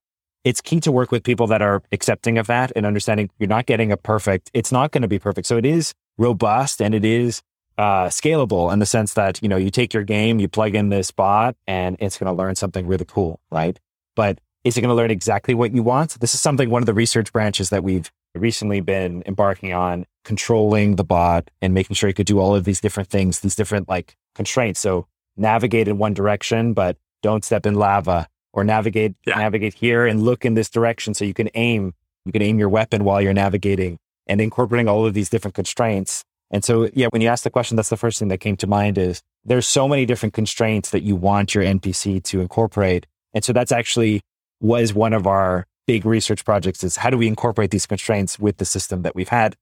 it's 0.45 0.61
key 0.61 0.81
to 0.81 0.93
work 0.93 1.13
with 1.13 1.23
people 1.23 1.47
that 1.49 1.63
are 1.63 1.83
accepting 1.93 2.39
of 2.39 2.47
that 2.47 2.73
and 2.75 2.87
understanding 2.87 3.31
you're 3.39 3.49
not 3.49 3.67
getting 3.67 3.93
a 3.93 3.97
perfect. 3.97 4.51
It's 4.55 4.73
not 4.73 4.93
going 4.93 5.03
to 5.03 5.09
be 5.09 5.19
perfect. 5.19 5.47
So 5.47 5.57
it 5.57 5.67
is 5.67 5.95
robust 6.17 6.81
and 6.81 6.95
it 6.95 7.05
is 7.05 7.43
uh, 7.79 8.09
scalable 8.09 8.73
in 8.73 8.81
the 8.81 8.87
sense 8.87 9.15
that 9.15 9.41
you 9.43 9.49
know 9.49 9.57
you 9.57 9.71
take 9.71 9.95
your 9.95 10.03
game, 10.03 10.41
you 10.41 10.49
plug 10.49 10.75
in 10.75 10.89
this 10.89 11.11
bot, 11.11 11.57
and 11.67 11.97
it's 12.01 12.19
going 12.19 12.27
to 12.27 12.37
learn 12.37 12.57
something 12.57 12.87
really 12.87 13.07
cool, 13.07 13.41
right? 13.51 13.79
But 14.17 14.41
is 14.65 14.77
it 14.77 14.81
going 14.81 14.91
to 14.91 14.97
learn 14.97 15.11
exactly 15.11 15.55
what 15.55 15.73
you 15.73 15.83
want? 15.83 16.19
This 16.21 16.35
is 16.35 16.41
something 16.41 16.69
one 16.69 16.83
of 16.83 16.87
the 16.87 16.95
research 16.95 17.33
branches 17.33 17.71
that 17.71 17.85
we've 17.85 18.11
recently 18.35 18.81
been 18.81 19.23
embarking 19.27 19.73
on 19.73 20.05
controlling 20.25 20.97
the 20.97 21.05
bot 21.05 21.51
and 21.63 21.73
making 21.73 21.95
sure 21.95 22.11
it 22.11 22.15
could 22.15 22.27
do 22.27 22.39
all 22.39 22.55
of 22.55 22.65
these 22.65 22.81
different 22.81 23.09
things, 23.09 23.41
these 23.41 23.57
different 23.57 23.89
like 23.89 24.17
constraints. 24.35 24.81
So 24.81 25.07
navigate 25.37 25.89
in 25.89 25.99
one 25.99 26.15
direction, 26.15 26.75
but 26.75 26.97
don't 27.23 27.45
step 27.45 27.65
in 27.65 27.75
lava 27.75 28.29
or 28.53 28.65
navigate, 28.65 29.15
yeah. 29.27 29.37
navigate 29.37 29.75
here 29.75 30.07
and 30.07 30.23
look 30.23 30.45
in 30.45 30.55
this 30.55 30.69
direction. 30.69 31.15
So 31.15 31.25
you 31.25 31.35
can 31.35 31.49
aim, 31.55 31.95
you 32.25 32.33
can 32.33 32.43
aim 32.43 32.59
your 32.59 32.69
weapon 32.69 33.05
while 33.05 33.23
you're 33.23 33.33
navigating 33.33 33.99
and 34.27 34.41
incorporating 34.41 34.89
all 34.89 35.07
of 35.07 35.15
these 35.15 35.31
different 35.31 35.55
constraints. 35.55 36.25
And 36.51 36.65
so, 36.65 36.89
yeah, 36.95 37.09
when 37.11 37.21
you 37.21 37.29
ask 37.29 37.45
the 37.45 37.51
question, 37.51 37.77
that's 37.77 37.91
the 37.91 37.97
first 37.97 38.19
thing 38.19 38.29
that 38.29 38.39
came 38.39 38.57
to 38.57 38.67
mind 38.67 38.97
is 38.97 39.23
there's 39.45 39.67
so 39.67 39.87
many 39.87 40.07
different 40.07 40.35
constraints 40.35 40.91
that 40.91 41.03
you 41.03 41.15
want 41.15 41.55
your 41.55 41.65
NPC 41.65 42.23
to 42.25 42.41
incorporate. 42.41 43.07
And 43.35 43.45
so 43.45 43.53
that's 43.53 43.73
actually 43.73 44.23
was 44.61 44.95
one 44.95 45.13
of 45.13 45.27
our 45.27 45.67
big 45.87 46.05
research 46.05 46.45
projects 46.45 46.83
is 46.85 46.97
how 46.97 47.11
do 47.11 47.17
we 47.17 47.27
incorporate 47.27 47.71
these 47.71 47.87
constraints 47.87 48.39
with 48.39 48.59
the 48.59 48.65
system 48.65 49.03
that 49.03 49.15
we've 49.15 49.29
had? 49.29 49.57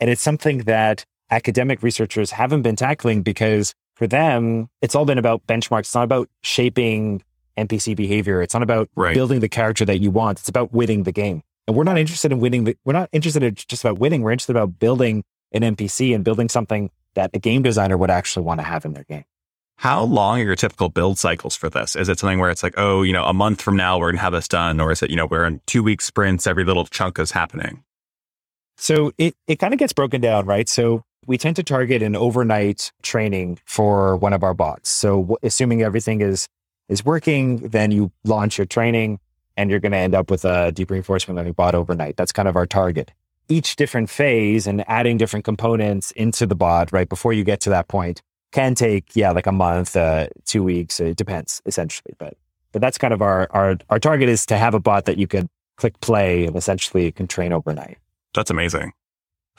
And 0.00 0.10
it's 0.10 0.22
something 0.22 0.58
that 0.58 1.04
academic 1.30 1.82
researchers 1.82 2.30
haven't 2.30 2.62
been 2.62 2.76
tackling 2.76 3.22
because 3.22 3.74
for 3.94 4.06
them, 4.06 4.68
it's 4.82 4.94
all 4.94 5.04
been 5.04 5.18
about 5.18 5.46
benchmarks. 5.46 5.80
It's 5.80 5.94
not 5.94 6.04
about 6.04 6.28
shaping 6.42 7.22
NPC 7.56 7.96
behavior. 7.96 8.42
It's 8.42 8.54
not 8.54 8.62
about 8.62 8.88
right. 8.94 9.14
building 9.14 9.40
the 9.40 9.48
character 9.48 9.84
that 9.86 10.00
you 10.00 10.10
want. 10.10 10.38
It's 10.38 10.48
about 10.48 10.72
winning 10.72 11.04
the 11.04 11.12
game. 11.12 11.42
And 11.66 11.76
we're 11.76 11.84
not 11.84 11.98
interested 11.98 12.30
in 12.30 12.38
winning. 12.38 12.64
The, 12.64 12.76
we're 12.84 12.92
not 12.92 13.08
interested 13.12 13.42
in 13.42 13.54
just 13.54 13.84
about 13.84 13.98
winning. 13.98 14.22
We're 14.22 14.32
interested 14.32 14.56
about 14.56 14.78
building 14.78 15.24
an 15.52 15.62
NPC 15.62 16.14
and 16.14 16.24
building 16.24 16.48
something 16.48 16.90
that 17.14 17.30
a 17.34 17.38
game 17.38 17.62
designer 17.62 17.96
would 17.96 18.10
actually 18.10 18.44
want 18.44 18.60
to 18.60 18.64
have 18.64 18.84
in 18.84 18.92
their 18.92 19.04
game. 19.04 19.24
How 19.78 20.02
long 20.04 20.40
are 20.40 20.44
your 20.44 20.56
typical 20.56 20.88
build 20.88 21.18
cycles 21.18 21.54
for 21.54 21.68
this? 21.68 21.96
Is 21.96 22.08
it 22.08 22.18
something 22.18 22.38
where 22.38 22.50
it's 22.50 22.62
like, 22.62 22.74
oh, 22.78 23.02
you 23.02 23.12
know, 23.12 23.24
a 23.24 23.34
month 23.34 23.60
from 23.60 23.76
now 23.76 23.98
we're 23.98 24.06
going 24.06 24.16
to 24.16 24.22
have 24.22 24.32
this 24.32 24.48
done? 24.48 24.80
Or 24.80 24.90
is 24.90 25.02
it, 25.02 25.10
you 25.10 25.16
know, 25.16 25.26
we're 25.26 25.44
in 25.44 25.60
two 25.66 25.82
week 25.82 26.00
sprints, 26.00 26.46
every 26.46 26.64
little 26.64 26.86
chunk 26.86 27.18
is 27.18 27.32
happening? 27.32 27.84
So 28.78 29.12
it, 29.18 29.34
it 29.46 29.56
kind 29.56 29.74
of 29.74 29.78
gets 29.78 29.92
broken 29.92 30.20
down, 30.20 30.46
right? 30.46 30.68
So 30.68 31.04
we 31.26 31.36
tend 31.36 31.56
to 31.56 31.62
target 31.62 32.02
an 32.02 32.16
overnight 32.16 32.92
training 33.02 33.58
for 33.64 34.16
one 34.16 34.32
of 34.32 34.42
our 34.42 34.54
bots. 34.54 34.88
So 34.88 35.36
assuming 35.42 35.82
everything 35.82 36.20
is, 36.22 36.48
is 36.88 37.04
working, 37.04 37.68
then 37.68 37.90
you 37.90 38.12
launch 38.24 38.58
your 38.58 38.66
training 38.66 39.18
and 39.56 39.70
you're 39.70 39.80
going 39.80 39.92
to 39.92 39.98
end 39.98 40.14
up 40.14 40.30
with 40.30 40.44
a 40.44 40.72
deep 40.72 40.90
reinforcement 40.90 41.36
learning 41.36 41.54
bot 41.54 41.74
overnight. 41.74 42.16
That's 42.16 42.32
kind 42.32 42.48
of 42.48 42.56
our 42.56 42.66
target. 42.66 43.12
Each 43.48 43.76
different 43.76 44.10
phase 44.10 44.66
and 44.66 44.84
adding 44.88 45.16
different 45.16 45.44
components 45.44 46.10
into 46.12 46.46
the 46.46 46.54
bot, 46.54 46.92
right? 46.92 47.08
Before 47.08 47.32
you 47.32 47.44
get 47.44 47.60
to 47.60 47.70
that 47.70 47.88
point 47.88 48.22
can 48.52 48.74
take, 48.74 49.14
yeah, 49.14 49.30
like 49.32 49.46
a 49.46 49.52
month, 49.52 49.96
uh, 49.96 50.28
two 50.44 50.62
weeks. 50.62 50.98
It 51.00 51.16
depends 51.16 51.60
essentially, 51.66 52.14
but, 52.18 52.36
but 52.72 52.80
that's 52.80 52.98
kind 52.98 53.12
of 53.12 53.22
our, 53.22 53.48
our, 53.50 53.76
our 53.90 53.98
target 53.98 54.28
is 54.28 54.46
to 54.46 54.56
have 54.56 54.74
a 54.74 54.80
bot 54.80 55.04
that 55.04 55.18
you 55.18 55.26
can 55.26 55.48
click 55.76 56.00
play 56.00 56.46
and 56.46 56.56
essentially 56.56 57.12
can 57.12 57.26
train 57.26 57.52
overnight. 57.52 57.98
That's 58.34 58.50
amazing. 58.50 58.92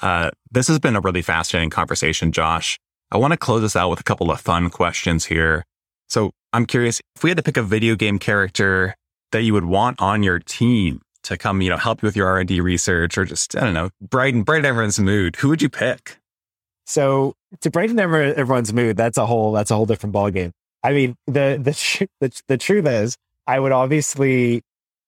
Uh, 0.02 0.32
this 0.52 0.68
has 0.68 0.80
been 0.80 0.96
a 0.96 1.02
really 1.02 1.22
fascinating 1.22 1.70
conversation, 1.70 2.32
Josh. 2.32 2.80
I 3.12 3.18
want 3.18 3.32
to 3.32 3.38
close 3.38 3.62
this 3.62 3.76
out 3.76 3.90
with 3.90 4.00
a 4.00 4.04
couple 4.04 4.32
of 4.32 4.40
fun 4.40 4.70
questions 4.70 5.26
here. 5.26 5.64
So 6.10 6.32
I'm 6.54 6.66
curious 6.66 7.02
if 7.16 7.24
we 7.24 7.30
had 7.30 7.38
to 7.38 7.44
pick 7.44 7.58
a 7.58 7.64
video 7.64 7.96
game 7.96 8.20
character 8.20 8.96
that 9.32 9.44
you 9.44 9.54
would 9.54 9.66
want 9.66 10.02
on 10.02 10.24
your 10.24 10.40
team 10.40 11.02
to 11.28 11.38
come, 11.38 11.62
you 11.62 11.70
know, 11.70 11.78
help 11.78 12.02
you 12.02 12.08
with 12.08 12.16
your 12.16 12.28
R 12.28 12.40
and 12.40 12.48
D 12.48 12.62
research 12.62 13.18
or 13.18 13.26
just 13.26 13.56
I 13.56 13.62
don't 13.62 13.74
know, 13.74 13.90
brighten 14.02 14.44
brighten 14.44 14.66
everyone's 14.66 15.00
mood, 15.00 15.36
who 15.38 15.50
would 15.50 15.62
you 15.62 15.70
pick? 15.70 16.20
So 16.86 17.36
to 17.62 17.70
brighten 17.70 18.00
everyone's 18.00 18.74
mood, 18.74 18.98
that's 18.98 19.18
a 19.18 19.26
whole 19.26 19.52
that's 19.52 19.72
a 19.72 19.76
whole 19.76 19.86
different 19.86 20.16
ballgame. 20.16 20.52
I 20.84 20.94
mean, 20.94 21.16
the 21.26 21.60
the 21.62 22.08
the, 22.22 22.42
the 22.48 22.58
truth 22.58 22.88
is, 22.88 23.18
I 23.46 23.60
would 23.60 23.74
obviously, 23.74 24.62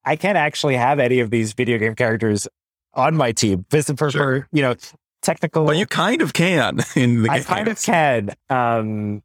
I 0.03 0.17
can't 0.17 0.37
actually 0.37 0.75
have 0.75 0.99
any 0.99 1.21
of 1.21 1.29
these 1.29 1.53
video 1.53 1.77
game 1.77 1.95
characters 1.95 2.47
on 2.93 3.15
my 3.15 3.31
team. 3.31 3.65
This 3.69 3.89
for, 3.89 4.11
sure. 4.11 4.47
you 4.51 4.61
know 4.61 4.75
technical. 5.21 5.63
Well, 5.63 5.75
you 5.75 5.85
kind 5.85 6.21
of 6.21 6.33
can 6.33 6.79
in 6.95 7.23
the. 7.23 7.29
I 7.29 7.39
kind 7.39 7.69
of 7.69 7.81
can. 7.81 8.33
Um, 8.49 9.23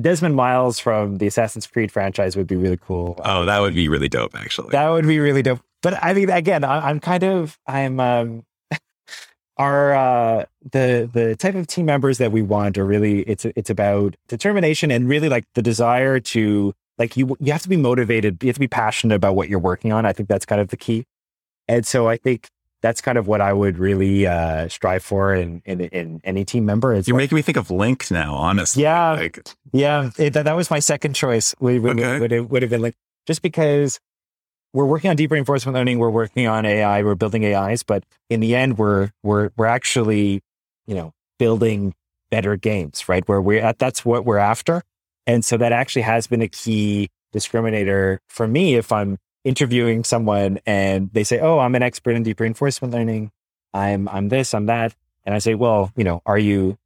Desmond 0.00 0.36
Miles 0.36 0.78
from 0.78 1.16
the 1.16 1.26
Assassin's 1.26 1.66
Creed 1.66 1.90
franchise 1.90 2.36
would 2.36 2.46
be 2.46 2.54
really 2.54 2.76
cool. 2.76 3.20
Oh, 3.24 3.44
that 3.46 3.58
would 3.58 3.74
be 3.74 3.88
really 3.88 4.08
dope, 4.08 4.36
actually. 4.36 4.70
That 4.70 4.88
would 4.90 5.08
be 5.08 5.18
really 5.18 5.42
dope. 5.42 5.60
But 5.82 6.02
I 6.02 6.12
mean, 6.12 6.30
again, 6.30 6.64
I, 6.64 6.90
am 6.90 7.00
kind 7.00 7.22
of, 7.22 7.58
I'm, 7.66 8.00
um, 8.00 8.44
our, 9.56 9.94
uh, 9.94 10.44
the, 10.72 11.08
the 11.12 11.36
type 11.36 11.54
of 11.54 11.66
team 11.66 11.86
members 11.86 12.18
that 12.18 12.32
we 12.32 12.42
want 12.42 12.78
are 12.78 12.84
really, 12.84 13.20
it's, 13.22 13.44
it's 13.44 13.70
about 13.70 14.16
determination 14.28 14.90
and 14.90 15.08
really 15.08 15.28
like 15.28 15.44
the 15.54 15.62
desire 15.62 16.20
to, 16.20 16.74
like, 16.98 17.16
you, 17.16 17.36
you 17.38 17.52
have 17.52 17.62
to 17.62 17.68
be 17.68 17.76
motivated. 17.76 18.42
You 18.42 18.48
have 18.48 18.56
to 18.56 18.60
be 18.60 18.68
passionate 18.68 19.14
about 19.14 19.36
what 19.36 19.48
you're 19.48 19.60
working 19.60 19.92
on. 19.92 20.04
I 20.04 20.12
think 20.12 20.28
that's 20.28 20.44
kind 20.44 20.60
of 20.60 20.68
the 20.68 20.76
key. 20.76 21.04
And 21.68 21.86
so 21.86 22.08
I 22.08 22.16
think 22.16 22.48
that's 22.80 23.00
kind 23.00 23.18
of 23.18 23.26
what 23.26 23.40
I 23.40 23.52
would 23.52 23.78
really 23.78 24.26
uh, 24.26 24.68
strive 24.68 25.02
for 25.02 25.34
in, 25.34 25.62
in, 25.64 25.80
in 25.80 26.20
any 26.24 26.44
team 26.44 26.64
member. 26.64 26.94
It's 26.94 27.08
You're 27.08 27.16
like, 27.16 27.24
making 27.24 27.36
me 27.36 27.42
think 27.42 27.56
of 27.56 27.70
Link 27.70 28.10
now, 28.10 28.34
honestly. 28.34 28.82
Yeah, 28.82 29.12
like, 29.12 29.48
yeah. 29.72 30.10
It, 30.16 30.32
that, 30.34 30.44
that 30.44 30.56
was 30.56 30.70
my 30.70 30.78
second 30.78 31.14
choice. 31.14 31.54
Would 31.60 31.82
would, 31.82 32.00
okay. 32.00 32.20
would, 32.20 32.50
would 32.50 32.62
have 32.62 32.70
been 32.70 32.82
Link, 32.82 32.94
just 33.26 33.42
because 33.42 33.98
we're 34.72 34.84
working 34.84 35.10
on 35.10 35.16
deep 35.16 35.30
reinforcement 35.30 35.74
learning. 35.74 35.98
We're 35.98 36.10
working 36.10 36.46
on 36.46 36.66
AI. 36.66 37.02
We're 37.02 37.14
building 37.14 37.44
AIs, 37.44 37.82
but 37.82 38.04
in 38.28 38.40
the 38.40 38.54
end, 38.54 38.78
we're 38.78 39.10
we're 39.22 39.50
we're 39.56 39.66
actually, 39.66 40.42
you 40.86 40.94
know, 40.94 41.12
building 41.38 41.94
better 42.30 42.56
games, 42.56 43.08
right? 43.08 43.26
Where 43.28 43.40
we're 43.40 43.62
at, 43.62 43.78
that's 43.78 44.04
what 44.04 44.24
we're 44.24 44.38
after, 44.38 44.82
and 45.26 45.44
so 45.44 45.56
that 45.56 45.72
actually 45.72 46.02
has 46.02 46.26
been 46.26 46.42
a 46.42 46.48
key 46.48 47.08
discriminator 47.34 48.18
for 48.28 48.46
me 48.46 48.74
if 48.76 48.92
I'm 48.92 49.18
interviewing 49.44 50.04
someone 50.04 50.58
and 50.66 51.10
they 51.12 51.24
say, 51.24 51.40
"Oh, 51.40 51.58
I'm 51.58 51.74
an 51.74 51.82
expert 51.82 52.12
in 52.12 52.22
deep 52.22 52.40
reinforcement 52.40 52.92
learning. 52.92 53.30
I'm 53.72 54.08
I'm 54.08 54.28
this, 54.28 54.54
I'm 54.54 54.66
that." 54.66 54.94
And 55.24 55.34
I 55.34 55.38
say, 55.38 55.54
"Well, 55.54 55.92
you 55.96 56.04
know, 56.04 56.22
are 56.26 56.38
you 56.38 56.76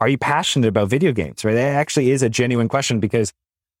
are 0.00 0.08
you 0.08 0.18
passionate 0.18 0.68
about 0.68 0.88
video 0.88 1.12
games?" 1.12 1.44
Right? 1.44 1.54
That 1.54 1.74
actually 1.74 2.10
is 2.10 2.22
a 2.22 2.28
genuine 2.28 2.68
question 2.68 3.00
because 3.00 3.32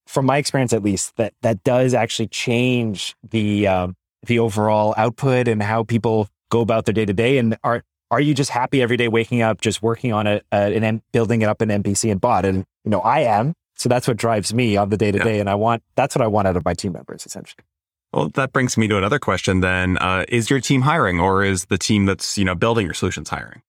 from 0.06 0.26
my 0.26 0.36
experience 0.36 0.72
at 0.72 0.82
least, 0.82 1.16
that 1.16 1.34
that 1.42 1.62
does 1.64 1.94
actually 1.94 2.28
change 2.28 3.14
the 3.30 3.66
um, 3.66 3.96
the 4.26 4.38
overall 4.38 4.94
output 4.96 5.48
and 5.48 5.62
how 5.62 5.82
people 5.82 6.28
go 6.50 6.60
about 6.60 6.84
their 6.84 6.92
day 6.92 7.04
to 7.04 7.12
day. 7.12 7.38
And 7.38 7.56
are 7.64 7.82
are 8.10 8.20
you 8.20 8.34
just 8.34 8.50
happy 8.50 8.82
every 8.82 8.96
day 8.96 9.08
waking 9.08 9.42
up, 9.42 9.60
just 9.60 9.82
working 9.82 10.12
on 10.12 10.26
a, 10.26 10.42
and 10.50 10.84
an 10.84 11.02
building 11.12 11.42
it 11.42 11.46
up 11.46 11.62
in 11.62 11.68
NPC 11.68 12.10
and 12.10 12.20
bot? 12.20 12.44
And 12.44 12.64
you 12.84 12.90
know, 12.90 13.00
I 13.00 13.20
am. 13.20 13.54
So 13.74 13.88
that's 13.88 14.06
what 14.06 14.16
drives 14.16 14.52
me 14.52 14.76
on 14.76 14.90
the 14.90 14.96
day 14.96 15.10
to 15.10 15.18
day, 15.18 15.40
and 15.40 15.48
I 15.48 15.54
want 15.54 15.82
that's 15.96 16.14
what 16.14 16.22
I 16.22 16.26
want 16.26 16.46
out 16.46 16.56
of 16.56 16.64
my 16.64 16.74
team 16.74 16.92
members 16.92 17.26
essentially. 17.26 17.64
Well, 18.12 18.28
that 18.34 18.52
brings 18.52 18.76
me 18.76 18.86
to 18.88 18.98
another 18.98 19.18
question 19.18 19.60
then. 19.60 19.96
Uh, 19.98 20.26
is 20.28 20.50
your 20.50 20.60
team 20.60 20.82
hiring 20.82 21.18
or 21.18 21.42
is 21.42 21.66
the 21.66 21.78
team 21.78 22.04
that's, 22.04 22.36
you 22.36 22.44
know, 22.44 22.54
building 22.54 22.84
your 22.84 22.94
solutions 22.94 23.30
hiring? 23.30 23.62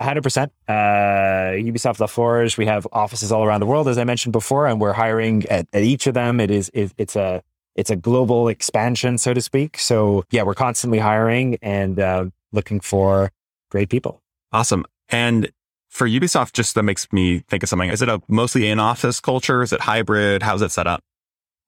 100%. 0.00 0.50
Uh, 0.68 0.72
Ubisoft 0.72 2.00
La 2.00 2.06
Forge, 2.06 2.58
we 2.58 2.66
have 2.66 2.86
offices 2.92 3.30
all 3.30 3.44
around 3.44 3.60
the 3.60 3.66
world, 3.66 3.88
as 3.88 3.98
I 3.98 4.04
mentioned 4.04 4.32
before, 4.32 4.66
and 4.66 4.80
we're 4.80 4.92
hiring 4.92 5.46
at, 5.46 5.66
at 5.72 5.82
each 5.82 6.06
of 6.06 6.14
them. 6.14 6.40
It 6.40 6.50
is, 6.50 6.70
it, 6.74 6.92
it's 6.98 7.16
a, 7.16 7.42
it's 7.76 7.90
a 7.90 7.96
global 7.96 8.48
expansion, 8.48 9.18
so 9.18 9.34
to 9.34 9.40
speak. 9.40 9.78
So 9.78 10.24
yeah, 10.30 10.42
we're 10.42 10.54
constantly 10.54 10.98
hiring 10.98 11.58
and 11.62 11.98
uh, 11.98 12.26
looking 12.52 12.80
for 12.80 13.30
great 13.70 13.88
people. 13.88 14.20
Awesome. 14.52 14.84
And 15.08 15.50
for 15.90 16.08
Ubisoft, 16.08 16.52
just 16.52 16.74
that 16.74 16.82
makes 16.82 17.12
me 17.12 17.40
think 17.40 17.62
of 17.62 17.68
something. 17.68 17.90
Is 17.90 18.02
it 18.02 18.08
a 18.08 18.20
mostly 18.28 18.68
in 18.68 18.80
office 18.80 19.20
culture? 19.20 19.62
Is 19.62 19.72
it 19.72 19.80
hybrid? 19.80 20.42
How's 20.42 20.62
it 20.62 20.70
set 20.70 20.86
up? 20.86 21.00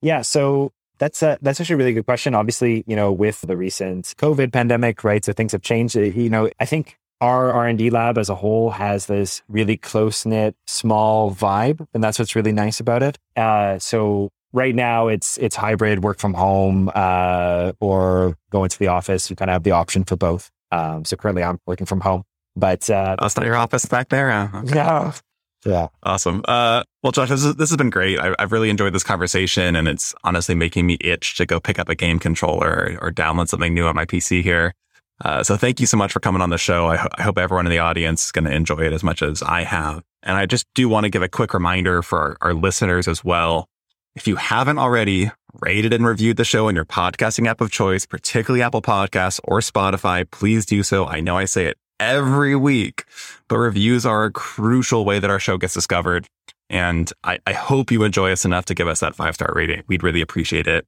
Yeah. 0.03 0.23
So 0.23 0.73
that's 0.99 1.23
a, 1.23 1.39
that's 1.43 1.61
actually 1.61 1.75
a 1.75 1.77
really 1.79 1.93
good 1.93 2.07
question. 2.07 2.35
Obviously, 2.35 2.85
you 2.87 2.97
know, 2.97 3.13
with 3.13 3.41
the 3.43 3.57
recent 3.57 4.15
COVID 4.19 4.53
pandemic, 4.53 5.05
right? 5.05 5.25
So 5.25 5.33
things 5.33 5.53
have 5.53 5.63
changed. 5.63 5.97
Uh, 5.97 6.01
you 6.01 6.31
know, 6.31 6.51
I 6.59 6.65
think 6.65 6.99
our 7.21 7.53
R&D 7.53 7.91
lab 7.91 8.19
as 8.19 8.29
a 8.29 8.35
whole 8.35 8.71
has 8.71 9.07
this 9.07 9.43
really 9.49 9.77
close-knit, 9.77 10.55
small 10.67 11.31
vibe. 11.35 11.87
And 11.95 12.03
that's 12.03 12.19
what's 12.19 12.37
really 12.37 12.53
nice 12.53 12.81
about 12.81 13.03
it. 13.03 13.19
Uh, 13.37 13.79
so 13.79 14.31
right 14.53 14.75
now 14.75 15.09
it's, 15.09 15.39
it's 15.39 15.57
hybrid 15.57 16.05
work 16.05 16.19
from 16.19 16.35
home, 16.35 16.91
uh, 16.95 17.73
or 17.81 18.37
go 18.51 18.65
into 18.65 18.79
the 18.79 18.89
office. 18.89 19.31
You 19.31 19.37
kind 19.37 19.51
of 19.51 19.55
have 19.55 19.63
the 19.63 19.73
option 19.73 20.05
for 20.05 20.17
both. 20.17 20.51
Um, 20.73 21.05
so 21.05 21.17
currently 21.17 21.43
I'm 21.43 21.59
working 21.67 21.87
from 21.87 22.01
home, 22.01 22.25
but, 22.55 22.89
uh, 22.91 23.17
oh, 23.19 23.25
that's 23.25 23.37
not 23.37 23.47
your 23.47 23.57
office 23.57 23.87
back 23.87 24.09
there. 24.09 24.31
Uh, 24.31 24.49
okay. 24.63 24.75
No, 24.75 25.13
yeah. 25.65 25.89
Awesome. 26.03 26.43
Uh, 26.47 26.85
well, 27.03 27.13
Josh, 27.13 27.29
this, 27.29 27.45
is, 27.45 27.57
this 27.57 27.71
has 27.71 27.77
been 27.77 27.91
great. 27.91 28.19
I, 28.19 28.35
have 28.39 28.53
really 28.53 28.71
enjoyed 28.71 28.95
this 28.95 29.05
conversation, 29.05 29.75
and 29.75 29.89
it's 29.89 30.15
honestly 30.23 30.55
making 30.55 30.87
me 30.87 30.97
itch 31.01 31.37
to 31.37 31.47
go 31.47 31.61
pick 31.61 31.79
up 31.79 31.89
a 31.89 31.95
game 31.95 32.19
controller 32.19 32.99
or, 33.01 33.09
or 33.09 33.11
download 33.11 33.49
something 33.49 33.75
new 33.75 33.87
on 33.87 33.95
my 33.95 34.05
PC 34.05 34.43
here. 34.43 34.75
Uh, 35.25 35.43
so 35.43 35.57
thank 35.57 35.81
you 35.81 35.87
so 35.87 35.97
much 35.97 36.13
for 36.13 36.21
coming 36.21 36.43
on 36.43 36.51
the 36.51 36.59
show. 36.59 36.87
I, 36.87 36.97
ho- 36.97 37.09
I 37.17 37.23
hope 37.23 37.39
everyone 37.39 37.67
in 37.67 37.71
the 37.71 37.79
audience 37.79 38.27
is 38.27 38.33
going 38.33 38.45
to 38.45 38.53
enjoy 38.53 38.81
it 38.81 38.93
as 38.93 39.03
much 39.03 39.23
as 39.23 39.43
I 39.43 39.63
have. 39.63 40.03
And 40.23 40.37
I 40.37 40.47
just 40.47 40.67
do 40.75 40.89
want 40.89 41.05
to 41.05 41.11
give 41.11 41.23
a 41.23 41.29
quick 41.29 41.55
reminder 41.55 42.03
for 42.03 42.19
our, 42.19 42.37
our 42.41 42.55
listeners 42.55 43.09
as 43.09 43.25
well. 43.25 43.69
If 44.15 44.27
you 44.27 44.37
haven't 44.37 44.79
already 44.79 45.31
rated 45.61 45.93
and 45.93 46.07
reviewed 46.07 46.37
the 46.37 46.45
show 46.45 46.69
on 46.69 46.75
your 46.75 46.85
podcasting 46.85 47.47
app 47.47 47.61
of 47.61 47.71
choice, 47.71 48.05
particularly 48.05 48.63
Apple 48.63 48.83
Podcasts 48.83 49.41
or 49.45 49.61
Spotify, 49.61 50.31
please 50.31 50.67
do 50.67 50.83
so. 50.83 51.07
I 51.07 51.21
know 51.21 51.37
I 51.39 51.45
say 51.45 51.67
it 51.67 51.79
every 51.99 52.57
week, 52.57 53.05
but 53.49 53.59
reviews 53.59 54.05
are 54.05 54.25
a 54.25 54.33
crucial 54.33 55.05
way 55.05 55.19
that 55.19 55.31
our 55.31 55.41
show 55.41 55.57
gets 55.57 55.75
discovered. 55.75 56.27
And 56.69 57.11
I, 57.25 57.39
I 57.47 57.53
hope 57.53 57.91
you 57.91 58.03
enjoy 58.03 58.33
us 58.33 58.45
enough 58.45 58.65
to 58.67 58.75
give 58.75 58.89
us 58.89 59.01
that 59.01 59.15
five 59.15 59.35
star 59.35 59.53
rating. 59.55 59.83
We'd 59.87 60.03
really 60.03 60.21
appreciate 60.21 60.67
it. 60.67 60.87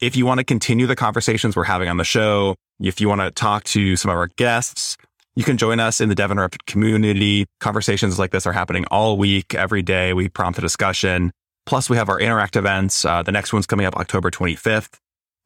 If 0.00 0.16
you 0.16 0.24
want 0.24 0.38
to 0.38 0.44
continue 0.44 0.86
the 0.86 0.96
conversations 0.96 1.54
we're 1.54 1.64
having 1.64 1.90
on 1.90 1.98
the 1.98 2.04
show, 2.04 2.56
if 2.80 3.02
you 3.02 3.08
want 3.08 3.20
to 3.20 3.30
talk 3.30 3.64
to 3.64 3.96
some 3.96 4.10
of 4.10 4.16
our 4.16 4.28
guests, 4.28 4.96
you 5.36 5.44
can 5.44 5.58
join 5.58 5.78
us 5.78 6.00
in 6.00 6.08
the 6.08 6.14
DevInterrupted 6.14 6.64
community. 6.64 7.44
Conversations 7.60 8.18
like 8.18 8.30
this 8.30 8.46
are 8.46 8.52
happening 8.52 8.86
all 8.90 9.18
week, 9.18 9.54
every 9.54 9.82
day. 9.82 10.14
We 10.14 10.30
prompt 10.30 10.58
a 10.58 10.62
discussion. 10.62 11.32
Plus, 11.66 11.90
we 11.90 11.98
have 11.98 12.08
our 12.08 12.18
Interact 12.18 12.56
events. 12.56 13.04
Uh, 13.04 13.22
the 13.22 13.30
next 13.30 13.52
one's 13.52 13.66
coming 13.66 13.84
up 13.84 13.94
October 13.94 14.30
25th. 14.30 14.98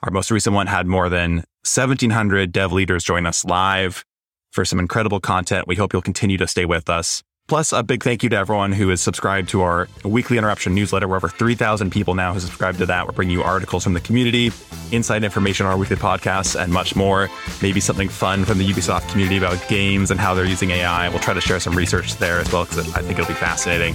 Our 0.04 0.12
most 0.12 0.30
recent 0.30 0.54
one 0.54 0.68
had 0.68 0.86
more 0.86 1.08
than 1.08 1.38
1,700 1.64 2.52
dev 2.52 2.72
leaders 2.72 3.02
join 3.02 3.26
us 3.26 3.44
live 3.44 4.04
for 4.52 4.64
some 4.64 4.78
incredible 4.78 5.18
content. 5.18 5.66
We 5.66 5.74
hope 5.74 5.92
you'll 5.92 6.00
continue 6.00 6.36
to 6.36 6.46
stay 6.46 6.64
with 6.64 6.88
us. 6.88 7.24
Plus, 7.46 7.74
a 7.74 7.82
big 7.82 8.02
thank 8.02 8.22
you 8.22 8.30
to 8.30 8.36
everyone 8.36 8.72
who 8.72 8.88
has 8.88 9.02
subscribed 9.02 9.50
to 9.50 9.60
our 9.60 9.86
weekly 10.02 10.38
interruption 10.38 10.74
newsletter. 10.74 11.06
We're 11.06 11.16
over 11.16 11.28
3,000 11.28 11.90
people 11.90 12.14
now 12.14 12.32
who 12.32 12.40
subscribe 12.40 12.78
to 12.78 12.86
that. 12.86 13.06
We're 13.06 13.12
bringing 13.12 13.36
you 13.36 13.42
articles 13.42 13.84
from 13.84 13.92
the 13.92 14.00
community, 14.00 14.50
inside 14.92 15.24
information 15.24 15.66
on 15.66 15.72
our 15.72 15.78
weekly 15.78 15.96
podcasts, 15.96 16.58
and 16.58 16.72
much 16.72 16.96
more. 16.96 17.28
Maybe 17.60 17.80
something 17.80 18.08
fun 18.08 18.46
from 18.46 18.56
the 18.56 18.66
Ubisoft 18.66 19.10
community 19.10 19.36
about 19.36 19.62
games 19.68 20.10
and 20.10 20.18
how 20.18 20.32
they're 20.32 20.46
using 20.46 20.70
AI. 20.70 21.10
We'll 21.10 21.18
try 21.18 21.34
to 21.34 21.40
share 21.42 21.60
some 21.60 21.76
research 21.76 22.16
there 22.16 22.38
as 22.38 22.50
well 22.50 22.64
because 22.64 22.78
I 22.94 23.02
think 23.02 23.18
it'll 23.18 23.28
be 23.28 23.34
fascinating. 23.34 23.94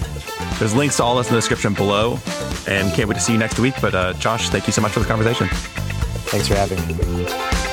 There's 0.59 0.75
links 0.75 0.97
to 0.97 1.03
all 1.03 1.17
this 1.17 1.29
in 1.29 1.33
the 1.33 1.39
description 1.39 1.73
below, 1.73 2.19
and 2.67 2.93
can't 2.93 3.09
wait 3.09 3.15
to 3.15 3.19
see 3.19 3.33
you 3.33 3.39
next 3.39 3.57
week. 3.57 3.73
But 3.81 3.95
uh, 3.95 4.13
Josh, 4.13 4.49
thank 4.49 4.67
you 4.67 4.73
so 4.73 4.81
much 4.81 4.91
for 4.91 4.99
the 4.99 5.07
conversation. 5.07 5.47
Thanks 6.29 6.47
for 6.47 6.53
having 6.53 6.77
me. 6.87 7.68